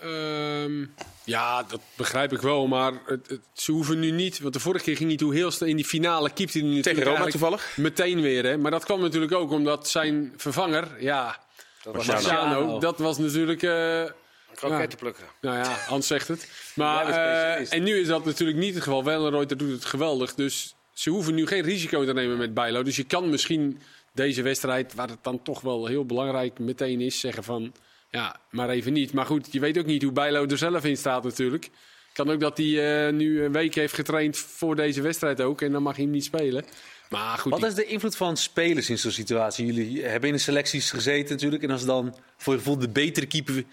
Ehm, 0.00 0.84
ja, 1.24 1.62
dat 1.62 1.80
begrijp 1.96 2.32
ik 2.32 2.40
wel. 2.40 2.66
Maar 2.66 2.92
het, 3.06 3.28
het- 3.28 3.40
ze 3.52 3.72
hoeven 3.72 3.98
nu 3.98 4.10
niet. 4.10 4.40
Want 4.40 4.54
de 4.54 4.60
vorige 4.60 4.84
keer 4.84 4.96
ging 4.96 5.08
hij 5.08 5.18
toe 5.18 5.34
heel 5.34 5.50
snel 5.50 5.68
in 5.68 5.76
die 5.76 5.84
finale. 5.84 6.30
Keepte 6.30 6.58
hij 6.58 6.68
natuurlijk 6.68 6.96
Tegen 6.96 7.12
Roma 7.16 7.30
toevallig? 7.30 7.76
Meteen 7.76 8.20
weer. 8.20 8.44
Hè? 8.44 8.56
Maar 8.58 8.70
dat 8.70 8.84
kwam 8.84 9.00
natuurlijk 9.00 9.32
ook 9.32 9.50
omdat 9.50 9.88
zijn 9.88 10.32
vervanger. 10.36 10.88
Ja, 11.02 11.38
Dat 11.82 11.94
was. 11.94 12.06
Marciano. 12.06 12.78
Dat 12.78 12.98
was 12.98 13.18
natuurlijk. 13.18 13.62
eh, 13.62 14.04
kroketten 14.54 14.98
plukken. 14.98 15.24
nou 15.40 15.56
ja, 15.56 15.64
Hans 15.86 16.06
zegt 16.06 16.28
het. 16.28 16.48
Maar, 16.74 17.08
eh, 17.08 17.72
en 17.72 17.82
nu 17.82 17.96
is 18.00 18.06
dat 18.06 18.24
natuurlijk 18.24 18.58
niet 18.58 18.74
het 18.74 18.82
geval. 18.82 19.04
Wellenreuter 19.04 19.56
doet 19.56 19.70
het 19.72 19.84
geweldig. 19.84 20.34
Dus 20.34 20.74
ze 20.92 21.10
hoeven 21.10 21.34
nu 21.34 21.46
geen 21.46 21.62
risico 21.62 22.04
te 22.04 22.12
nemen 22.12 22.36
met 22.36 22.54
Bijlo. 22.54 22.82
Dus 22.82 22.96
je 22.96 23.04
kan 23.04 23.30
misschien 23.30 23.80
deze 24.14 24.42
wedstrijd, 24.42 24.94
waar 24.94 25.08
het 25.08 25.22
dan 25.22 25.42
toch 25.42 25.60
wel 25.60 25.86
heel 25.86 26.06
belangrijk 26.06 26.58
meteen 26.58 27.00
is, 27.00 27.20
zeggen 27.20 27.44
van... 27.44 27.72
Ja, 28.10 28.36
maar 28.50 28.68
even 28.68 28.92
niet. 28.92 29.12
Maar 29.12 29.26
goed, 29.26 29.48
je 29.50 29.60
weet 29.60 29.78
ook 29.78 29.86
niet 29.86 30.02
hoe 30.02 30.12
Bijlo 30.12 30.46
er 30.46 30.58
zelf 30.58 30.84
in 30.84 30.96
staat 30.96 31.24
natuurlijk. 31.24 31.70
Kan 32.12 32.30
ook 32.30 32.40
dat 32.40 32.56
hij 32.56 33.06
eh, 33.06 33.12
nu 33.12 33.42
een 33.44 33.52
week 33.52 33.74
heeft 33.74 33.94
getraind 33.94 34.36
voor 34.36 34.76
deze 34.76 35.00
wedstrijd 35.02 35.40
ook. 35.40 35.60
En 35.60 35.72
dan 35.72 35.82
mag 35.82 35.94
hij 35.94 36.04
hem 36.04 36.12
niet 36.12 36.24
spelen. 36.24 36.64
Maar 37.10 37.38
goed, 37.38 37.50
Wat 37.50 37.60
die- 37.60 37.68
is 37.68 37.74
de 37.74 37.84
invloed 37.84 38.16
van 38.16 38.36
spelers 38.36 38.90
in 38.90 38.98
zo'n 38.98 39.10
situatie? 39.10 39.66
Jullie 39.66 40.02
hebben 40.04 40.28
in 40.28 40.34
de 40.34 40.40
selecties 40.40 40.90
gezeten 40.90 41.34
natuurlijk. 41.34 41.62
En 41.62 41.70
als 41.70 41.84
dan 41.84 42.16
voor 42.36 42.52
je 42.52 42.58
gevoel 42.58 42.78
de 42.78 42.88
betere 42.88 43.26
keeper... 43.26 43.64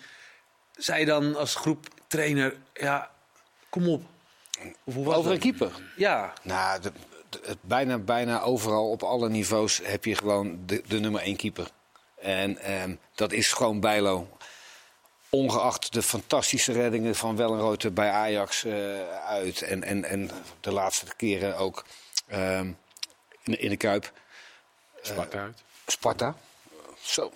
Zij 0.79 1.05
dan 1.05 1.35
als 1.35 1.55
groep 1.55 1.87
trainer... 2.07 2.55
Ja, 2.73 3.11
kom 3.69 3.87
op. 3.87 4.03
Of 4.83 4.93
hoe 4.93 5.05
was 5.05 5.15
Over 5.15 5.31
een 5.31 5.39
keeper. 5.39 5.71
Ja, 5.95 6.33
Nou, 6.41 6.81
de- 6.81 6.91
bijna, 7.61 7.97
bijna 7.97 8.41
overal 8.41 8.89
op 8.89 9.03
alle 9.03 9.29
niveaus 9.29 9.81
heb 9.83 10.05
je 10.05 10.15
gewoon 10.15 10.59
de, 10.65 10.83
de 10.87 10.99
nummer 10.99 11.21
één 11.21 11.35
keeper. 11.35 11.67
En 12.15 12.57
ehm, 12.57 12.95
dat 13.15 13.31
is 13.31 13.51
gewoon 13.53 13.79
Bijlo. 13.79 14.37
Ongeacht 15.29 15.93
de 15.93 16.01
fantastische 16.01 16.71
reddingen 16.71 17.15
van 17.15 17.35
Wellenreuter 17.35 17.93
bij 17.93 18.09
Ajax 18.11 18.63
eh, 18.63 18.73
uit. 19.25 19.61
En, 19.61 19.83
en, 19.83 20.03
en 20.03 20.29
de 20.59 20.71
laatste 20.71 21.05
keren 21.15 21.57
ook 21.57 21.85
ehm, 22.27 22.71
in, 23.43 23.59
in 23.59 23.69
de 23.69 23.77
Kuip. 23.77 24.11
Sparta 25.01 25.39
uit. 25.41 25.63
Sparta. 25.85 26.35
Zo. 27.01 27.31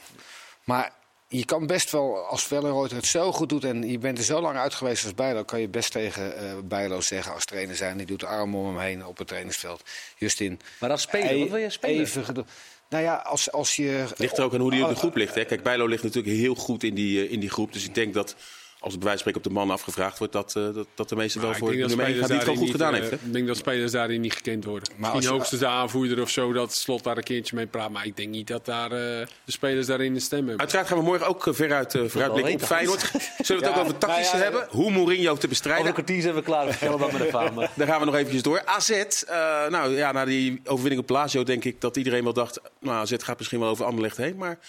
Maar 0.63 0.91
je 1.38 1.46
kan 1.46 1.67
best 1.67 1.91
wel, 1.91 2.17
als 2.17 2.48
Wellenreuter 2.48 2.98
het 2.98 3.06
zo 3.06 3.32
goed 3.32 3.50
doet... 3.50 3.63
en 3.63 3.89
je 3.89 3.98
bent 3.98 4.17
er 4.17 4.24
zo 4.24 4.41
lang 4.41 4.58
uit 4.58 4.74
geweest 4.74 5.04
als 5.04 5.13
Bijlo... 5.13 5.43
kan 5.43 5.60
je 5.60 5.67
best 5.67 5.91
tegen 5.91 6.38
eh 6.38 6.54
Bijlo 6.63 7.02
zeggen 7.02 7.34
als 7.34 7.46
trainer 7.46 7.76
zijn. 7.76 7.98
Die 7.98 8.06
doet 8.06 8.19
de 8.19 8.26
arm 8.26 8.56
om 8.56 8.65
hem 8.65 8.80
heen 8.80 9.06
op 9.06 9.17
het 9.17 9.28
trainingsveld. 9.28 9.82
Justin. 10.17 10.60
maar 10.80 10.89
als 10.89 11.02
speler, 11.02 11.39
wat 11.39 11.50
wil 11.50 11.58
je 11.58 11.69
spelen? 11.69 12.02
Even 12.02 12.46
nou 12.89 13.04
ja, 13.04 13.15
als, 13.15 13.52
als 13.52 13.76
je... 13.76 14.06
Ligt 14.17 14.38
er 14.38 14.43
ook 14.43 14.54
aan 14.54 14.60
hoe 14.60 14.72
die 14.72 14.84
op 14.84 14.89
de 14.89 14.96
groep 14.96 15.15
ligt. 15.15 15.36
Hè? 15.36 15.46
Kijk, 15.46 15.63
Bijlo 15.63 15.86
ligt 15.86 16.04
natuurlijk 16.04 16.36
heel 16.36 16.56
goed 16.56 16.84
in 16.84 16.93
die, 16.93 17.26
eh, 17.26 17.32
in 17.32 17.39
die 17.39 17.50
groep. 17.50 17.74
Dus 17.74 17.86
ik 17.86 17.96
denk 17.96 18.13
dat 18.13 18.36
als 18.84 18.91
het 18.93 19.02
bij 19.02 19.10
wijze 19.12 19.24
van 19.24 19.32
spreken 19.32 19.41
op 19.41 19.43
de 19.43 19.65
man 19.65 19.76
afgevraagd 19.76 20.17
wordt... 20.17 20.34
dat, 20.34 20.56
eh, 20.56 20.63
dat, 20.74 20.88
dat 20.96 21.10
de 21.10 21.15
meeste 21.15 21.39
wel 21.39 21.54
voor 21.54 21.72
de 21.72 21.78
nummer 21.78 22.06
1 22.06 22.15
gaat 22.15 22.28
die 22.28 22.36
het 22.36 22.43
gewoon 22.43 22.58
spelers 22.58 22.60
goed 22.60 22.72
gedaan 22.72 22.93
niet, 22.93 23.02
heeft. 23.02 23.12
Hè? 23.12 23.17
eh, 23.17 23.26
Ik 23.28 23.34
denk 23.34 23.48
dat 23.48 23.58
spelers 23.58 23.91
daarin 23.91 24.22
niet 24.22 24.34
gekend 24.34 24.65
worden. 24.65 24.93
Maar 24.98 25.12
Misschien 25.13 25.36
hoogstens 25.36 25.62
de 25.62 25.67
aanvoerder 25.67 26.22
of 26.22 26.30
zo, 26.30 26.54
dat 26.54 26.74
Slot 26.74 27.04
daar 27.04 27.17
een 27.17 27.24
keertje 27.24 27.56
mee 27.56 27.67
praat. 27.67 27.89
Maar 27.89 28.06
ik 28.06 28.17
denk 28.17 28.30
niet 28.30 28.48
dat 28.48 28.65
daar, 28.65 28.91
eh, 28.91 28.98
de 29.46 29.52
spelers 29.52 29.88
daarin 29.88 30.15
een 30.15 30.22
stem 30.22 30.39
hebben. 30.39 30.60
Uiteraard 30.60 30.88
gaan 30.88 30.98
we 30.98 31.04
morgen 31.04 31.28
ook 31.28 31.48
eh, 31.48 31.54
veruit 31.54 31.93
uh, 31.93 32.04
vooruitblikken 32.08 32.54
op 32.54 32.62
Feyenoord. 32.62 33.00
Zullen 33.12 33.15
we 33.48 33.54
het 33.54 33.62
Ja, 33.62 33.69
ook 33.69 33.78
over 33.78 33.98
tactisch 33.98 34.26
nou 34.26 34.38
ja, 34.38 34.43
hebben? 34.43 34.67
Hoe 34.69 34.91
Mourinho 34.91 35.24
te 35.24 35.30
Over 35.32 35.50
bestrijden? 35.50 35.93
kwartier 35.93 36.22
zijn 36.22 36.36
we 36.36 36.41
klaar. 36.41 36.78
Dat 36.82 37.12
met 37.12 37.22
de 37.22 37.28
fame. 37.28 37.69
Daar 37.76 37.88
gaan 37.91 38.00
we 38.00 38.06
nog 38.06 38.15
eventjes 38.15 38.41
door. 38.41 38.65
AZ, 38.65 38.89
eh, 38.89 39.36
nou 39.69 39.96
ja, 39.96 40.12
na 40.12 40.26
die 40.26 40.62
overwinning 40.65 41.02
op 41.02 41.10
Lazio 41.10 41.43
denk 41.43 41.63
ik 41.63 41.82
dat 41.82 41.98
iedereen 41.98 42.24
wel 42.24 42.34
dacht... 42.34 42.62
Nou, 42.80 42.98
AZ 42.98 43.13
gaat 43.17 43.38
misschien 43.38 43.60
wel 43.60 43.69
over 43.69 43.86
Anderlecht 43.86 44.17
heen, 44.17 44.36
maar... 44.36 44.60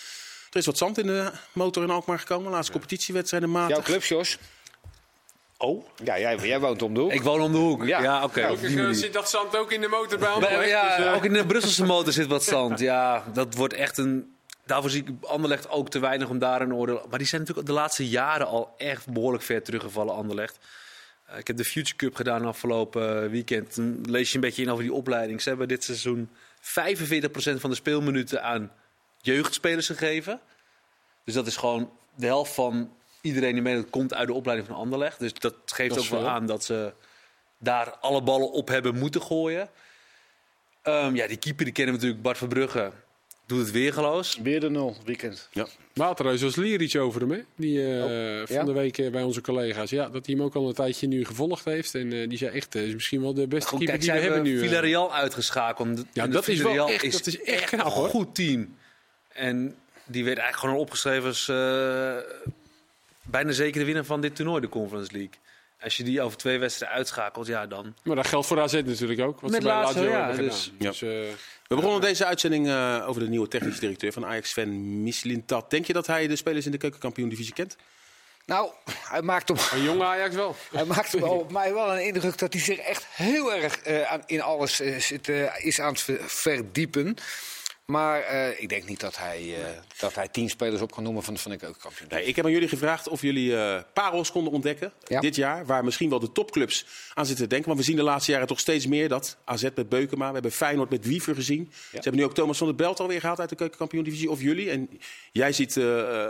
Er 0.55 0.61
is 0.61 0.67
wat 0.67 0.79
zand 0.79 0.99
in 0.99 1.07
de 1.07 1.31
motor 1.53 1.83
in 1.83 1.90
Alkmaar 1.90 2.19
gekomen. 2.19 2.51
Laatste 2.51 2.73
competitiewedstrijden 2.73 3.51
Jouw 3.51 3.61
matig. 3.61 3.85
club, 3.85 4.03
Jos? 4.03 4.38
Oh? 5.59 5.87
Ja, 6.05 6.19
jij, 6.19 6.37
jij 6.37 6.61
woont 6.61 6.83
om 6.83 6.95
de 6.95 7.01
hoek. 7.01 7.12
Ik 7.12 7.23
woon 7.23 7.40
om 7.40 7.53
de 7.53 7.59
hoek. 7.59 7.85
Ja. 7.87 8.03
Ja, 8.03 8.25
oké. 8.25 8.40
Ja, 8.40 8.49
die 8.49 8.75
Kijk, 8.75 8.88
eh, 8.88 8.95
zit 8.95 9.12
dat 9.12 9.31
zand 9.31 9.57
ook 9.57 9.73
in 9.73 9.81
de 9.81 9.88
motor 9.88 10.19
bij 10.19 10.19
Bij- 10.19 10.29
Anderlecht? 10.35 10.69
ja, 10.71 10.97
Dus, 10.97 11.07
eh, 11.07 11.14
ook 11.14 11.25
in 11.25 11.33
de 11.33 11.47
Brusselse 11.53 11.85
motor 11.85 12.12
zit 12.12 12.27
wat 12.27 12.45
zand. 12.45 12.79
Ja, 12.79 13.25
dat 13.33 13.55
wordt 13.55 13.75
echt 13.75 13.99
een. 13.99 14.35
Daarvoor 14.67 14.90
zie 14.90 15.03
ik 15.05 15.25
Anderlecht 15.27 15.69
ook 15.71 15.88
te 15.90 15.99
weinig 15.99 16.29
om 16.29 16.38
daar 16.38 16.61
een 16.61 16.75
oordeel. 16.75 17.07
Maar 17.11 17.19
die 17.19 17.29
zijn 17.29 17.40
natuurlijk 17.40 17.67
de 17.67 17.73
laatste 17.75 18.09
jaren 18.09 18.47
al 18.47 18.75
echt 18.77 19.09
behoorlijk 19.12 19.43
ver 19.45 19.62
teruggevallen, 19.62 20.14
Anderlecht. 20.14 20.59
Eh, 21.27 21.38
ik 21.38 21.47
heb 21.47 21.57
de 21.57 21.64
Future 21.64 21.97
Cup 21.97 22.14
gedaan 22.17 22.45
afgelopen 22.45 23.31
weekend. 23.31 23.77
Dan 23.77 24.01
lees 24.03 24.29
je 24.29 24.35
een 24.35 24.40
beetje 24.40 24.62
in 24.62 24.71
over 24.71 24.83
die 24.83 24.93
opleiding. 24.93 25.43
Ze 25.43 25.49
hebben 25.49 25.69
dit 25.69 25.85
seizoen 25.85 26.31
45% 26.61 27.61
van 27.61 27.71
de 27.71 27.77
speelminuten 27.77 28.43
aan 28.43 28.71
jeugdspelers 29.24 29.87
gegeven. 29.87 30.40
Dus 31.24 31.34
dat 31.34 31.46
is 31.46 31.56
gewoon 31.56 31.90
de 32.14 32.26
helft 32.26 32.54
van 32.54 32.92
iedereen 33.20 33.52
die 33.52 33.62
meedoet 33.62 33.90
komt 33.90 34.14
uit 34.14 34.26
de 34.26 34.32
opleiding 34.34 34.68
van 34.68 34.76
Anderlecht. 34.78 35.18
Dus 35.18 35.32
dat 35.34 35.54
geeft 35.66 35.94
Dat 35.94 36.04
ook 36.04 36.10
wel 36.10 36.20
veel. 36.20 36.28
aan 36.28 36.46
dat 36.46 36.64
ze 36.64 36.92
daar 37.58 37.90
alle 38.00 38.22
ballen 38.22 38.50
op 38.52 38.68
hebben 38.68 38.98
moeten 38.98 39.22
gooien. 39.22 39.68
Ehm, 40.82 41.14
ja, 41.14 41.26
die 41.26 41.37
keeper 41.37 41.64
die 41.64 41.74
kennen 41.74 41.94
we 41.94 41.98
natuurlijk, 42.00 42.22
Bart 42.22 42.38
Verbrugge. 42.38 42.92
Doet 43.46 43.58
het 43.58 43.70
weergeloos. 43.70 44.38
Weer 44.42 44.60
de 44.60 44.70
nul, 44.70 44.96
weekend. 45.04 45.48
Ja. 45.52 45.66
Waterhuis 45.94 46.42
was 46.42 46.56
lier 46.56 46.80
iets 46.82 46.96
over 46.96 47.20
hem, 47.20 47.30
hè? 47.30 47.40
Die 47.56 47.87
eh, 47.96 48.02
Oh, 48.02 48.46
van 48.46 48.56
ja? 48.56 48.64
de 48.64 48.72
week 48.72 48.98
eh, 48.98 49.10
bij 49.10 49.22
onze 49.22 49.40
collega's. 49.40 49.90
Ja, 49.90 50.08
dat 50.08 50.26
hij 50.26 50.34
hem 50.34 50.44
ook 50.44 50.54
al 50.54 50.68
een 50.68 50.74
tijdje 50.74 51.06
nu 51.06 51.24
gevolgd 51.24 51.64
heeft. 51.64 51.94
En 51.94 52.12
eh, 52.12 52.28
die 52.28 52.38
zei 52.38 52.56
echt, 52.56 52.74
is 52.74 52.92
misschien 52.94 53.20
wel 53.20 53.34
de 53.34 53.46
beste 53.48 53.68
Goed, 53.68 53.78
keeper 53.78 53.98
kijk, 53.98 54.10
die 54.12 54.20
we 54.20 54.26
hebben 54.26 54.42
nu. 54.52 54.58
Villarreal 54.58 55.14
uitgeschakeld. 55.14 56.04
Ja, 56.12 56.26
dat 56.26 56.48
is 56.48 56.60
wel 56.62 56.88
echt- 56.88 57.12
dat 57.12 57.26
is 57.26 57.40
echt 57.42 57.68
knap, 57.68 57.87
een 57.87 57.92
hoor. 57.92 58.08
goed 58.08 58.34
team. 58.34 58.76
En 59.35 59.77
die 60.05 60.25
werd 60.25 60.38
eigenlijk 60.38 60.66
gewoon 60.68 60.85
opgeschreven 60.87 61.29
als 61.29 61.49
eh, 61.49 62.16
bijna 63.23 63.53
zeker 63.53 63.79
de 63.81 63.87
winnaar 63.87 64.05
van 64.05 64.20
dit 64.20 64.37
toernooi, 64.37 64.61
de 64.61 64.68
Conference 64.68 65.12
League. 65.12 65.33
Als 65.81 65.97
je 65.97 66.05
die 66.05 66.23
over 66.23 66.38
twee 66.38 66.59
wedstrijden 66.59 66.97
uitschakelt, 66.99 67.47
ja 67.47 67.66
dan. 67.66 67.94
Maar 68.03 68.16
dat 68.16 68.27
geldt 68.27 68.47
voor 68.47 68.61
AZ 68.61 68.73
natuurlijk 68.73 69.20
ook. 69.20 69.40
Wat 69.40 69.51
Met 69.51 69.62
ze 69.62 69.66
bij 69.68 69.77
Lazio, 69.77 70.01
Lazio 70.03 70.18
ja, 70.18 70.27
hebben 70.27 70.44
dus-. 70.44 70.73
Dus, 70.79 71.03
eh, 71.03 71.09
We 71.68 71.75
begonnen 71.75 72.01
deze 72.01 72.25
uitzending 72.25 72.68
eh, 72.68 73.05
over 73.09 73.23
de 73.23 73.29
nieuwe 73.29 73.49
technische 73.49 73.81
directeur 73.81 74.12
van 74.12 74.27
Ajax, 74.27 74.51
Sven 74.51 75.03
Mislintat. 75.03 75.70
Denk 75.70 75.87
je 75.87 75.92
dat 75.92 76.07
hij 76.07 76.27
de 76.27 76.37
spelers 76.37 76.66
in 76.66 76.73
de 76.73 76.79
keukenkampioen-divisie 76.79 77.55
kent? 77.55 77.77
Nou, 78.47 78.70
hij 79.09 79.23
maakt 79.23 79.51
op, 79.51 79.68
een 79.73 79.83
jonge 79.83 80.05
Ajax 80.05 80.35
wel. 80.35 80.57
hij 80.73 80.85
maakt 80.85 81.23
op 81.23 81.53
mij 81.61 81.75
wel 81.75 81.92
een 81.92 82.05
indruk 82.05 82.38
dat 82.38 82.53
hij 82.53 82.62
zich 82.62 82.79
echt 82.79 83.07
heel 83.11 83.55
erg 83.55 83.77
eh, 83.79 84.03
aan, 84.12 84.23
in 84.27 84.42
alles 84.42 84.77
zit, 84.99 85.29
eh, 85.29 85.64
is 85.64 85.81
aan 85.81 85.92
het 85.92 86.01
ver- 86.01 86.20
verdiepen. 86.31 87.16
Maar 87.85 88.20
eh, 88.20 88.61
ik 88.62 88.68
denk 88.68 88.88
niet 88.88 89.01
dat 89.01 89.16
hij, 89.16 89.55
eh, 89.62 89.70
dat 89.99 90.14
hij 90.14 90.29
tien 90.29 90.51
spelers 90.51 90.83
op 90.83 90.92
kan 90.92 91.03
noemen 91.03 91.23
van, 91.23 91.38
van 91.38 91.51
de 91.51 91.57
keukenkampioen. 91.57 92.09
Nee, 92.11 92.25
ik 92.25 92.37
heb 92.37 92.44
aan 92.44 92.51
jullie 92.51 92.68
gevraagd 92.68 93.09
of 93.09 93.23
jullie 93.23 93.57
eh, 93.57 93.83
parels 93.92 94.31
konden 94.33 94.53
ontdekken 94.53 94.92
Ja. 95.05 95.20
dit 95.20 95.37
jaar. 95.37 95.66
Waar 95.66 95.85
misschien 95.85 96.11
wel 96.11 96.18
de 96.18 96.33
topclubs 96.33 96.87
aan 97.14 97.27
zitten 97.27 97.44
te 97.44 97.51
denken. 97.51 97.68
Want 97.68 97.81
we 97.81 97.87
zien 97.87 97.97
de 97.97 98.03
laatste 98.03 98.31
jaren 98.33 98.47
toch 98.47 98.61
steeds 98.61 98.87
meer 98.87 99.09
dat. 99.09 99.37
AZ 99.44 99.62
met 99.75 99.88
Beukema, 99.88 100.27
we 100.27 100.33
hebben 100.33 100.53
Feyenoord 100.53 100.90
met 100.90 101.07
Wiever 101.07 101.35
gezien. 101.35 101.73
Ze 101.73 101.88
hebben 101.92 102.16
nu 102.16 102.25
ook 102.25 102.35
Thomas 102.35 102.59
van 102.59 102.66
der 102.66 102.77
Belt 102.77 103.01
alweer 103.01 103.20
gehaald 103.20 103.40
uit 103.40 103.49
de 103.49 103.57
keukenkampioen-divisie. 103.57 104.31
Of 104.31 104.40
jullie. 104.40 104.70
En 104.70 105.01
jij 105.33 105.53
ziet 105.53 105.75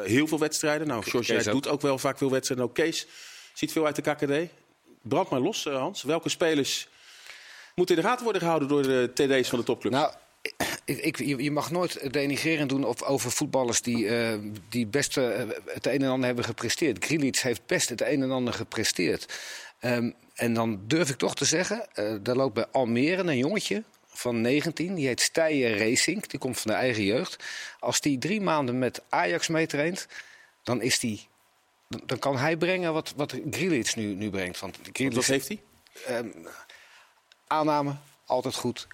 heel 0.05 0.27
veel 0.27 0.39
wedstrijden. 0.39 0.87
Nou, 0.87 1.03
George, 1.03 1.33
jij 1.33 1.53
doet 1.53 1.69
ook 1.69 1.81
wel 1.81 1.99
vaak 1.99 2.19
veel 2.19 2.31
wedstrijden. 2.31 2.67
Ook 2.67 2.75
Kees 2.75 3.07
ziet 3.53 3.73
veel 3.73 3.87
uit 3.87 3.97
de 3.97 4.03
KKD. 4.03 4.51
Brand 5.03 5.29
maar 5.29 5.41
los, 5.41 5.65
Hans. 5.65 6.03
Welke 6.03 6.29
spelers 6.29 6.89
moeten 7.75 7.97
in 7.97 8.03
de 8.03 8.09
gaten 8.09 8.25
worden 8.25 8.43
gehouden 8.43 8.69
door 8.69 8.83
de 8.83 9.11
TD's 9.15 9.49
van 9.49 9.59
de 9.59 9.65
topclubs? 9.65 9.97
Nou, 9.97 10.13
ik, 10.85 10.99
ik, 10.99 11.17
je 11.41 11.51
mag 11.51 11.71
nooit 11.71 12.13
denigrerend 12.13 12.69
doen 12.69 12.85
op, 12.85 13.03
over 13.03 13.31
voetballers 13.31 13.83
die, 13.83 14.09
eh, 14.09 14.39
die 14.69 14.87
best 14.87 15.17
eh, 15.17 15.43
het 15.67 15.87
een 15.87 16.03
en 16.03 16.09
ander 16.09 16.27
hebben 16.27 16.45
gepresteerd. 16.45 17.05
Grilic 17.05 17.37
heeft 17.37 17.67
best 17.67 17.89
het 17.89 18.01
een 18.01 18.23
en 18.23 18.31
ander 18.31 18.55
gepresteerd. 18.55 19.39
Ehm, 19.79 20.11
en 20.35 20.55
dan 20.55 20.81
durf 20.87 21.11
ik 21.11 21.17
toch 21.17 21.35
te 21.35 21.45
zeggen, 21.45 21.87
eh 21.95 22.15
daar 22.23 22.37
loopt 22.37 22.55
bij 22.55 22.67
Almere 22.67 23.23
een 23.23 23.37
jongetje 23.39 23.83
van 24.07 24.41
19, 24.41 24.95
die 24.95 25.07
heet 25.07 25.21
Stijen 25.21 25.79
Racing, 25.79 26.27
die 26.27 26.41
komt 26.41 26.61
van 26.61 26.71
de 26.71 26.77
eigen 26.77 27.05
jeugd. 27.05 27.45
Als 27.79 28.01
die 28.01 28.19
drie 28.19 28.41
maanden 28.41 28.79
met 28.79 29.03
Ajax 29.09 29.49
meetraint, 29.49 30.07
dan 30.63 30.83
is 30.83 30.99
die 30.99 31.29
dan- 31.89 32.03
dan 32.07 32.19
kan 32.19 32.37
hij 32.39 32.57
brengen 32.57 32.93
wat, 32.93 33.13
wat 33.17 33.35
Grealish 33.51 33.95
nu, 33.95 34.15
nu 34.15 34.31
brengt. 34.31 34.61
Want 34.61 34.79
Wat 35.15 35.25
heeft 35.25 35.49
hij? 35.49 35.63
ehm, 36.07 36.29
aanname, 37.47 37.95
altijd 38.27 38.55
goed. 38.55 38.87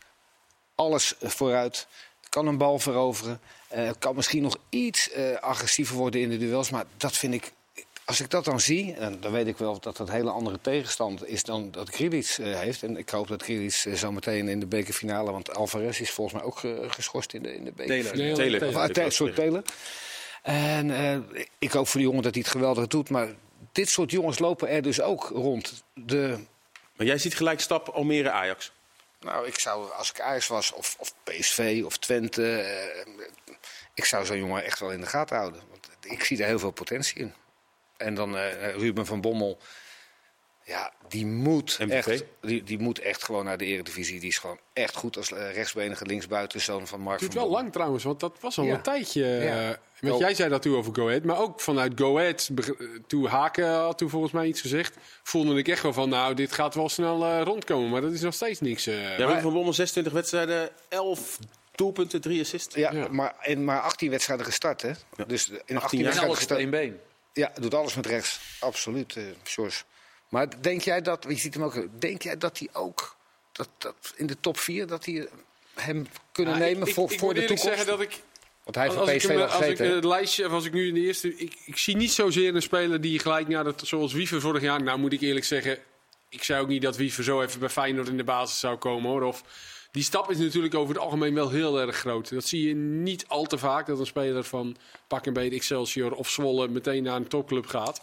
Alles 0.81 1.19
eh, 1.19 1.29
vooruit. 1.31 1.87
Kan 2.29 2.47
een 2.47 2.59
bal 2.59 2.79
veroveren. 2.79 3.41
Eh, 3.69 3.91
kan 3.99 4.15
misschien 4.17 4.43
nog 4.43 4.57
iets 4.69 5.11
eh, 5.11 5.37
agressiever 5.37 5.97
worden 5.97 6.21
in 6.21 6.29
de 6.31 6.39
duels. 6.39 6.71
Maar 6.71 6.85
dat 6.97 7.13
vind 7.17 7.35
ik... 7.35 7.53
Als 8.05 8.21
ik 8.21 8.31
dat 8.31 8.45
dan 8.45 8.61
zie, 8.61 8.95
en 8.95 9.21
dan 9.21 9.33
weet 9.33 9.47
ik 9.47 9.57
wel 9.57 9.73
dat 9.73 9.83
dat 9.83 10.09
een 10.09 10.15
hele 10.15 10.31
andere 10.31 10.59
tegenstand 10.61 11.27
is 11.27 11.43
dan 11.45 11.71
dat 11.71 11.89
eh, 11.89 12.59
heeft. 12.59 12.83
En 12.83 12.97
ik 12.97 13.09
hoop 13.09 13.29
dat 13.29 13.43
eh, 13.43 13.95
zo 13.95 14.13
meteen 14.13 14.49
in 14.49 14.61
de 14.61 14.67
bekerfinale... 14.67 15.31
Want 15.31 15.55
Alvarez 15.55 16.01
is 16.01 16.11
volgens 16.11 16.37
mij 16.37 16.47
ook 16.47 16.61
geschorst 16.93 17.33
in 17.33 17.43
de, 17.43 17.55
in 17.55 17.65
de 17.65 17.73
beker. 17.73 17.87
Taylor. 17.87 18.17
Nee, 18.17 18.35
Taylor. 18.35 18.59
Taylor. 18.59 18.81
Of, 18.83 18.89
uh, 18.89 19.05
Te- 19.05 19.11
sorry, 19.11 19.35
Taylor. 19.35 19.63
En 20.43 20.91
eh, 20.91 21.41
ik 21.59 21.73
hoop 21.73 21.89
voor 21.89 22.01
die 22.01 22.09
jongen 22.09 22.23
dat 22.23 22.35
hij 22.35 22.43
het 22.43 22.53
geweldig 22.53 22.87
doet. 22.87 23.11
Maar 23.11 23.29
dit 23.73 23.89
soort 23.89 24.11
jongens 24.11 24.39
lopen 24.39 24.69
er 24.69 24.83
dus 24.83 25.01
ook 25.01 25.31
rond. 25.35 25.83
De, 25.95 26.39
Maar 26.97 27.07
jij 27.07 27.19
ziet 27.19 27.37
gelijk 27.37 27.61
stap 27.61 27.89
Almere-Ajax. 27.89 28.73
Nou, 29.21 29.47
ik 29.47 29.59
zou, 29.59 29.93
als 29.93 30.11
ik 30.11 30.21
Ajax 30.21 30.47
was, 30.47 30.73
of, 30.73 30.97
of 30.99 31.15
PSV 31.25 31.83
of 31.85 31.99
Twente... 31.99 32.61
eh, 32.61 33.27
ik 33.95 34.05
zou 34.05 34.27
zo'n 34.27 34.39
jongen 34.39 34.65
echt 34.65 34.79
wel 34.79 34.93
in 34.93 35.01
de 35.01 35.07
gaten 35.07 35.37
houden. 35.37 35.63
Want 35.69 35.89
ik 36.03 36.25
zie 36.25 36.39
er 36.39 36.47
heel 36.47 36.59
veel 36.59 36.71
potentie 36.71 37.17
in. 37.17 37.35
En 37.97 38.15
dan 38.15 38.37
eh, 38.37 38.75
Ruben 38.75 39.07
van 39.07 39.21
Bommel... 39.21 39.59
Ja, 40.65 40.93
die 41.09 41.27
moet, 41.27 41.79
MVP? 41.79 41.93
echt, 41.93 42.25
die, 42.41 42.63
die 42.63 42.79
moet 42.79 42.99
echt 42.99 43.25
gewoon 43.25 43.45
naar 43.45 43.59
de 43.59 43.65
eredivisie. 43.65 44.21
Die 44.21 44.29
is 44.29 44.39
gewoon 44.39 44.59
echt 44.73 44.97
goed 44.97 45.17
als 45.17 45.33
eh, 45.33 45.53
rechtsbenige 45.55 46.07
linksbuitenzoon 46.07 46.87
van 46.87 47.01
Mark 47.01 47.21
Het 47.21 47.31
duurt 47.33 47.43
wel 47.45 47.53
lang 47.53 47.73
trouwens, 47.73 48.05
want 48.05 48.21
dat 48.21 48.37
was 48.41 48.59
al 48.59 48.65
Ja. 48.65 48.75
een 48.75 48.83
tijdje. 48.83 49.25
Ja. 49.27 49.71
eh, 49.71 49.77
Want 50.01 50.19
jij 50.21 50.35
zei 50.35 50.49
dat 50.49 50.63
toen 50.63 50.77
over 50.77 50.95
Go 50.95 51.07
Ahead, 51.07 51.25
maar 51.25 51.39
ook 51.39 51.61
vanuit 51.61 51.93
Go 51.97 52.19
Ahead, 52.19 52.51
eh, 52.57 52.69
toen 53.07 53.25
Haken 53.27 53.69
had 53.75 53.99
toen 53.99 54.09
volgens 54.11 54.33
mij 54.33 54.47
iets 54.47 54.61
gezegd, 54.61 54.97
voelde 55.23 55.59
ik 55.59 55.69
echt 55.69 55.83
wel 55.83 55.93
van, 55.93 56.09
nou, 56.09 56.35
dit 56.35 56.53
gaat 56.53 56.75
wel 56.75 56.89
snel 56.89 57.25
eh, 57.25 57.41
rondkomen, 57.43 57.91
maar 57.91 58.01
dat 58.01 58.13
is 58.13 58.21
nog 58.21 58.35
steeds 58.35 58.61
niks. 58.61 58.87
eh. 58.87 59.03
Ja, 59.19 59.27
Ruben 59.27 59.41
van 59.43 59.53
Bommel, 59.53 59.73
26 59.73 60.13
wedstrijden, 60.13 60.71
11 60.89 61.39
doelpunten, 61.75 62.21
3 62.21 62.41
assists. 62.41 62.75
Ja, 62.75 62.93
Ja. 62.93 63.09
Maar, 63.11 63.35
in 63.43 63.65
maar 63.65 63.81
18 63.81 64.11
wedstrijden 64.11 64.47
gestart, 64.47 64.83
hè? 64.83 64.91
Dus 65.27 65.49
in 65.49 65.57
18, 65.57 65.77
18 65.77 65.77
jaar. 65.77 65.83
En 65.99 66.05
wedstrijden 66.05 66.37
gestart. 66.37 66.61
één 66.61 66.71
been. 66.71 66.99
Ja, 67.33 67.53
doet 67.61 67.75
alles 67.75 67.95
met 67.95 68.07
rechts. 68.07 68.41
Absoluut, 68.61 69.17
eh 69.17 69.23
Sjors. 69.45 69.85
Maar 70.31 70.63
denk 70.63 70.81
jij 70.81 71.03
dat, 71.03 71.25
je 71.29 71.37
ziet 71.37 71.55
hem 71.55 71.63
ook, 71.63 71.87
denk 71.99 72.23
jij 72.23 72.39
dat 72.39 72.59
hij 72.59 72.69
ook 72.73 73.17
dat, 73.53 73.69
dat 73.79 73.95
in 74.17 74.27
de 74.27 74.37
top 74.41 74.59
4 74.59 74.87
dat 74.87 75.05
hij 75.05 75.29
hem 75.75 76.07
kunnen 76.33 76.55
ik- 76.55 76.61
nemen 76.61 76.89
ik, 76.89 76.95
voor, 76.95 77.11
ik 77.13 77.19
voor 77.19 77.29
moet 77.29 77.35
de 77.37 77.41
toekomst? 77.41 77.63
zeggen 77.65 77.87
dat 77.87 78.01
ik 78.01 78.21
Want 78.65 78.77
hij 78.77 78.85
heeft 78.89 79.09
ik, 79.09 79.17
PSV 79.17 79.29
wel 79.35 79.47
als 79.47 79.67
ik 79.67 79.79
het 79.79 80.05
lijstje, 80.05 80.47
of 80.47 80.53
als 80.53 80.65
ik 80.65 80.73
nu 80.73 80.89
in 80.89 80.95
de 80.95 81.01
eerste. 81.01 81.37
Ik, 81.37 81.57
ik 81.65 81.77
zie 81.77 81.97
niet 81.97 82.13
zozeer 82.13 82.55
een 82.55 82.63
speler 82.63 83.01
die 83.01 83.19
gelijk 83.19 83.49
naar 83.49 83.65
dat, 83.65 83.83
zoals 83.85 84.13
Wiever 84.13 84.41
vorig 84.41 84.63
jaar. 84.63 84.83
Nou, 84.83 84.99
moet 84.99 85.13
ik 85.13 85.21
eerlijk 85.21 85.45
zeggen. 85.47 85.79
Ik 86.29 86.43
zei 86.43 86.61
ook 86.63 86.69
niet 86.69 86.83
dat 86.83 86.97
Wiever 86.97 87.25
zo 87.25 87.43
even 87.43 87.61
bij 87.61 87.69
Feyenoord 87.69 88.09
in 88.09 88.17
de 88.17 88.25
basis 88.25 88.59
zou 88.59 88.77
komen 88.77 89.11
hoor. 89.11 89.23
Of, 89.23 89.43
die 89.91 90.03
stap 90.03 90.31
is 90.31 90.39
natuurlijk 90.39 90.75
over 90.75 90.95
het 90.95 91.03
algemeen 91.05 91.35
wel 91.35 91.51
heel 91.51 91.81
erg 91.81 91.97
groot. 91.97 92.31
Dat 92.31 92.45
zie 92.45 92.69
je 92.69 92.75
niet 92.75 93.25
al 93.29 93.45
te 93.45 93.59
vaak. 93.59 93.87
Dat 93.87 93.99
een 93.99 94.07
speler 94.07 94.45
van 94.45 94.77
pak 95.07 95.27
een 95.27 95.33
beetje 95.33 95.57
Excelsior 95.57 96.13
of 96.13 96.29
Zwolle 96.31 96.69
meteen 96.69 97.03
naar 97.03 97.17
een 97.17 97.29
topclub 97.29 97.67
gaat. 97.67 98.01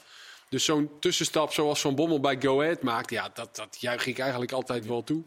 Dus 0.50 0.66
zo'n 0.66 0.90
tussenstap 1.00 1.54
zoals 1.54 1.82
Van 1.82 1.96
Bommel 1.96 2.20
bij 2.20 2.38
Go 2.42 2.62
Ahead 2.62 2.82
maakt. 2.82 3.10
Ja, 3.10 3.30
dat, 3.34 3.56
dat 3.56 3.78
juich 3.80 4.06
ik 4.06 4.20
eigenlijk 4.20 4.52
altijd 4.52 4.86
wel 4.86 5.04
toe. 5.04 5.24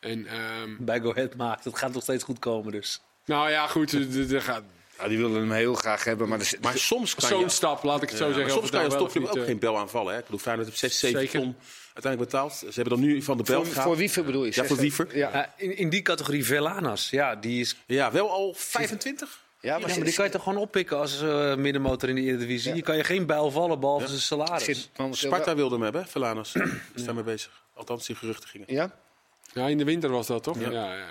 En, 0.00 0.26
ehm, 0.26 0.70
Bij 0.78 1.00
Go 1.00 1.10
Ahead 1.10 1.34
maakt. 1.36 1.64
Het 1.64 1.78
gaat 1.78 1.92
nog 1.92 2.02
steeds 2.02 2.24
goed 2.24 2.38
komen 2.38 2.72
dus. 2.72 3.00
nou 3.24 3.50
ja, 3.50 3.66
goed. 3.66 3.92
er- 4.32 4.42
gaat- 4.42 4.62
Ja, 4.98 5.08
die 5.08 5.18
wilden 5.18 5.40
hem 5.40 5.50
heel 5.52 5.74
graag 5.74 6.04
hebben, 6.04 6.28
maar, 6.28 6.52
Maar 6.60 6.78
soms 6.78 7.14
kan 7.14 7.28
Zo'n 7.28 7.40
je, 7.40 7.48
stap, 7.48 7.82
laat 7.82 8.02
ik 8.02 8.08
het 8.08 8.18
zo 8.18 8.28
Ja, 8.28 8.34
zeggen. 8.34 8.52
soms 8.52 8.70
kan 8.70 8.78
je 8.80 8.86
als 8.86 8.94
ook 8.94 9.36
eh, 9.36 9.44
geen 9.44 9.58
bel 9.58 9.78
aanvallen. 9.78 10.12
Hè? 10.12 10.18
Ik 10.18 10.24
bedoel, 10.24 10.40
Feyenoord 10.40 10.66
heeft 10.68 10.78
6, 10.80 10.98
7 10.98 11.20
Zeker. 11.20 11.40
ton 11.40 11.56
uiteindelijk 11.94 12.32
betaald. 12.32 12.52
Ze 12.54 12.66
hebben 12.74 12.88
dan 12.98 13.00
nu 13.00 13.22
van 13.22 13.36
de 13.36 13.42
bel 13.42 13.64
voor, 13.64 13.82
voor 13.82 13.96
Wiever 13.96 14.24
bedoel 14.24 14.44
je? 14.44 14.52
Ja, 14.54 14.64
voor 14.64 14.76
Wiever. 14.76 15.16
Ja, 15.16 15.30
Ja, 15.32 15.54
in, 15.56 15.76
in 15.76 15.88
die 15.90 16.02
categorie 16.02 16.44
Velanas, 16.44 17.10
ja, 17.10 17.34
die 17.34 17.60
is 17.60 17.76
Ja, 17.86 18.12
wel 18.12 18.30
al 18.30 18.54
25? 18.56 19.44
Ja, 19.66 19.72
maar, 19.72 19.80
Ja, 19.80 19.86
maar 19.86 19.94
zit- 19.96 20.04
die 20.04 20.14
kan 20.14 20.24
je 20.24 20.30
toch 20.30 20.42
gewoon 20.42 20.58
oppikken 20.58 20.98
als 20.98 21.22
eh, 21.22 21.54
middenmotor 21.56 22.08
in 22.08 22.14
de 22.14 22.20
Eredivisie. 22.20 22.74
Je 22.74 22.82
kan 22.82 22.96
je 22.96 23.04
geen 23.04 23.26
bijl 23.26 23.50
vallen 23.50 23.80
behalve 23.80 24.06
zijn 24.06 24.20
salaris. 24.20 24.64
zit 24.64 24.90
Sparta 25.10 25.54
wilde 25.54 25.74
hem 25.74 25.82
hebben, 25.84 26.02
hè, 26.02 26.08
Verlaners. 26.08 26.54
is 26.94 27.04
daarmee 27.04 27.24
bezig. 27.24 27.62
Althans, 27.74 28.06
die 28.06 28.16
geruchten 28.16 28.48
gingen. 28.48 28.66
Ja? 28.72 28.90
Ja, 29.52 29.66
in 29.66 29.78
de 29.78 29.84
winter 29.84 30.10
was 30.10 30.26
dat 30.26 30.42
toch? 30.42 30.60
Ja. 30.60 30.70
Ja. 30.70 30.94
Ja, 30.94 31.04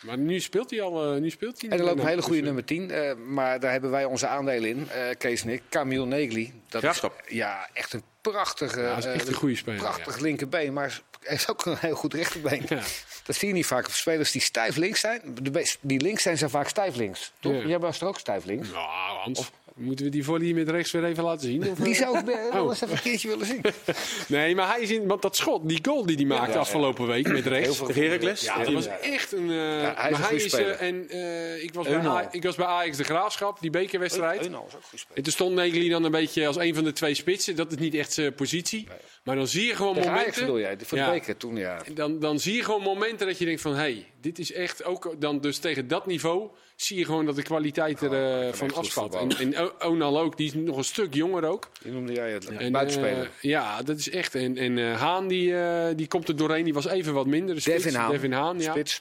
Maar 0.00 0.18
nu 0.18 0.40
speelt 0.40 0.70
hij 0.70 0.82
al. 0.82 1.14
eh, 1.14 1.20
nu 1.20 1.30
speelt 1.30 1.60
hij 1.60 1.70
En 1.70 1.78
er 1.78 1.84
loopt 1.84 2.00
een 2.00 2.06
hele 2.06 2.22
goede 2.22 2.40
Dus, 2.40 2.48
eh, 2.48 2.54
nummer 2.54 2.64
10, 2.64 2.90
eh, 2.90 3.14
maar 3.26 3.60
daar 3.60 3.72
hebben 3.72 3.90
wij 3.90 4.04
onze 4.04 4.26
aandelen 4.26 4.68
in, 4.68 4.88
eh, 4.90 5.00
Kees 5.18 5.42
en 5.42 5.48
ik. 5.48 5.62
Camille 5.68 6.06
Negli. 6.06 6.52
Dat 6.68 6.82
Graafschap. 6.82 7.22
Is, 7.26 7.34
ja, 7.36 7.68
echt 7.72 7.92
een 7.92 8.02
prachtige, 8.20 8.80
Ja, 8.80 8.88
dat 8.88 8.98
is 8.98 9.04
echt 9.04 9.22
eh, 9.22 9.28
een 9.28 9.34
goede 9.34 9.56
speler, 9.56 9.78
prachtig 9.80 10.18
linkerbeen, 10.18 10.72
maar 10.72 11.00
hij 11.26 11.36
heeft 11.36 11.50
ook 11.50 11.64
een 11.66 11.76
heel 11.78 11.94
goed 11.94 12.14
rechterbeen. 12.14 12.64
Ja. 12.68 12.82
Dat 13.24 13.36
zie 13.36 13.48
je 13.48 13.54
niet 13.54 13.66
vaak. 13.66 13.88
Spelers 13.88 14.30
die 14.30 14.40
stijf 14.40 14.76
links 14.76 15.00
zijn, 15.00 15.20
die 15.80 16.00
links 16.00 16.22
zijn, 16.22 16.38
zijn 16.38 16.50
vaak 16.50 16.68
stijf 16.68 16.96
links. 16.96 17.32
Toch? 17.40 17.52
Ja. 17.52 17.66
Jij 17.66 17.78
was 17.78 18.00
er 18.00 18.06
ook 18.06 18.18
stijf 18.18 18.44
links. 18.44 18.68
Nou, 18.68 19.18
Hans, 19.18 19.50
moeten 19.76 20.04
we 20.04 20.10
die 20.10 20.24
volley 20.24 20.52
met 20.52 20.68
rechts 20.68 20.90
weer 20.90 21.04
even 21.04 21.24
laten 21.24 21.46
zien? 21.48 21.70
Of, 21.70 21.78
Die 21.78 21.94
zou 21.94 22.18
ik 22.18 22.28
eh, 22.28 22.52
wel 22.52 22.62
Oh. 22.64 22.68
eens 22.70 22.80
even 22.80 22.94
een 22.96 23.02
keertje 23.02 23.28
willen 23.28 23.46
zien. 23.46 23.60
Nee, 24.28 24.54
maar 24.54 24.68
hij 24.68 24.80
is 24.80 24.90
in. 24.90 25.06
Want 25.06 25.22
dat 25.22 25.36
schot, 25.36 25.68
die 25.68 25.78
goal 25.82 26.06
die 26.06 26.16
hij 26.16 26.24
maakte 26.24 26.58
afgelopen 26.58 27.06
week 27.06 27.28
met 27.28 27.46
rechts. 27.46 27.78
Tegen 27.86 28.02
Heracles? 28.02 28.40
Ja, 28.44 28.58
dat 28.64 28.72
was 28.72 28.86
echt 28.86 29.32
een. 29.32 29.50
eh, 29.50 29.56
hij 29.56 29.88
is 29.88 29.94
maar 29.96 30.12
een 30.12 30.14
hij 30.22 30.34
is. 30.36 30.52
eh, 30.54 30.80
en 30.82 31.08
eh, 31.08 31.62
ik, 31.62 31.74
was 31.74 31.84
bij 31.86 31.94
Eunal. 31.96 32.16
A- 32.16 32.28
ik 32.30 32.42
was 32.42 32.54
bij 32.56 32.66
Ajax 32.66 32.96
de 32.96 33.04
Graafschap, 33.04 33.60
die 33.60 33.70
bekerwedstrijd. 33.70 34.42
Eunal 34.42 34.64
is 34.68 34.74
ook 34.74 34.82
goed 34.82 34.98
speler. 34.98 35.16
En 35.16 35.22
toen 35.22 35.32
stond 35.32 35.54
Negli 35.54 35.88
dan 35.88 36.04
een 36.04 36.10
beetje 36.10 36.46
als 36.46 36.56
een 36.56 36.74
van 36.74 36.84
de 36.84 36.92
twee 36.92 37.14
spitsen. 37.14 37.56
Dat 37.56 37.72
is 37.72 37.78
niet 37.78 37.94
echt 37.94 38.12
zijn 38.12 38.34
positie. 38.34 38.88
Maar 39.24 39.36
dan 39.36 39.46
zie 39.48 39.66
je 39.66 39.74
gewoon 39.74 39.94
Tegen 39.94 40.10
Ajax 40.10 40.24
momenten. 40.24 40.40
bedoel 40.46 40.60
jij, 40.60 40.76
voor 40.82 40.98
de 40.98 41.04
Ja. 41.04 41.10
beker 41.10 41.36
toen, 41.36 41.56
ja. 41.56 41.78
Dan, 41.94 42.18
dan 42.18 42.38
zie 42.40 42.54
je 42.56 42.62
gewoon 42.64 42.82
momenten 42.82 43.26
dat 43.26 43.38
je 43.38 43.44
denkt 43.44 43.60
van... 43.60 43.72
hé, 43.72 43.78
hey, 43.78 44.06
dit 44.20 44.38
is 44.38 44.52
echt 44.52 44.84
ook... 44.84 45.14
Dan 45.18 45.40
dus 45.40 45.58
tegen 45.58 45.88
dat 45.88 46.06
niveau 46.06 46.48
zie 46.76 46.98
je 46.98 47.04
gewoon 47.04 47.26
dat 47.26 47.36
de 47.36 47.42
kwaliteit 47.42 48.00
er 48.00 48.12
eh, 48.12 48.48
echt 48.48 48.58
van 48.58 48.70
goed 48.70 48.78
afspat. 48.78 49.14
En, 49.14 49.54
en 49.54 49.82
Onal 49.84 50.20
ook, 50.20 50.36
die 50.36 50.46
is 50.46 50.54
nog 50.54 50.76
een 50.76 50.84
stuk 50.84 51.14
jonger 51.14 51.44
ook. 51.44 51.68
Die 51.82 51.92
noemde 51.92 52.12
jij 52.12 52.30
het. 52.32 52.48
En, 52.48 52.72
Buitenspeler. 52.72 53.22
eh, 53.22 53.50
ja, 53.50 53.82
dat 53.82 53.98
is 53.98 54.10
echt... 54.10 54.34
En, 54.34 54.56
en 54.56 54.78
eh, 54.78 55.00
Haan, 55.00 55.28
die, 55.28 55.58
eh, 55.58 55.96
die 55.96 56.06
komt 56.06 56.28
er 56.28 56.36
doorheen. 56.36 56.64
Die 56.64 56.74
was 56.74 56.86
even 56.86 57.14
wat 57.14 57.26
minder. 57.26 57.54
De 57.54 57.60
spits. 57.60 57.82
Devin 57.82 57.98
Haan. 58.00 58.10
Devin 58.10 58.32
Haan, 58.32 58.60
ja. 58.60 58.70
Spits. 58.70 59.00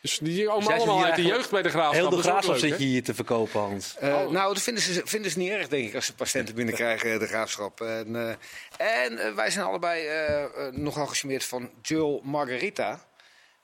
Dus 0.00 0.18
die 0.18 0.46
komen 0.46 0.72
allemaal 0.74 1.04
uit 1.04 1.16
de 1.16 1.22
jeugd 1.22 1.50
bij 1.50 1.62
de 1.62 1.68
Graafschap. 1.68 1.94
Heel 1.94 2.10
de 2.16 2.22
graafschap 2.22 2.56
zit 2.56 2.78
je 2.78 2.84
hier 2.84 3.02
te 3.02 3.14
verkopen, 3.14 3.60
Hans. 3.60 3.96
Eh, 3.98 4.28
nou, 4.28 4.54
dat 4.54 4.62
vinden 4.62 4.82
ze, 4.82 5.02
vinden 5.04 5.30
ze 5.30 5.38
niet 5.38 5.50
erg, 5.50 5.68
denk 5.68 5.88
ik, 5.88 5.94
als 5.94 6.06
ze 6.06 6.14
patiënten 6.14 6.54
binnenkrijgen, 6.54 7.18
de 7.18 7.26
graafschap. 7.26 7.80
En, 7.80 8.16
eh, 8.16 9.02
en 9.04 9.18
eh, 9.18 9.34
wij 9.34 9.50
zijn 9.50 9.64
allebei 9.66 10.06
eh, 10.06 10.44
eh, 10.44 10.50
nogal 10.72 11.06
gecharmeerd 11.06 11.44
van 11.44 11.70
Joel 11.82 12.20
Margarita. 12.24 13.04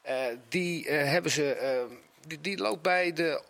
Eh, 0.03 0.17
die, 0.49 0.87
eh, 0.89 1.11
hebben 1.11 1.31
ze, 1.31 1.53
eh, 1.53 1.79
die, 2.27 2.41
die 2.41 2.59
loopt 2.59 2.83
bij 2.83 3.13
de, 3.13 3.43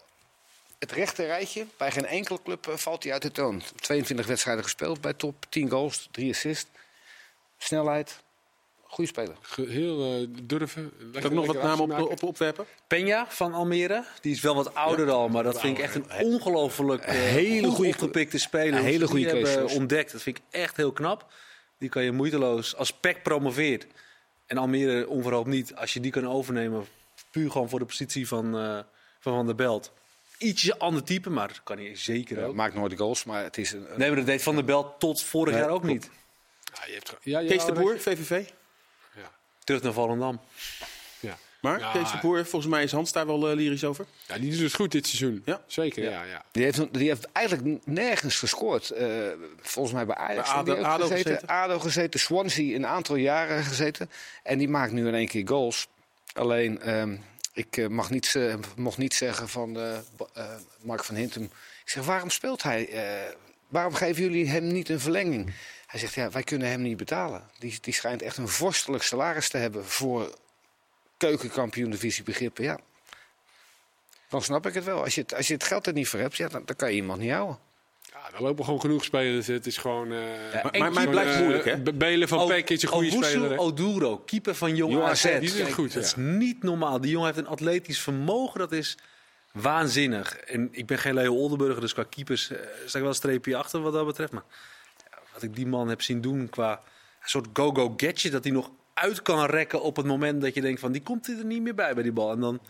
het 0.79 0.93
rechte 0.93 1.25
rijtje. 1.27 1.67
Bij 1.77 1.91
geen 1.91 2.07
enkele 2.07 2.39
club 2.45 2.69
eh, 2.69 2.77
valt 2.77 3.03
hij 3.03 3.13
uit 3.13 3.23
de 3.23 3.31
toon. 3.31 3.63
22 3.77 4.27
wedstrijden 4.27 4.65
gespeeld 4.65 5.01
bij 5.01 5.13
top, 5.13 5.47
10 5.49 5.71
goals, 5.71 6.09
3 6.11 6.31
assists. 6.31 6.67
Snelheid, 7.59 8.21
goede 8.83 9.11
speler. 9.11 9.37
Heel 9.57 10.15
eh, 10.21 10.27
durven. 10.43 10.93
Kan 11.13 11.23
ik 11.25 11.31
nog 11.31 11.47
wat 11.47 11.63
namen 11.63 12.01
op, 12.01 12.11
op, 12.11 12.23
opwerpen? 12.23 12.67
Peña 12.95 13.29
van 13.29 13.53
Almere, 13.53 14.05
die 14.21 14.33
is 14.33 14.41
wel 14.41 14.55
wat 14.55 14.75
ouder 14.75 15.11
al, 15.11 15.29
maar 15.29 15.43
dat 15.43 15.61
vind 15.61 15.79
ik 15.79 15.85
echt 15.85 15.95
een 15.95 16.13
ongelooflijk 16.13 17.03
eh, 17.03 17.15
hele 17.15 17.67
goed 17.67 17.75
goede- 17.77 17.91
opgepikte 17.91 18.39
speler. 18.39 18.79
een 18.79 18.85
hele 18.85 19.07
goede 19.07 19.27
hebben 19.29 19.69
ontdekt. 19.69 20.13
Dat 20.13 20.23
vind 20.23 20.37
ik 20.37 20.43
echt 20.51 20.77
heel 20.77 20.93
knap. 20.93 21.33
Die 21.79 21.89
kan 21.89 22.03
je 22.03 22.13
moeiteloos, 22.13 22.77
als 22.77 22.93
PEC 22.93 23.23
promoveert 23.23 23.87
en 24.47 24.59
Almere 24.59 25.09
onverhoopt 25.09 25.49
niet, 25.49 25.75
als 25.75 25.93
je 25.93 26.01
die 26.01 26.11
kan 26.11 26.29
overnemen, 26.29 26.87
puur 27.33 27.51
gewoon 27.51 27.69
voor 27.69 27.79
de 27.79 27.85
positie 27.85 28.29
van 28.29 28.59
eh, 28.59 28.79
van, 29.21 29.35
van 29.35 29.47
der 29.47 29.55
Belt. 29.55 29.93
Ietsje 30.39 30.79
ander 30.79 31.05
type, 31.05 31.31
maar 31.31 31.49
dat 31.49 31.63
kan 31.63 31.79
hij 31.79 31.97
zeker 31.97 32.45
ook. 32.45 32.55
Maakt 32.55 32.75
nooit 32.75 32.97
goals, 32.99 33.25
maar 33.25 33.43
het 33.43 33.59
is 33.59 33.73
een, 33.73 33.87
Nee, 33.97 34.09
maar 34.09 34.17
dat 34.17 34.27
deed 34.27 34.43
Van 34.43 34.55
der 34.55 34.65
Belt 34.65 35.01
tot 35.01 35.23
vorig 35.23 35.55
jaar 35.55 35.69
ook 35.69 35.83
niet. 35.85 36.11
Ja, 36.75 36.87
je 36.87 36.93
hebt, 36.93 37.17
ja, 37.23 37.39
ja, 37.39 37.49
Kees 37.49 37.65
de 37.65 37.73
Boer, 37.73 38.01
VVV. 38.01 38.45
Terug 39.65 39.83
naar 39.83 39.93
Volendam. 39.93 40.41
Ja. 41.21 41.39
Maar 41.61 41.79
Ja, 41.79 41.93
Kees 41.93 42.11
de 42.11 42.19
Boer, 42.21 42.47
volgens 42.47 42.71
mij 42.73 42.83
is 42.83 42.93
Hans 42.93 43.13
daar 43.13 43.27
wel 43.27 43.49
eh, 43.49 43.57
lyrisch 43.57 43.85
over. 43.85 44.07
ja, 44.27 44.39
die 44.39 44.51
doet 44.51 44.61
het 44.61 44.75
goed 44.75 44.93
dit 44.93 45.07
seizoen. 45.07 45.43
Ja. 45.45 45.63
Zeker, 45.67 46.03
ja. 46.03 46.23
ja. 46.23 46.45
Die 46.53 46.63
heeft, 46.63 46.95
die 46.95 47.09
heeft 47.09 47.25
eigenlijk 47.33 47.87
nergens 47.87 48.39
gescoord. 48.39 48.91
Eh, 48.91 49.09
volgens 49.61 49.95
mij 49.95 50.07
bij 50.07 50.15
Ajax. 50.15 50.63
Bij 50.65 50.85
ADO 50.85 51.03
gezeten. 51.03 51.33
gezeten. 51.33 51.49
ADO 51.49 51.79
gezeten. 51.79 52.21
Swansea 52.21 52.77
een 52.77 52.87
aantal 52.87 53.17
jaren 53.17 53.65
gezeten. 53.65 54.11
En 54.43 54.59
die 54.59 54.69
maakt 54.69 54.93
nu 54.93 55.07
in 55.09 55.15
één 55.15 55.29
keer 55.29 55.49
goals. 55.49 55.89
Alleen, 56.35 56.81
ehm, 56.81 57.17
ik 57.53 57.77
eh, 57.77 57.87
mag 57.87 58.11
niet, 58.11 58.27
ze- 58.27 58.59
mocht 58.77 58.99
niet 58.99 59.15
zeggen 59.15 59.49
van 59.49 59.77
eh, 59.79 59.97
eh, 60.35 60.55
Mark 60.83 61.05
van 61.05 61.15
Hintem. 61.15 61.43
Ik 61.85 61.89
zeg, 61.91 62.05
waarom 62.05 62.31
speelt 62.31 62.63
hij? 62.63 62.89
eh, 62.89 63.35
waarom 63.69 63.95
geven 63.95 64.23
jullie 64.23 64.49
hem 64.49 64.67
niet 64.67 64.89
een 64.89 65.01
verlenging? 65.01 65.55
Hij 65.87 66.01
zegt, 66.01 66.15
ja, 66.15 66.31
wij 66.31 66.43
kunnen 66.43 66.69
hem 66.69 66.83
niet 66.83 66.97
betalen. 66.97 67.51
Die, 67.59 67.79
die 67.81 67.95
schijnt 67.95 68.23
echt 68.23 68.37
een 68.37 68.49
vorstelijk 68.49 69.03
salaris 69.03 69.49
te 69.49 69.57
hebben 69.57 69.87
voor 69.87 70.35
keukenkampioen 71.17 71.91
divisie 71.91 72.25
begrippen. 72.25 72.65
Ja. 72.65 72.79
Dan 74.29 74.43
snap 74.43 74.67
ik 74.67 74.75
het 74.75 74.85
wel. 74.85 75.03
Als 75.03 75.15
je 75.15 75.21
het, 75.21 75.35
als 75.35 75.47
je 75.49 75.55
het 75.55 75.65
geld 75.65 75.87
er 75.87 75.93
niet 75.93 76.09
voor 76.09 76.19
hebt, 76.21 76.37
ja, 76.37 76.49
dan, 76.49 76.63
dan 76.65 76.77
kan 76.77 76.89
je 76.91 76.95
iemand 76.97 77.21
niet 77.21 77.31
houden. 77.31 77.59
Ja, 78.33 78.39
daar 78.39 78.47
lopen 78.47 78.65
gewoon 78.65 78.81
genoeg 78.81 79.05
spelers. 79.05 79.47
Het 79.47 79.67
is 79.67 79.77
gewoon... 79.77 80.13
eh, 80.13 80.19
Maar, 80.63 80.75
maar, 80.79 80.93
maar 80.93 81.03
het 81.03 81.11
blijft 81.11 81.33
eh, 81.35 81.41
moeilijk, 81.41 81.65
hè? 81.65 81.81
B- 81.83 81.99
Belen 81.99 82.29
van 82.29 82.47
Peck 82.47 82.71
is 82.71 82.83
een 82.83 82.89
goede 82.89 83.11
Owusu 83.11 83.25
speler. 83.31 83.51
hè? 83.51 83.59
Oduro, 83.59 84.17
keeper 84.19 84.55
van 84.55 84.77
Jong 84.77 85.03
AZ. 85.03 85.23
Die 85.23 85.33
is 85.41 85.57
Kijk, 85.57 85.71
goed, 85.73 85.93
Dat 85.93 86.03
ja. 86.03 86.09
is 86.09 86.15
niet 86.17 86.63
normaal. 86.63 87.01
Die 87.01 87.11
jongen 87.11 87.27
heeft 87.27 87.39
een 87.39 87.47
atletisch 87.53 88.01
vermogen, 88.01 88.59
dat 88.61 88.73
is 88.73 88.99
waanzinnig. 89.53 90.37
En 90.37 90.69
ik 90.71 90.87
ben 90.87 90.99
geen 90.99 91.15
Leo 91.15 91.35
Oldenburger, 91.35 91.81
dus 91.81 91.93
qua 91.93 92.05
keepers 92.11 92.51
eh, 92.51 92.59
sta 92.59 92.99
ik 92.99 93.01
wel 93.05 93.09
een 93.09 93.15
streepje 93.15 93.57
achter 93.57 93.81
wat 93.81 93.93
dat 93.93 94.07
betreft. 94.07 94.33
Maar 94.33 94.45
wat 95.33 95.43
ik 95.43 95.55
die 95.57 95.67
man 95.67 95.89
heb 95.89 96.03
zien 96.03 96.21
doen 96.21 96.49
qua 96.51 96.71
een 97.23 97.29
soort 97.29 97.47
go-go 97.53 97.95
gadget, 97.97 98.33
dat 98.33 98.45
hij 98.45 98.53
nog 98.53 98.71
uit 98.95 99.23
kan 99.23 99.45
rekken 99.47 99.83
op 99.83 99.97
het 99.97 100.07
moment 100.07 100.41
dat 100.43 100.55
je 100.55 100.61
denkt 100.61 100.81
van 100.81 100.93
die 100.93 101.03
komt 101.03 101.29
er 101.29 101.45
niet 101.45 101.63
meer 101.63 101.75
bij 101.75 101.95
bij 101.95 102.03
die 102.03 102.13
bal. 102.13 102.33
En 102.33 102.41
dan 102.41 102.61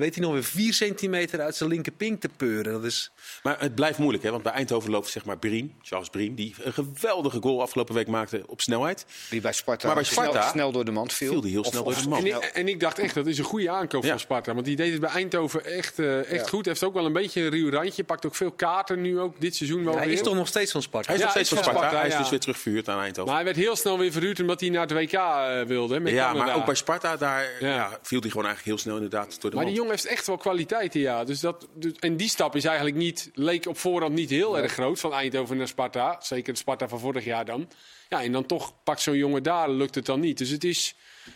weet 0.00 0.14
hij 0.14 0.24
nog 0.24 0.32
weer 0.32 0.44
4 0.44 0.74
centimeter 0.74 1.40
uit 1.40 1.56
zijn 1.56 1.68
linkerpink 1.70 2.20
te 2.20 2.28
peuren. 2.36 2.72
Dat 2.72 2.84
is 2.84 3.10
Maar 3.42 3.60
het 3.60 3.74
blijft 3.74 3.98
moeilijk, 3.98 4.24
hè? 4.24 4.30
Want 4.30 4.42
bij 4.42 4.52
Eindhoven 4.52 4.90
loopt 4.90 5.08
zeg 5.08 5.24
maar 5.24 5.38
Briem, 5.38 5.74
Charles 5.82 6.08
Briem, 6.08 6.34
die 6.34 6.54
een 6.62 6.72
geweldige 6.72 7.40
goal 7.40 7.62
afgelopen 7.62 7.94
week 7.94 8.06
maakte 8.06 8.42
op 8.46 8.60
snelheid. 8.60 9.06
Die 9.30 9.40
bij 9.40 9.52
Sparta, 9.52 9.86
Maar 9.86 9.94
bij 9.96 10.04
Sparta 10.04 10.30
snel, 10.40 10.50
snel 10.52 10.72
door 10.72 10.84
de 10.84 10.90
mand 10.90 11.12
viel. 11.12 11.30
viel 11.30 11.40
die 11.40 11.50
heel 11.50 11.64
snel 11.64 11.82
of- 11.82 11.94
door 11.94 12.02
de 12.02 12.08
mand. 12.08 12.22
En 12.22 12.28
ik, 12.28 12.44
en 12.44 12.68
ik 12.68 12.80
dacht 12.80 12.98
echt, 12.98 13.14
dat 13.14 13.26
is 13.26 13.38
een 13.38 13.44
goede 13.44 13.70
aankoop 13.70 14.02
Ja. 14.02 14.08
van 14.10 14.18
Sparta. 14.20 14.54
Want 14.54 14.66
die 14.66 14.76
deed 14.76 14.92
het 14.92 15.00
bij 15.00 15.10
Eindhoven 15.10 15.64
echt, 15.64 15.98
eh, 15.98 16.18
echt 16.18 16.30
Ja. 16.30 16.46
goed. 16.50 16.66
Heeft 16.66 16.84
ook 16.84 16.94
wel 16.94 17.06
een 17.06 17.12
beetje 17.12 17.42
een 17.42 17.50
ruw 17.50 17.70
randje. 17.70 18.04
Pakt 18.04 18.26
ook 18.26 18.34
veel 18.34 18.50
kaarten 18.50 19.00
nu 19.00 19.18
ook 19.20 19.40
dit 19.40 19.54
seizoen 19.56 19.84
wel 19.84 19.96
hij 19.96 20.04
weer. 20.06 20.14
is 20.14 20.22
toch 20.22 20.34
nog 20.34 20.46
steeds 20.48 20.72
van 20.72 20.82
Sparta. 20.82 21.06
Hij 21.06 21.14
is 21.16 21.20
Ja, 21.20 21.26
nog 21.26 21.34
steeds 21.36 21.50
is 21.50 21.56
van 21.58 21.64
Sparta. 21.66 21.88
Sparta, 21.88 22.06
hij 22.06 22.14
is 22.16 22.20
dus 22.22 22.30
weer 22.30 22.40
terugverhuurd 22.40 22.88
aan 22.88 22.98
Eindhoven. 23.00 23.24
Maar 23.24 23.34
hij 23.34 23.44
werd 23.44 23.56
heel 23.56 23.76
snel 23.76 23.98
weer 23.98 24.12
verhuurd 24.12 24.40
omdat 24.40 24.60
hij 24.60 24.68
naar 24.68 24.80
het 24.80 24.92
WK 24.92 25.12
eh, 25.12 25.62
wilde. 25.62 26.00
Met 26.00 26.12
ja, 26.12 26.26
Canada. 26.26 26.44
maar 26.44 26.54
ook 26.56 26.64
bij 26.64 26.74
Sparta, 26.74 27.16
daar 27.16 27.44
Ja. 27.60 27.68
ja, 27.74 27.98
viel 28.02 28.20
hij 28.20 28.30
gewoon 28.30 28.46
eigenlijk 28.46 28.64
heel 28.76 28.78
snel 28.78 28.94
inderdaad 28.94 29.40
door 29.40 29.50
de 29.50 29.56
Maar 29.56 29.64
mand. 29.64 29.66
die 29.76 29.76
jongen 29.84 29.89
heeft 29.90 30.06
echt 30.06 30.26
wel 30.26 30.36
kwaliteiten, 30.36 31.00
ja. 31.00 31.24
Dus 31.24 31.40
dat, 31.40 31.68
dus- 31.74 31.92
en 31.98 32.16
die 32.16 32.28
stap 32.28 32.56
is 32.56 32.64
eigenlijk 32.64 32.96
niet, 32.96 33.30
leek 33.34 33.66
op 33.66 33.78
voorhand 33.78 34.14
niet 34.14 34.30
heel 34.30 34.58
erg 34.58 34.72
groot 34.72 35.00
van 35.00 35.12
Eindhoven 35.12 35.56
naar 35.56 35.68
Sparta. 35.68 36.16
Zeker 36.20 36.52
de 36.52 36.58
Sparta 36.58 36.88
van 36.88 37.00
vorig 37.00 37.24
jaar 37.24 37.44
dan. 37.44 37.68
Ja, 38.08 38.22
en 38.22 38.32
dan 38.32 38.46
toch 38.46 38.82
pakt 38.84 39.00
zo'n 39.00 39.16
jongen 39.16 39.42
daar, 39.42 39.70
lukt 39.70 39.94
het 39.94 40.06
dan 40.06 40.20
niet. 40.20 40.38
Dus 40.38 40.48
het 40.48 40.64
is, 40.64 40.94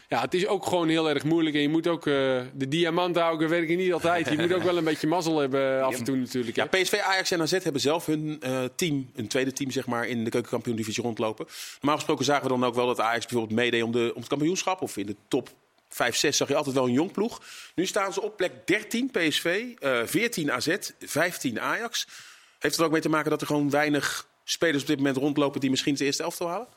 ja, 0.08 0.20
het 0.20 0.34
is 0.34 0.46
ook 0.46 0.66
gewoon 0.66 0.88
heel 0.88 1.08
erg 1.08 1.24
moeilijk. 1.24 1.56
En 1.56 1.62
je 1.62 1.68
moet 1.68 1.86
ook, 1.86 2.06
eh, 2.06 2.12
de 2.54 2.68
diamanten 2.68 3.22
houden 3.22 3.48
werken 3.48 3.76
niet 3.76 3.92
altijd. 3.92 4.28
Je 4.28 4.38
moet 4.38 4.52
ook 4.52 4.62
wel 4.62 4.76
een 4.76 4.84
beetje 4.94 5.06
mazzel 5.06 5.38
hebben 5.38 5.82
af 5.82 5.98
en 5.98 6.04
toe 6.04 6.16
natuurlijk. 6.16 6.56
hè. 6.56 6.62
Ja, 6.62 6.68
PSV, 6.68 6.92
Ajax 6.92 7.30
en 7.30 7.40
AZ 7.40 7.50
hebben 7.50 7.80
zelf 7.80 8.06
hun 8.06 8.36
eh, 8.40 8.64
team, 8.76 9.10
een 9.14 9.28
tweede 9.28 9.52
team 9.52 9.70
zeg 9.70 9.86
maar, 9.86 10.06
in 10.06 10.24
de 10.24 10.30
keukenkampioen-divisie 10.30 11.02
rondlopen. 11.02 11.46
Normaal 11.74 11.96
gesproken 11.96 12.24
zagen 12.24 12.42
we 12.42 12.48
dan 12.48 12.64
ook 12.64 12.74
wel 12.74 12.86
dat 12.86 13.00
Ajax 13.00 13.26
bijvoorbeeld 13.26 13.60
meedeed 13.60 13.82
om, 13.82 13.92
de, 13.92 14.12
om 14.14 14.20
het 14.20 14.28
kampioenschap. 14.28 14.82
Of 14.82 14.96
in 14.96 15.06
de 15.06 15.16
top 15.28 15.50
5, 15.94 16.16
6 16.16 16.36
zag 16.36 16.48
je 16.48 16.54
altijd 16.54 16.74
wel 16.74 16.86
een 16.86 16.92
jong 16.92 17.12
ploeg. 17.12 17.42
Nu 17.74 17.86
staan 17.86 18.12
ze 18.12 18.22
op 18.22 18.36
plek 18.36 18.66
13 18.66 19.10
PSV, 19.10 19.72
eh 19.78 20.00
14 20.04 20.52
AZ, 20.52 20.76
15 21.00 21.60
Ajax. 21.60 22.06
Heeft 22.58 22.76
het 22.76 22.84
ook 22.84 22.92
mee 22.92 23.00
te 23.00 23.08
maken 23.08 23.30
dat 23.30 23.40
er 23.40 23.46
gewoon 23.46 23.70
weinig 23.70 24.28
spelers 24.44 24.82
op 24.82 24.88
dit 24.88 24.96
moment 24.96 25.16
rondlopen 25.16 25.60
die 25.60 25.70
misschien 25.70 25.92
het 25.92 26.02
eerste 26.02 26.22
elftal 26.22 26.48
halen? 26.48 26.68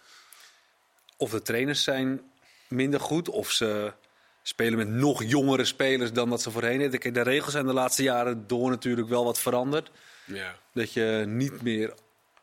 Of 1.18 1.32
de 1.32 1.42
trainers 1.42 1.84
zijn 1.84 2.22
minder 2.68 3.00
goed, 3.00 3.30
of 3.30 3.52
ze 3.52 3.94
spelen 4.42 4.78
met 4.78 4.88
nog 4.88 5.24
jongere 5.24 5.66
spelers 5.66 6.14
dan 6.14 6.30
dat 6.30 6.42
ze 6.42 6.52
voorheen 6.52 6.78
deden. 6.78 7.14
De 7.14 7.22
regels 7.22 7.52
zijn 7.52 7.66
de 7.66 7.74
laatste 7.74 8.04
jaren 8.04 8.48
door 8.48 8.70
natuurlijk 8.70 9.10
wel 9.10 9.24
wat 9.24 9.40
veranderd. 9.40 9.92
Ja. 10.26 10.56
Dat 10.74 10.94
je 10.94 11.24
niet 11.28 11.62
meer 11.62 11.94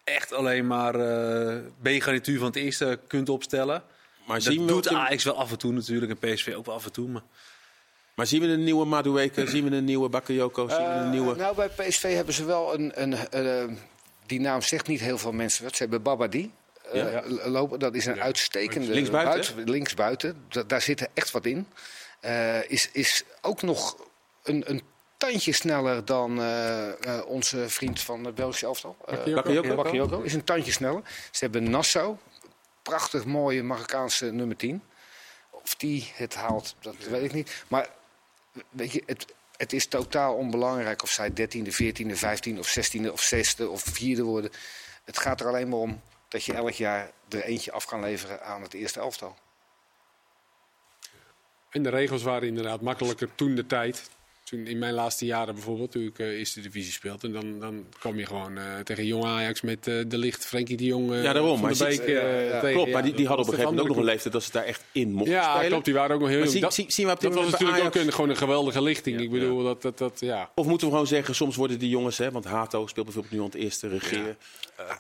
echt 0.05 0.33
alleen 0.33 0.67
maar 0.67 0.95
eh 0.95 1.59
B-garnituur 1.83 2.39
van 2.39 2.47
het 2.47 2.57
eerste 2.57 3.01
kunt 3.07 3.29
opstellen. 3.29 3.83
Maar 4.27 4.37
Dat 4.37 4.47
zien, 4.53 4.61
we 4.61 4.67
doet 4.73 4.85
de- 4.85 4.95
Ajax 4.97 5.25
wel 5.25 5.37
af 5.37 5.51
en 5.51 5.59
toe 5.59 5.73
natuurlijk 5.73 6.21
en 6.21 6.35
PSV 6.35 6.53
ook 6.57 6.67
wel 6.67 6.75
af 6.75 6.85
en 6.85 6.93
toe. 6.93 7.09
Maar 7.09 7.23
maar 8.15 8.27
zien 8.27 8.41
we 8.41 8.47
een 8.47 8.65
nieuwe 8.65 8.85
Madueke, 8.85 9.47
zien 9.47 9.69
we 9.71 9.77
een 9.77 9.85
nieuwe 9.85 10.09
Bakayoko, 10.09 10.69
zien 10.69 10.77
we 10.79 10.83
een 10.85 11.05
Eh, 11.05 11.11
nieuwe... 11.11 11.37
Nou, 11.37 11.57
bij 11.57 11.69
PSV 11.69 12.15
hebben 12.15 12.35
ze 12.35 12.45
wel 12.45 12.75
een... 12.75 12.93
een 13.03 13.13
eh, 13.31 13.65
die 14.27 14.41
naam 14.41 14.63
zegt 14.63 14.87
niet 14.87 15.01
heel 15.01 15.19
veel 15.19 15.33
mensen 15.33 15.65
wat. 15.65 15.77
Ze 15.77 15.83
hebben 15.83 16.03
Babadi. 16.03 16.53
eh, 16.93 17.13
Ja. 17.13 17.23
lopen. 17.49 17.79
Dat 17.79 17.95
is 17.95 18.07
een 18.07 18.21
uitstekende 18.23 18.93
Linksbuiten, 18.93 19.55
buit- 19.57 19.69
linksbuiten. 19.69 20.45
Da- 20.49 20.63
daar 20.63 20.81
zit 20.83 21.01
er 21.01 21.09
echt 21.15 21.31
wat 21.31 21.47
in. 21.47 21.67
Eh, 22.21 22.71
is, 22.71 22.89
is 22.93 23.23
ook 23.41 23.63
nog 23.63 23.97
een, 24.43 24.63
een 24.67 24.83
tandje 25.17 25.53
sneller 25.53 26.05
dan 26.05 26.41
eh, 26.41 26.89
eh, 27.19 27.27
onze 27.27 27.69
vriend 27.69 28.01
van 28.01 28.25
het 28.25 28.35
Belgische 28.35 28.67
elftal. 28.67 28.97
Bakayoko? 29.07 29.75
Bakayoko 29.75 30.21
is 30.21 30.35
een 30.35 30.45
tandje 30.45 30.73
sneller. 30.73 31.03
Ze 31.31 31.45
hebben 31.45 31.71
Nassau. 31.71 32.17
Prachtig 32.85 33.25
mooie 33.25 33.63
Marokkaanse 33.63 34.33
nummer 34.33 34.57
10. 34.57 34.83
Of 35.51 35.75
die 35.75 36.13
het 36.15 36.35
haalt, 36.35 36.77
dat 36.81 36.97
weet 36.97 37.25
ik 37.25 37.33
niet. 37.33 37.65
Maar 37.69 37.89
weet 38.71 38.93
je, 38.93 39.03
het, 39.07 39.35
het 39.57 39.73
is 39.73 39.87
totaal 39.87 40.35
onbelangrijk 40.35 41.03
of 41.03 41.11
zij 41.11 41.31
13e, 41.31 41.73
14e, 41.83 42.17
15e 42.17 42.59
of 42.59 42.79
16e 42.79 43.11
of 43.13 43.35
6e 43.35 43.65
of 43.69 43.85
4e 43.89 44.21
worden. 44.21 44.51
Het 45.05 45.19
gaat 45.19 45.41
er 45.41 45.47
alleen 45.47 45.69
maar 45.69 45.79
om 45.79 46.01
dat 46.29 46.45
je 46.45 46.53
elk 46.53 46.71
jaar 46.71 47.11
er 47.29 47.43
eentje 47.43 47.73
af 47.73 47.87
kan 47.87 48.01
leveren 48.01 48.43
aan 48.43 48.63
het 48.63 48.75
eerste 48.75 49.01
elftal. 49.01 49.37
En 51.71 51.83
de 51.83 51.91
regels 51.91 52.23
waren 52.23 52.49
inderdaad 52.49 52.81
makkelijker 52.81 53.35
toen 53.35 53.55
de 53.55 53.67
tijd. 53.67 54.11
Toen 54.45 54.67
in 54.67 54.79
mijn 54.79 54.95
laatste 54.95 55.25
jaren 55.27 55.55
bijvoorbeeld, 55.55 55.91
toen 55.93 56.03
ik 56.03 56.19
eh, 56.19 56.27
eerste 56.27 56.61
divisie 56.61 56.93
speelde. 56.93 57.31
Dan, 57.31 57.59
dan 57.61 57.85
kwam 57.99 58.19
je 58.19 58.27
gewoon 58.27 58.59
eh, 58.59 58.65
tegen 58.79 59.07
jong 59.07 59.25
Ajax 59.25 59.61
met 59.61 59.87
eh, 59.87 59.95
De 60.07 60.19
Licht, 60.19 60.47
Frenkie 60.47 60.77
de 60.77 60.85
Jong, 60.85 61.15
Ja, 61.15 61.33
daarom, 61.33 61.61
maar 61.61 61.73
de 61.73 61.79
je 61.79 61.85
Beek. 61.85 61.93
ziet- 61.95 62.07
ja, 62.07 62.21
tegen. 62.61 62.73
Klopt, 62.73 62.93
maar 62.93 63.03
die, 63.03 63.15
die 63.15 63.27
hadden 63.27 63.45
op 63.47 63.53
een 63.53 63.59
dat 63.59 63.61
gegeven 63.61 63.65
moment 63.65 63.81
ook 63.81 63.89
nog 63.89 63.97
een 63.97 64.05
leeftijd 64.05 64.33
dat 64.33 64.43
ze 64.43 64.51
daar 64.53 64.65
echt 64.65 64.83
in 64.93 65.13
mochten 65.13 65.33
Ja, 65.35 65.51
spelen. 65.53 65.69
klopt. 65.69 65.85
Die 65.85 65.95
waren 65.95 66.15
ook 66.15 66.21
nog 66.21 66.29
heel 66.31 66.39
Maar 66.39 66.47
jong. 66.49 66.53
zie- 66.59 66.61
Dat, 66.67 66.75
zie- 66.75 66.91
zien 66.93 67.07
we 67.07 67.13
op 67.13 67.21
dat 67.21 67.35
was 67.35 67.51
natuurlijk 67.51 67.85
ook 67.85 67.95
een, 67.95 68.13
gewoon 68.13 68.31
een 68.31 68.37
geweldige 68.37 68.83
lichting. 68.83 69.21
Ik 69.21 69.31
bedoel, 69.31 69.63
dat, 69.63 69.83
dat, 69.83 69.99
dat, 69.99 70.21
ja. 70.21 70.51
Of 70.55 70.67
moeten 70.67 70.87
we 70.87 70.93
gewoon 70.93 71.09
zeggen, 71.09 71.35
soms 71.35 71.57
worden 71.57 71.79
die 71.79 71.89
jongens, 71.89 72.19
hè, 72.19 72.31
want 72.31 72.45
Hato 72.45 72.87
speelt 72.87 73.05
bijvoorbeeld 73.07 73.35
nu 73.35 73.41
aan 73.41 73.45
het 73.51 73.55
eerste 73.55 73.89
regeren. 73.89 74.37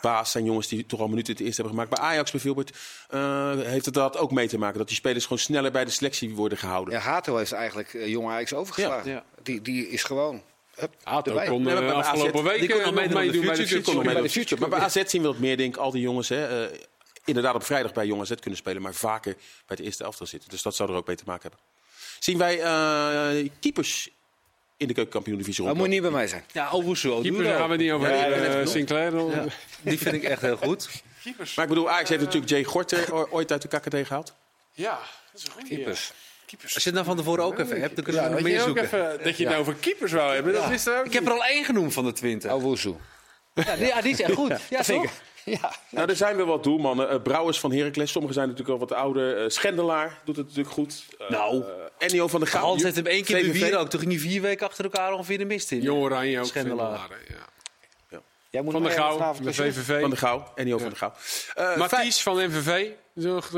Baas 0.00 0.30
zijn 0.30 0.44
jongens 0.44 0.68
die 0.68 0.86
toch 0.86 1.00
al 1.00 1.08
minuten 1.08 1.32
het 1.32 1.42
eerste 1.42 1.62
hebben 1.62 1.80
gemaakt. 1.80 2.00
Bij 2.00 2.08
Ajax 2.10 2.30
bijvoorbeeld 2.30 2.70
eh, 3.08 3.52
heeft 3.60 3.84
het 3.84 3.94
dat 3.94 4.16
ook 4.18 4.30
mee 4.30 4.48
te 4.48 4.58
maken. 4.58 4.78
Dat 4.78 4.86
die 4.88 4.96
spelers 4.96 5.22
gewoon 5.24 5.38
sneller 5.38 5.72
bij 5.72 5.84
de 5.84 5.90
selectie 5.90 6.34
worden 6.34 6.58
gehouden. 6.58 6.94
Ja, 6.94 7.00
Hato 7.00 7.36
heeft 7.36 7.52
eigenlijk 7.52 7.92
uh, 7.92 8.06
Jong 8.08 8.28
Ajax 8.28 8.52
overgeslagen. 8.54 9.10
Ja. 9.10 9.24
Die, 9.44 9.62
die 9.62 9.88
is 9.88 10.02
gewoon. 10.02 10.42
Erbij. 11.24 11.46
kon 11.46 11.62
Nee, 11.62 11.74
eh, 11.74 11.80
bij 11.80 11.92
afgelopen 11.92 12.50
AZ, 12.50 12.60
eh, 12.60 12.84
nog 12.84 12.94
meedoen 12.94 13.22
de 13.32 13.40
bij 13.40 13.56
de 13.56 13.66
Future 13.66 14.02
bij 14.02 14.22
de. 14.44 14.56
Maar 14.58 14.68
bij 14.68 14.78
AZ 14.78 15.02
zien 15.06 15.22
we 15.22 15.26
dat 15.28 15.38
meer, 15.38 15.56
denk 15.56 15.74
ik, 15.74 15.80
al 15.80 15.90
die 15.90 16.00
jongens 16.00 16.28
hè, 16.28 16.64
eh, 16.66 16.78
inderdaad 17.24 17.54
op 17.54 17.64
vrijdag 17.64 17.92
bij 17.92 18.06
Jong 18.06 18.20
AZ 18.20 18.32
kunnen 18.40 18.58
spelen. 18.58 18.82
Maar 18.82 18.94
vaker 18.94 19.32
bij 19.34 19.42
het 19.66 19.80
eerste 19.80 20.04
elftal 20.04 20.26
zitten. 20.26 20.50
Dus 20.50 20.62
dat 20.62 20.74
zou 20.74 20.90
er 20.90 20.96
ook 20.96 21.06
mee 21.06 21.16
te 21.16 21.22
maken 21.26 21.42
hebben. 21.42 21.60
Zien 22.18 22.38
wij 22.38 22.60
eh, 22.60 23.48
keepers 23.60 24.08
in 24.76 24.86
de 24.86 24.94
keukenkampioen-divisie 24.94 25.64
Dat 25.64 25.76
moet 25.76 25.88
niet 25.88 26.02
bij 26.02 26.10
mij 26.10 26.26
zijn. 26.26 26.44
ja, 26.52 26.70
Owusu, 26.70 27.08
Keeper, 27.08 27.30
daar 27.32 27.40
Oduro. 27.40 27.58
gaan 27.58 27.68
we 27.68 27.76
niet 27.76 27.90
over 27.92 28.10
Ja. 28.10 28.66
Sinclair. 28.66 29.16
Ja, 29.30 29.44
die 29.82 29.98
vind 29.98 30.14
ik 30.14 30.22
echt 30.22 30.40
heel 30.40 30.56
goed. 30.56 30.88
Maar 31.54 31.64
ik 31.64 31.68
bedoel, 31.68 31.90
Ajax 31.90 32.08
heeft 32.08 32.22
natuurlijk 32.22 32.50
Jay 32.50 32.64
Gorter 32.64 33.32
ooit 33.32 33.52
uit 33.52 33.62
de 33.62 33.68
KKD 33.68 34.06
gehaald. 34.06 34.34
Ja, 34.72 34.98
dat 35.32 35.40
is 35.40 35.46
een 35.46 35.52
goede. 35.52 35.68
Keepers. 35.68 36.12
Als 36.62 36.72
je 36.72 36.80
het 36.84 36.92
nou 36.94 37.04
van 37.04 37.16
tevoren 37.16 37.44
ook 37.44 37.58
even 37.58 37.80
hebt, 37.80 37.94
dan 37.94 38.04
kunnen 38.04 38.22
we 38.22 38.28
nog 38.28 38.38
Dat 38.38 38.48
meer 38.48 38.60
zoeken. 38.60 38.84
even, 38.84 39.18
dat 39.22 39.36
je 39.36 39.46
het 39.48 39.56
over 39.56 39.74
keepers 39.74 40.12
wou 40.12 40.34
hebben, 40.34 40.52
dat 40.52 40.70
is 40.70 40.86
er 40.86 40.98
ook 40.98 41.04
Ik 41.04 41.12
heb 41.12 41.26
er 41.26 41.32
al 41.32 41.44
één 41.44 41.64
genoemd 41.64 41.92
van 41.92 42.04
de 42.04 42.12
20. 42.12 42.52
Owusu. 42.52 42.94
Ja, 43.54 43.76
die, 43.76 43.86
ja, 43.86 44.00
die 44.00 44.12
is 44.12 44.20
echt 44.20 44.32
goed. 44.32 44.52
Ja, 44.70 44.82
Zeker. 44.82 45.10
Ja. 45.44 45.72
Nou, 45.90 46.08
er 46.08 46.16
zijn 46.16 46.36
wel 46.36 46.46
wat 46.46 46.62
doelmannen. 46.62 47.08
Eh, 47.10 47.22
Brouwers 47.22 47.60
van 47.60 47.72
Heracles, 47.72 48.10
sommigen 48.10 48.34
zijn 48.36 48.48
natuurlijk 48.48 48.80
al 48.80 48.86
wat 48.88 48.98
ouder. 48.98 49.42
Eh, 49.42 49.48
Schendelaar 49.48 50.18
doet 50.24 50.36
het 50.36 50.46
natuurlijk 50.46 50.74
goed. 50.74 51.04
Eh, 51.18 51.30
Nou. 51.30 51.64
Ennio 51.98 52.28
van 52.28 52.40
der 52.40 52.48
Gaal. 52.48 52.66
Hans 52.66 52.82
heeft 52.82 52.96
hem 52.96 53.06
één 53.06 53.24
keer 53.24 53.46
bewieren 53.46 53.78
ook. 53.80 53.88
Toen 53.90 54.00
ging 54.00 54.12
hij 54.12 54.20
vier 54.20 54.40
weken 54.42 54.66
achter 54.66 54.84
elkaar 54.84 55.12
ongeveer 55.12 55.38
de 55.38 55.44
mist 55.44 55.70
in. 55.72 55.80
Jong 55.80 56.02
Oranje 56.02 56.38
ook. 56.38 56.44
Schendelaar. 56.46 56.98
Schendelaar, 56.98 57.20
Ja. 57.28 57.52
Jij 58.54 58.62
moet 58.62 58.72
Van 58.72 58.82
mij 58.82 58.92
Gouw, 58.92 59.34
de 59.42 59.52
VVV. 59.52 60.00
Van 60.00 60.10
der 60.10 60.18
Gouw. 60.18 60.52
Ennio 60.54 60.78
van 60.78 60.88
der 60.88 60.98
Gouw. 60.98 61.12
Eh, 61.54 61.76
Mathies 61.76 62.22
van 62.22 62.36
MVV. 62.36 62.86
Nog, 63.12 63.46
eh, 63.46 63.52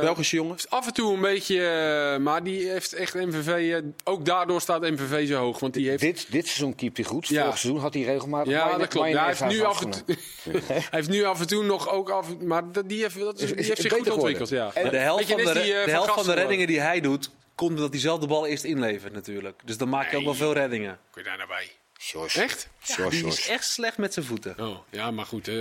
Belgische 0.00 0.36
jongen. 0.36 0.56
af 0.68 0.86
en 0.86 0.92
toe 0.92 1.14
een 1.14 1.20
beetje, 1.20 1.66
eh, 1.66 2.16
maar 2.22 2.42
die 2.42 2.68
heeft 2.70 2.92
echt 2.92 3.14
MVV. 3.14 3.72
eh, 3.72 3.82
ook 4.04 4.24
daardoor 4.24 4.60
staat 4.60 4.80
MVV 4.80 5.28
zo 5.28 5.36
hoog. 5.36 5.58
Want 5.58 5.74
die 5.74 5.88
heeft, 5.88 6.00
Dit, 6.02 6.26
dit 6.32 6.44
seizoen 6.46 6.74
keept 6.74 6.96
hij 6.96 7.06
goed. 7.06 7.28
Ja. 7.28 7.42
Vorig 7.42 7.58
seizoen 7.58 7.82
had 7.82 7.94
hij 7.94 8.02
regelmatig 8.02 8.52
ja, 8.52 8.76
dat 8.78 8.88
klopt. 8.88 9.08
Ja, 9.08 9.18
hij, 9.18 9.26
heeft 9.26 9.44
nu 9.46 9.62
af 9.62 9.80
en 9.82 9.90
toe, 9.90 10.16
hij 10.66 10.84
heeft 10.90 11.08
nu 11.08 11.24
af 11.24 11.40
en 11.40 11.46
toe 11.46 11.64
nog 11.64 11.88
ook 11.88 12.10
af. 12.10 12.38
Maar 12.38 12.72
dat- 12.72 12.88
die 12.88 13.02
heeft, 13.02 13.18
dat 13.18 13.36
is, 13.36 13.42
Is- 13.42 13.48
die 13.48 13.58
is 13.58 13.68
heeft 13.68 13.80
zich 13.80 13.92
goed 13.92 14.10
ontwikkeld. 14.10 14.48
Ja. 14.48 14.70
Maar 14.74 14.90
de 14.90 14.96
helft, 14.96 15.28
je, 15.28 15.34
van 15.34 15.54
de, 15.54 15.60
die, 15.60 15.74
eh, 15.74 15.84
de 15.84 15.90
helft 15.90 16.12
van 16.12 16.24
de 16.24 16.34
reddingen 16.34 16.66
die 16.66 16.80
hij 16.80 17.00
doet, 17.00 17.30
komt 17.54 17.70
omdat 17.76 17.90
hij 17.90 18.00
zelf 18.00 18.20
de 18.20 18.26
bal 18.26 18.46
eerst 18.46 18.64
inlevert 18.64 19.12
natuurlijk. 19.12 19.60
Dus 19.64 19.76
dan 19.76 19.88
maak 19.88 20.10
je 20.10 20.16
ook 20.16 20.24
wel 20.24 20.34
veel 20.34 20.52
reddingen. 20.52 20.98
Kun 21.10 21.22
je 21.22 21.28
daar 21.28 21.36
nou 21.38 21.48
bij? 21.48 21.70
Sjors. 22.00 22.34
Echt? 22.36 22.68
Sjors, 22.84 23.10
Die 23.16 23.26
is 23.26 23.48
echt 23.48 23.64
slecht 23.64 23.98
met 23.98 24.12
zijn 24.14 24.26
voeten. 24.26 24.54
Oh, 24.58 24.78
ja, 24.90 25.10
maar 25.10 25.26
goed. 25.26 25.48
eh, 25.48 25.56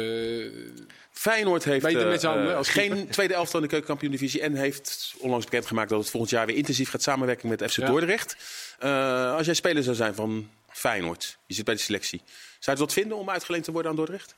Feyenoord 1.12 1.64
heeft 1.64 1.86
eh, 1.86 2.08
met 2.08 2.24
eh, 2.24 2.56
als 2.56 2.70
geen 2.70 3.08
tweede 3.10 3.34
elftal 3.34 3.56
in 3.60 3.66
de 3.66 3.72
keukenkampioen-divisie. 3.72 4.42
En 4.42 4.56
heeft 4.56 5.14
onlangs 5.18 5.46
bekendgemaakt 5.46 5.90
dat 5.90 6.00
het 6.00 6.10
volgend 6.10 6.32
jaar 6.32 6.46
weer 6.46 6.56
intensief 6.56 6.90
gaat 6.90 7.02
samenwerken 7.02 7.50
met 7.50 7.64
FC 7.72 7.76
Ja. 7.78 7.88
Dordrecht. 7.88 8.36
Eh, 8.80 9.34
als 9.36 9.46
jij 9.46 9.54
speler 9.56 9.84
zou 9.84 9.96
zijn 9.96 10.16
van 10.16 10.50
Feyenoord, 10.70 11.38
je 11.46 11.54
zit 11.54 11.66
bij 11.66 11.74
de 11.76 11.82
selectie. 11.82 12.20
Zou 12.26 12.32
je 12.60 12.70
het 12.72 12.80
wat 12.80 12.94
vinden 12.94 13.18
om 13.18 13.30
uitgeleend 13.30 13.64
te 13.64 13.72
worden 13.72 13.92
aan 13.92 13.98
Dordrecht? 13.98 14.36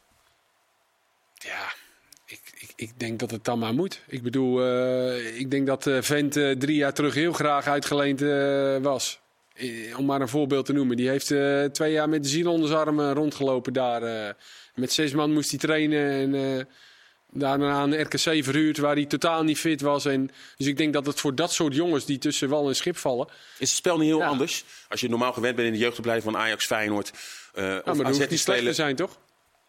Ja, 1.34 1.74
ik, 2.26 2.42
ik, 2.60 2.70
ik 2.76 3.00
denk 3.00 3.20
dat 3.20 3.32
het 3.32 3.44
dan 3.44 3.60
maar 3.60 3.74
moet. 3.74 4.02
Ik 4.08 4.24
bedoel, 4.24 4.62
eh, 4.66 5.40
ik 5.40 5.52
denk 5.52 5.68
dat 5.68 5.88
eh 5.88 6.02
Vent 6.02 6.38
eh, 6.38 6.52
drie 6.52 6.76
jaar 6.76 6.94
terug 6.94 7.14
heel 7.14 7.34
graag 7.34 7.68
uitgeleend 7.68 8.22
eh, 8.22 8.78
was. 8.78 9.20
Eh, 9.62 9.98
om 10.00 10.06
maar 10.06 10.22
een 10.22 10.28
voorbeeld 10.30 10.66
te 10.66 10.74
noemen. 10.74 10.98
Die 10.98 11.10
heeft 11.10 11.32
eh, 11.32 11.64
twee 11.64 11.92
jaar 11.92 12.10
met 12.10 12.24
de 12.24 12.30
ziel 12.30 12.52
onder 12.52 12.68
zijn 12.68 12.80
armen 12.80 13.14
rondgelopen 13.14 13.74
daar. 13.74 14.04
eh. 14.04 14.34
met 14.76 14.92
zes 14.94 15.12
man 15.14 15.34
moest 15.34 15.50
hij 15.50 15.60
trainen 15.60 16.10
en 16.12 16.58
eh, 16.58 16.64
daarna 17.34 17.72
aan 17.72 17.90
de 17.90 17.98
RKC 18.02 18.44
verhuurd 18.44 18.78
waar 18.78 18.96
hij 18.96 19.06
totaal 19.06 19.44
niet 19.44 19.58
fit 19.60 19.82
was. 19.82 20.06
En, 20.06 20.30
dus 20.58 20.68
ik 20.68 20.78
denk 20.78 20.94
dat 20.94 21.06
het 21.06 21.20
voor 21.20 21.36
dat 21.36 21.54
soort 21.54 21.76
jongens 21.76 22.06
die 22.06 22.18
tussen 22.18 22.50
wal 22.50 22.68
en 22.68 22.76
schip 22.76 22.98
vallen... 22.98 23.28
Is 23.58 23.70
het 23.70 23.78
spel 23.78 23.98
niet 23.98 24.08
heel 24.08 24.18
Ja. 24.20 24.28
anders? 24.28 24.64
Als 24.90 25.02
je 25.02 25.10
normaal 25.10 25.34
gewend 25.34 25.56
bent 25.56 25.68
in 25.68 25.74
de 25.74 25.80
jeugdopleiding 25.80 26.32
van 26.32 26.42
Ajax, 26.42 26.66
Feyenoord 26.66 27.12
uh, 27.56 27.64
Ja, 27.64 27.82
maar 27.94 28.06
AZ 28.06 28.18
hoeft 28.18 28.30
niet 28.30 28.40
slecht 28.40 28.64
te 28.64 28.74
zijn, 28.74 28.96
toch? 28.96 29.12
Ik 29.12 29.18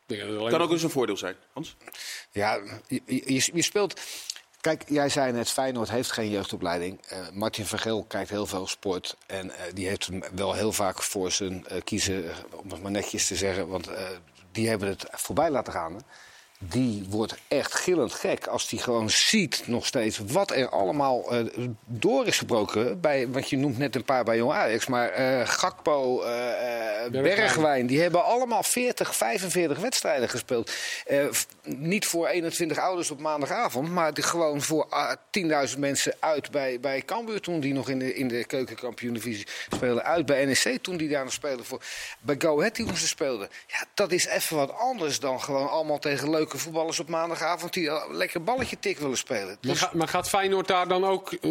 denk 0.07 0.20
dat 0.20 0.30
het 0.30 0.38
alleen 0.38 0.51
kan 0.53 0.61
ook 0.61 0.70
eens 0.70 0.82
een 0.82 0.90
voordeel 0.90 1.16
zijn. 1.16 1.34
Hans? 1.53 1.76
Ja, 2.32 2.61
je, 2.88 3.01
je, 3.07 3.51
je 3.55 3.62
speelt. 3.62 4.01
Kijk, 4.63 4.85
jij 4.89 5.09
zei 5.09 5.33
net, 5.33 5.51
Feyenoord 5.51 5.91
heeft 5.91 6.13
geen 6.13 6.31
jeugdopleiding. 6.31 7.01
Eh, 7.07 7.19
Martin 7.33 7.67
Vergeel 7.67 8.05
kijkt 8.05 8.31
heel 8.31 8.47
veel 8.47 8.67
sport. 8.67 9.17
En 9.27 9.51
eh, 9.51 9.73
die 9.75 9.89
heeft 9.89 10.07
hem 10.07 10.23
wel 10.35 10.53
heel 10.53 10.73
vaak 10.73 11.03
voor 11.03 11.31
zijn 11.31 11.67
eh, 11.67 11.81
kiezen, 11.85 12.25
om 12.51 12.71
het 12.71 12.83
maar 12.83 12.91
netjes 12.91 13.27
te 13.27 13.37
zeggen. 13.37 13.69
Want 13.69 13.91
die 14.53 14.69
hebben 14.69 14.89
het 14.89 15.07
voorbij 15.11 15.51
laten 15.51 15.73
gaan. 15.73 15.95
hè. 15.95 16.01
Die 16.69 17.07
wordt 17.09 17.35
echt 17.49 17.75
gillend 17.75 18.13
gek 18.13 18.47
als 18.47 18.69
die 18.69 18.79
gewoon 18.79 19.11
ziet 19.11 19.63
nog 19.67 19.87
steeds 19.87 20.19
wat 20.27 20.51
er 20.51 20.69
allemaal 20.69 21.33
eh, 21.33 21.45
door 21.87 22.27
is 22.27 22.39
gebroken. 22.39 23.01
Bij, 23.01 23.29
want 23.29 23.51
je 23.51 23.57
noemt 23.57 23.79
net 23.79 23.95
een 23.95 24.05
paar 24.05 24.25
bij 24.25 24.37
Jong 24.37 24.53
Ajax. 24.53 24.87
Maar 24.87 25.09
eh, 25.09 25.49
Gakpo, 25.49 26.23
eh, 26.23 27.11
Bergwijn, 27.11 27.87
die 27.87 28.01
hebben 28.01 28.25
allemaal 28.25 28.63
40, 28.63 29.17
45 29.17 29.79
wedstrijden 29.79 30.29
gespeeld. 30.29 30.73
Niet 31.65 32.07
voor 32.07 32.27
21 32.27 32.79
ouders 32.79 33.11
op 33.11 33.21
maandagavond, 33.21 33.91
maar 33.91 34.15
die 34.15 34.25
gewoon 34.25 34.63
voor 34.63 34.87
ah, 34.89 35.17
10.000 35.73 35.79
mensen 35.79 36.15
uit 36.19 36.51
bij, 36.51 36.81
bij 36.81 37.03
Cambuur 37.03 37.41
toen 37.41 37.61
die 37.61 37.73
nog 37.73 37.89
in 37.89 37.99
de, 37.99 38.15
in 38.15 38.29
de 38.29 38.45
keukenkampioen-divisie 38.45 39.47
speelden. 39.71 40.05
Uit 40.05 40.27
bij 40.27 40.45
NEC 40.45 40.83
toen 40.83 40.97
die 40.97 41.09
daar 41.09 41.25
nog 41.25 41.33
speelden. 41.33 41.65
Voor, 41.65 41.83
bij 42.21 42.37
Go 42.39 42.59
Ahead 42.59 42.75
toen 42.75 42.97
ze 42.97 43.07
speelden. 43.07 43.49
Ja, 43.67 43.85
dat 43.95 44.13
is 44.13 44.27
even 44.27 44.57
wat 44.57 44.73
anders 44.73 45.21
dan 45.21 45.41
gewoon 45.41 45.71
allemaal 45.71 45.99
tegen 45.99 46.31
leuke 46.31 46.51
voetballers 46.59 47.00
op 47.00 47.09
maandagavond 47.09 47.72
die 47.72 47.90
lekker 48.11 48.42
balletje 48.42 48.78
tik 48.78 48.98
willen 48.98 49.16
spelen. 49.16 49.46
Maar, 49.46 49.57
Dus- 49.61 49.78
ga- 49.78 49.90
maar 49.94 50.09
gaat 50.09 50.28
Feyenoord 50.28 50.68
daar 50.68 50.88
dan 50.88 51.05
ook 51.05 51.32
eh, 51.32 51.50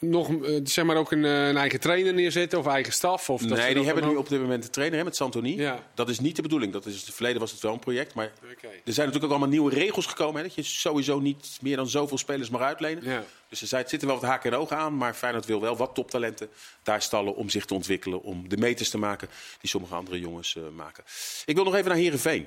nog 0.00 0.28
eh, 0.42 0.60
zeg 0.64 0.84
maar 0.84 0.96
ook 0.96 1.12
een, 1.12 1.24
eh, 1.24 1.48
een 1.48 1.56
eigen 1.56 1.80
trainer 1.80 2.14
neerzetten 2.14 2.58
of 2.58 2.66
eigen 2.66 2.92
staf? 2.92 3.30
Of 3.30 3.40
nee, 3.40 3.48
dat 3.50 3.74
die 3.74 3.84
hebben 3.84 4.08
nu 4.08 4.16
op 4.16 4.28
dit 4.28 4.40
moment 4.40 4.62
de 4.62 4.70
trainer 4.70 4.98
hè, 4.98 5.04
met 5.04 5.16
Santoni. 5.16 5.56
Ja. 5.56 5.78
Dat 5.94 6.08
is 6.08 6.20
niet 6.20 6.36
de 6.36 6.42
bedoeling. 6.42 6.72
Dat 6.72 6.86
is, 6.86 6.92
in 6.94 7.00
het 7.04 7.14
verleden 7.14 7.40
was 7.40 7.50
het 7.52 7.60
wel 7.60 7.72
een 7.72 7.78
project. 7.78 8.14
Maar 8.14 8.24
er 8.24 8.92
zijn 8.92 9.06
natuurlijk 9.06 9.24
ook 9.24 9.30
allemaal 9.30 9.48
nieuwe 9.48 9.70
regels 9.74 10.06
gekomen. 10.06 10.36
Hè, 10.36 10.42
dat 10.42 10.54
je 10.54 10.62
sowieso 10.62 11.20
niet 11.20 11.58
meer 11.60 11.76
dan 11.76 11.88
zoveel 11.88 12.18
spelers 12.18 12.50
mag 12.50 12.60
uitlenen. 12.60 13.04
Ja. 13.04 13.24
Dus 13.52 13.60
er 13.60 13.66
zijn- 13.66 13.88
zitten 13.88 14.08
wel 14.08 14.20
wat 14.20 14.28
haken 14.30 14.52
en 14.52 14.58
ogen 14.58 14.76
aan. 14.76 14.96
Maar 14.96 15.14
Feyenoord 15.14 15.46
wil 15.46 15.60
wel 15.60 15.76
wat 15.76 15.94
toptalenten 15.94 16.48
daar 16.82 17.02
stallen 17.02 17.34
om 17.34 17.48
zich 17.50 17.64
te 17.64 17.74
ontwikkelen. 17.74 18.22
Om 18.22 18.48
de 18.48 18.56
meters 18.56 18.90
te 18.90 18.98
maken 18.98 19.28
die 19.60 19.70
sommige 19.70 19.94
andere 19.94 20.20
jongens 20.20 20.56
eh, 20.56 20.62
maken. 20.68 21.04
Ik 21.44 21.54
wil 21.54 21.64
nog 21.64 21.74
even 21.74 21.88
naar 21.88 21.98
Herenveen. 21.98 22.46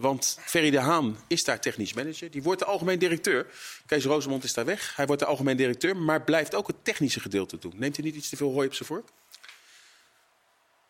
want 0.00 0.38
Ferry 0.44 0.70
de 0.70 0.80
Haan 0.80 1.16
is 1.28 1.44
daar 1.44 1.60
technisch 1.60 1.92
manager. 1.92 2.30
Die 2.30 2.42
wordt 2.42 2.58
de 2.60 2.66
algemeen 2.66 2.98
directeur. 2.98 3.46
Kees 3.86 4.04
Rosemond 4.04 4.44
is 4.44 4.52
daar 4.54 4.64
weg. 4.64 4.96
Hij 4.96 5.06
wordt 5.06 5.22
de 5.22 5.28
algemeen 5.28 5.56
directeur. 5.56 5.96
Maar 5.96 6.22
blijft 6.22 6.54
ook 6.54 6.66
het 6.66 6.84
technische 6.84 7.20
gedeelte 7.20 7.58
doen. 7.58 7.72
Neemt 7.76 7.96
hij 7.96 8.04
niet 8.04 8.14
iets 8.14 8.28
te 8.28 8.36
veel 8.36 8.52
hooi 8.52 8.66
op 8.66 8.74
zijn 8.74 8.88
vork? 8.88 9.08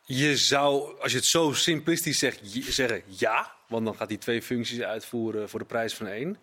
Je 0.04 0.36
zou, 0.36 1.00
als 1.00 1.12
je 1.12 1.18
het 1.18 1.26
zo 1.26 1.52
simplistisch 1.52 2.18
zegt, 2.18 2.40
zeggen 2.68 3.02
ja. 3.06 3.54
Want 3.68 3.84
dan 3.84 3.96
gaat 3.96 4.08
hij 4.08 4.16
twee 4.16 4.42
functies 4.42 4.80
uitvoeren 4.80 5.48
voor 5.48 5.58
de 5.58 5.64
prijs 5.64 5.94
van 5.94 6.06
één. 6.06 6.38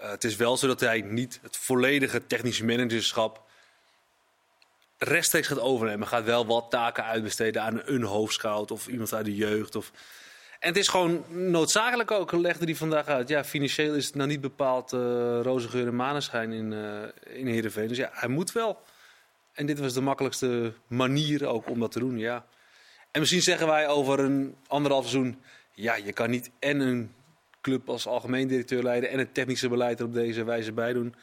Eh, 0.00 0.10
het 0.10 0.24
is 0.24 0.36
wel 0.36 0.56
zo 0.56 0.66
dat 0.66 0.80
hij 0.80 1.00
niet 1.00 1.38
het 1.42 1.56
volledige 1.56 2.26
technische 2.26 2.64
managerschap 2.64 3.42
rechtstreeks 4.98 5.46
gaat 5.46 5.60
overnemen. 5.60 6.06
Gaat 6.06 6.24
wel 6.24 6.46
wat 6.46 6.70
taken 6.70 7.04
uitbesteden 7.04 7.62
aan 7.62 7.80
een 7.84 8.02
hoofdscout 8.02 8.70
of 8.70 8.86
iemand 8.86 9.14
uit 9.14 9.24
de 9.24 9.34
jeugd. 9.34 9.76
Of... 9.76 9.92
En 10.58 10.68
het 10.68 10.76
is 10.76 10.88
gewoon 10.88 11.24
noodzakelijk 11.28 12.10
ook, 12.10 12.32
legde 12.32 12.64
hij 12.64 12.74
vandaag 12.74 13.06
uit. 13.06 13.28
Ja, 13.28 13.44
financieel 13.44 13.94
is 13.94 14.06
het 14.06 14.14
nou 14.14 14.28
niet 14.28 14.40
bepaald 14.40 14.92
eh 14.92 15.40
roze 15.42 15.68
geur 15.68 15.86
en 15.86 15.96
maneschijn 15.96 16.52
in, 16.52 16.72
eh 16.72 17.38
in 17.38 17.46
Heerenveen. 17.46 17.88
Dus 17.88 17.96
ja, 17.96 18.10
hij 18.12 18.28
moet 18.28 18.52
wel. 18.52 18.82
En 19.52 19.66
dit 19.66 19.78
was 19.78 19.92
de 19.94 20.00
makkelijkste 20.00 20.72
manier 20.86 21.46
ook 21.46 21.68
om 21.68 21.80
dat 21.80 21.92
te 21.92 21.98
doen, 21.98 22.18
ja. 22.18 22.44
En 23.10 23.20
misschien 23.20 23.42
zeggen 23.42 23.66
wij 23.66 23.88
over 23.88 24.18
een 24.18 24.56
anderhalf 24.66 25.08
seizoen... 25.08 25.42
ja, 25.74 25.94
je 25.94 26.12
kan 26.12 26.30
niet 26.30 26.50
en 26.58 26.80
een 26.80 27.14
club 27.60 27.88
als 27.88 28.06
algemeen 28.06 28.48
directeur 28.48 28.82
leiden... 28.82 29.10
en 29.10 29.18
het 29.18 29.34
technische 29.34 29.68
beleid 29.68 29.98
er 30.00 30.06
op 30.06 30.12
deze 30.14 30.44
wijze 30.44 30.72
bij 30.72 30.92
doen. 30.92 31.14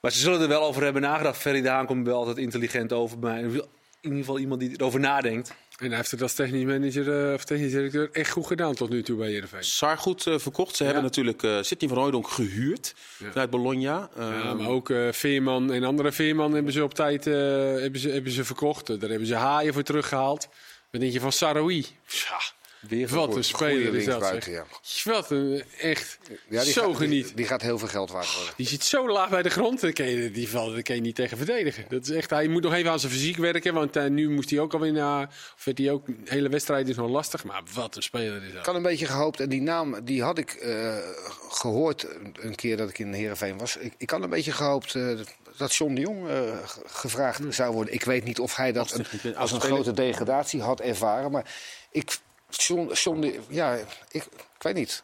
Maar 0.00 0.12
ze 0.12 0.18
zullen 0.18 0.40
er 0.40 0.48
wel 0.48 0.62
over 0.62 0.82
hebben 0.82 1.02
nagedacht. 1.02 1.38
Ferry 1.40 1.60
de 1.62 1.68
Haan 1.68 1.86
komt 1.86 2.06
wel 2.06 2.16
altijd 2.16 2.36
intelligent 2.36 2.92
over 2.92 3.18
bij 3.18 3.30
mij. 3.42 3.42
In 3.42 4.10
ieder 4.10 4.18
geval 4.18 4.38
iemand 4.38 4.60
die 4.60 4.70
erover 4.76 5.00
nadenkt. 5.00 5.54
En 5.78 5.86
hij 5.88 5.96
heeft 5.96 6.10
het 6.10 6.22
als 6.22 6.34
technisch 6.34 6.64
manager 6.64 7.26
eh, 7.28 7.34
of 7.34 7.44
technisch 7.44 7.72
directeur 7.72 8.08
echt 8.12 8.30
goed 8.30 8.46
gedaan 8.46 8.74
tot 8.74 8.90
nu 8.90 9.02
toe 9.02 9.16
bij 9.16 9.28
Heerenveen. 9.30 9.64
Saar 9.64 9.98
goed 9.98 10.26
eh, 10.26 10.38
verkocht. 10.38 10.76
Ze 10.76 10.84
hebben 10.84 11.02
natuurlijk 11.02 11.42
eh 11.42 11.58
Sidney 11.62 11.88
van 11.90 11.98
Hooydonk 11.98 12.28
gehuurd 12.28 12.94
Ja. 13.18 13.30
vanuit 13.30 13.50
Bologna. 13.50 14.10
Eh, 14.16 14.28
Ja, 14.44 14.54
maar 14.54 14.68
ook 14.68 14.90
eh, 14.90 15.12
Veerman 15.12 15.72
en 15.72 15.84
andere 15.84 16.12
Veerman 16.12 16.54
hebben 16.54 16.72
ze 16.72 16.82
op 16.82 16.94
tijd 16.94 17.26
eh, 17.26 17.32
hebben 17.80 18.00
ze, 18.00 18.08
hebben 18.08 18.32
ze 18.32 18.44
verkocht. 18.44 18.86
Daar 18.86 19.10
hebben 19.10 19.26
ze 19.28 19.34
haaien 19.34 19.72
voor 19.72 19.82
teruggehaald. 19.82 20.48
Wat 20.90 21.00
denk 21.00 21.12
je 21.12 21.20
van 21.20 21.32
Saroui? 21.32 21.86
Ja, 22.06 22.40
Weer 22.88 23.08
wat 23.08 23.36
een 23.36 23.44
speler 23.44 23.94
is 23.94 24.04
dat 24.04 24.44
ja. 24.44 24.64
Wat 25.04 25.30
een 25.30 25.62
echt 25.80 26.18
Ja, 26.48 26.62
die 26.62 26.72
zo 26.72 26.88
gaat, 26.88 26.96
geniet. 26.96 27.36
Die, 27.36 27.46
gaat 27.46 27.62
heel 27.62 27.78
veel 27.78 27.88
geld 27.88 28.10
waard 28.10 28.34
worden. 28.36 28.54
Die 28.56 28.66
zit 28.66 28.84
zo 28.84 29.08
laag 29.08 29.28
bij 29.30 29.42
de 29.42 29.48
grond, 29.50 29.92
kan 29.92 30.06
je, 30.06 30.30
die 30.30 30.48
valt, 30.48 30.72
daar 30.72 30.82
kan 30.82 30.94
je 30.94 31.00
niet 31.00 31.14
tegen 31.14 31.36
verdedigen. 31.36 31.84
Dat 31.88 32.02
is 32.02 32.10
echt, 32.10 32.30
hij 32.30 32.48
moet 32.48 32.62
nog 32.62 32.72
even 32.74 32.90
aan 32.90 33.00
zijn 33.00 33.12
fysiek 33.12 33.36
werken, 33.36 33.74
want 33.74 33.96
eh, 33.96 34.06
nu 34.06 34.30
moest 34.30 34.50
hij 34.50 34.58
ook 34.60 34.72
alweer 34.72 34.92
naar... 34.92 35.26
Of 35.56 35.64
werd 35.64 35.78
hij 35.78 35.90
ook, 35.90 36.06
de 36.06 36.14
hele 36.24 36.48
wedstrijd 36.48 36.88
is 36.88 36.96
nog 36.96 37.10
lastig, 37.10 37.44
maar 37.44 37.62
wat 37.74 37.96
een 37.96 38.02
speler 38.02 38.42
is 38.42 38.48
Ik 38.48 38.54
dat. 38.54 38.66
had 38.66 38.74
een 38.74 38.82
beetje 38.82 39.06
gehoopt, 39.06 39.40
en 39.40 39.48
die 39.48 39.62
naam 39.62 40.04
die 40.04 40.22
had 40.22 40.38
ik 40.38 40.50
eh, 40.52 40.96
gehoord 41.48 42.06
een- 42.32 42.54
keer 42.54 42.76
dat 42.76 42.88
ik 42.88 42.98
in 42.98 43.12
Heerenveen 43.12 43.58
was. 43.58 43.76
Ik, 43.76 43.92
ik 43.98 44.10
had 44.10 44.22
een 44.22 44.30
beetje 44.30 44.52
gehoopt 44.52 44.94
eh, 44.94 45.08
dat 45.56 45.74
John 45.74 45.94
de 45.94 46.00
Jong 46.00 46.28
eh, 46.28 46.34
ge- 46.64 46.80
gevraagd 46.86 47.40
zou 47.50 47.74
worden. 47.74 47.94
Ik 47.94 48.04
weet 48.04 48.24
niet 48.24 48.38
of 48.40 48.56
hij 48.56 48.72
dat 48.72 48.92
Als 48.92 49.22
een- 49.22 49.36
als 49.36 49.52
grote 49.52 49.92
degradatie 49.92 50.60
had 50.62 50.80
ervaren. 50.80 51.30
Maar 51.30 51.54
ik, 51.90 52.16
John, 52.56 52.92
John 52.92 53.20
de, 53.20 53.40
ja, 53.48 53.74
ik, 54.10 54.24
ik 54.56 54.62
weet 54.62 54.74
niet. 54.74 55.02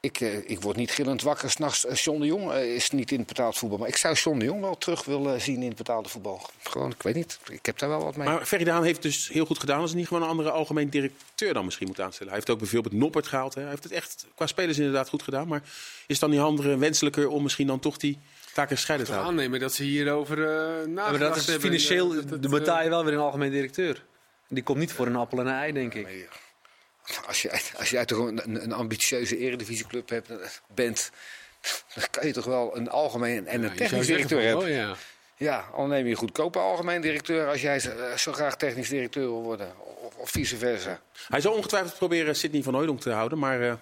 Ik, 0.00 0.20
eh, 0.20 0.50
ik 0.50 0.60
word 0.60 0.76
niet 0.76 0.90
gillend 0.90 1.22
wakker 1.22 1.50
s'nachts. 1.50 1.84
Uh, 1.86 1.94
John 1.94 2.20
de 2.20 2.26
Jong 2.26 2.52
eh, 2.52 2.74
is 2.74 2.90
niet 2.90 3.12
in 3.12 3.18
het 3.18 3.26
betaald 3.26 3.56
voetbal. 3.58 3.78
Maar 3.78 3.88
ik 3.88 3.96
zou 3.96 4.14
John 4.14 4.38
de 4.38 4.44
Jong 4.44 4.60
wel 4.60 4.78
terug 4.78 5.04
willen 5.04 5.40
zien 5.40 5.62
in 5.62 5.68
het 5.68 5.76
betaalde 5.76 6.08
voetbal. 6.08 6.40
Gewoon, 6.62 6.90
ik 6.90 7.02
weet 7.02 7.14
niet. 7.14 7.38
Ik 7.48 7.66
heb 7.66 7.78
daar 7.78 7.88
wel 7.88 8.04
wat 8.04 8.16
mee. 8.16 8.28
Maar 8.28 8.46
Ferry 8.46 8.64
Daan 8.64 8.84
heeft 8.84 9.02
dus 9.02 9.28
heel 9.28 9.46
goed 9.46 9.58
gedaan 9.58 9.80
als 9.80 9.90
hij 9.90 9.98
niet 9.98 10.08
gewoon 10.08 10.22
een 10.22 10.28
andere 10.28 10.50
algemeen 10.50 10.88
directeur 10.88 11.54
dan 11.54 11.64
misschien 11.64 11.86
moet 11.86 12.00
aanstellen. 12.00 12.28
Hij 12.28 12.36
heeft 12.36 12.50
ook 12.50 12.58
bijvoorbeeld 12.58 12.94
Noppert 12.94 13.26
gehaald. 13.26 13.54
Hè. 13.54 13.60
Hij 13.60 13.70
heeft 13.70 13.82
het 13.82 13.92
echt 13.92 14.26
qua 14.34 14.46
spelers 14.46 14.78
inderdaad 14.78 15.08
goed 15.08 15.22
gedaan. 15.22 15.48
Maar 15.48 15.62
is 16.06 16.18
dan 16.18 16.30
die 16.30 16.40
andere 16.40 16.76
wenselijker 16.76 17.28
om 17.28 17.42
misschien 17.42 17.66
dan 17.66 17.80
toch 17.80 17.96
die 17.96 18.18
taken 18.52 18.76
gescheiden 18.76 19.06
te 19.06 19.12
houden? 19.12 19.34
aannemen 19.34 19.60
dat 19.60 19.74
ze 19.74 19.82
hierover 19.82 20.38
eh 20.38 20.44
Ja, 20.44 20.86
nagedacht 20.86 21.10
maar 21.10 21.18
dat 21.18 21.36
is 21.36 21.46
hebben. 21.46 21.64
financieel, 21.64 22.10
Eh, 22.10 22.14
dat 22.14 22.30
het, 22.30 22.42
de 22.42 22.48
eh, 22.48 22.54
betaal 22.54 22.82
je 22.82 22.88
wel 22.88 23.04
weer 23.04 23.14
een 23.14 23.20
algemeen 23.20 23.50
directeur. 23.50 24.04
Die 24.48 24.62
komt 24.62 24.78
niet 24.78 24.92
voor 24.92 25.06
een 25.06 25.16
appel 25.16 25.38
en 25.38 25.46
een 25.46 25.54
ei, 25.54 25.72
denk 25.72 25.94
ik. 25.94 26.28
Als 27.26 27.42
je, 27.42 27.60
als 27.76 27.90
jij 27.90 28.04
toch 28.04 28.18
een, 28.18 28.62
een, 28.62 28.72
ambitieuze 28.72 29.38
eredivisieclub 29.38 30.08
hebt, 30.08 30.30
eh, 30.30 30.36
bent, 30.74 31.10
dan 31.94 32.04
kan 32.10 32.26
je 32.26 32.32
toch 32.32 32.44
wel 32.44 32.76
een 32.76 32.88
algemeen 32.88 33.46
en 33.46 33.62
een 33.62 33.76
technisch 33.76 34.06
directeur 34.06 34.42
hebben. 34.42 34.64
wel, 34.64 34.74
ja. 34.74 34.96
Ja, 35.36 35.68
al 35.72 35.86
neem 35.86 36.04
je 36.04 36.10
een 36.10 36.16
goedkope 36.16 36.58
algemeen 36.58 37.00
directeur 37.00 37.48
als 37.48 37.60
jij 37.60 37.78
zo, 37.80 37.90
eh, 37.90 38.16
graag 38.16 38.56
technisch 38.56 38.88
directeur 38.88 39.22
wil 39.22 39.42
worden. 39.42 39.72
Of, 39.78 40.14
of 40.14 40.30
vice 40.30 40.56
versa. 40.56 41.00
Hij 41.28 41.40
zal 41.40 41.52
ongetwijfeld 41.52 41.98
proberen 41.98 42.36
Sidney 42.36 42.62
van 42.62 42.74
Hooydonk 42.74 43.00
te 43.00 43.10
houden. 43.10 43.38
Maar 43.38 43.60
eh, 43.60 43.74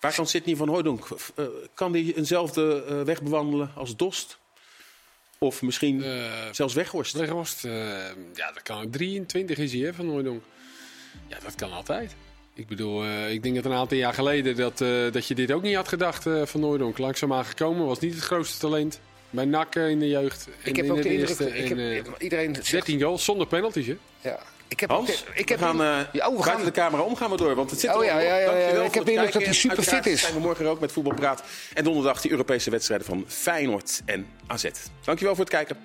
waar 0.00 0.14
kan 0.14 0.26
Sidney 0.26 0.56
van 0.56 0.68
Hooydonk? 0.68 1.08
kan 1.74 1.92
hij 1.92 2.12
eenzelfde 2.16 2.84
eh, 2.88 3.02
weg 3.02 3.22
bewandelen 3.22 3.70
als 3.74 3.96
Dost? 3.96 4.38
Of 5.38 5.62
misschien 5.62 6.04
zelfs 6.52 6.74
Weghorst? 6.74 7.12
Weghorst, 7.12 7.64
eh, 7.64 7.72
ja, 8.34 8.52
dat 8.52 8.62
kan. 8.62 8.90
23 8.90 9.58
is 9.58 9.72
hij, 9.72 9.80
hè, 9.80 9.94
van 9.94 10.08
Hooydonk. 10.08 10.42
Ja, 11.26 11.38
dat 11.44 11.54
kan 11.54 11.72
altijd. 11.72 12.14
Ik 12.58 12.66
bedoel, 12.66 13.02
eh, 13.04 13.30
ik 13.32 13.42
denk 13.42 13.54
dat 13.54 13.64
een 13.64 13.72
aantal 13.72 13.96
jaar 13.96 14.14
geleden 14.14 14.56
dat, 14.56 14.80
eh, 14.80 14.88
dat 15.12 15.26
je 15.26 15.34
dit 15.34 15.52
ook 15.52 15.62
niet 15.62 15.74
had 15.74 15.88
gedacht 15.88 16.26
eh, 16.26 16.42
van 16.44 16.62
Hooydonk. 16.62 16.98
Langzaamaan 16.98 17.44
gekomen, 17.44 17.86
was 17.86 17.98
niet 17.98 18.14
het 18.14 18.22
grootste 18.22 18.58
talent. 18.58 19.00
Bij 19.30 19.44
NAC 19.44 19.74
eh, 19.74 19.88
in 19.88 19.98
de 19.98 20.08
jeugd. 20.08 20.46
En 20.62 20.70
Ik 20.70 20.76
heb 20.76 20.84
in 20.84 20.90
ook 20.90 20.96
de 20.96 21.02
de 21.02 21.08
indruk, 21.08 21.28
eerste. 21.28 21.56
ik 21.58 21.68
heb, 21.68 21.78
en, 21.78 22.04
iedereen 22.18 22.54
zegt, 22.54 22.70
13 22.70 23.00
goals 23.02 23.24
zonder 23.24 23.46
penalties, 23.46 23.86
hè? 23.86 23.96
ja, 24.20 24.38
ik 24.68 24.80
heb, 24.80 24.90
ook- 24.90 24.96
Hans, 25.06 25.24
ik 25.34 25.48
heb 25.48 25.58
we 25.58 25.64
gaan, 25.64 25.76
ja, 25.76 25.86
oh, 25.94 26.08
we 26.12 26.20
buiten 26.20 26.42
gaan 26.44 26.64
de 26.64 26.70
camera 26.70 27.02
om 27.02 27.16
gaan 27.16 27.30
we 27.30 27.36
door, 27.36 27.54
want 27.54 27.70
het 27.70 27.80
zit 27.80 27.94
Oh 27.96 28.04
ja, 28.04 28.18
ja, 28.20 28.38
ja, 28.38 28.50
ik 28.82 28.94
heb 28.94 29.04
de 29.04 29.12
indruk 29.12 29.32
dat 29.32 29.42
hij 29.42 29.52
super 29.52 29.82
fit 29.82 30.06
is. 30.06 30.20
zijn 30.20 30.34
we 30.34 30.40
morgen 30.40 30.66
ook 30.66 30.80
met 30.80 30.92
Voetbalpraat. 30.92 31.42
En 31.74 31.84
donderdag 31.84 32.20
die 32.20 32.30
Europese 32.30 32.70
wedstrijden 32.70 33.06
van 33.06 33.24
Feyenoord 33.26 34.02
en 34.04 34.26
AZ. 34.46 34.64
Dankjewel 35.04 35.34
voor 35.34 35.44
het 35.44 35.54
kijken. 35.54 35.76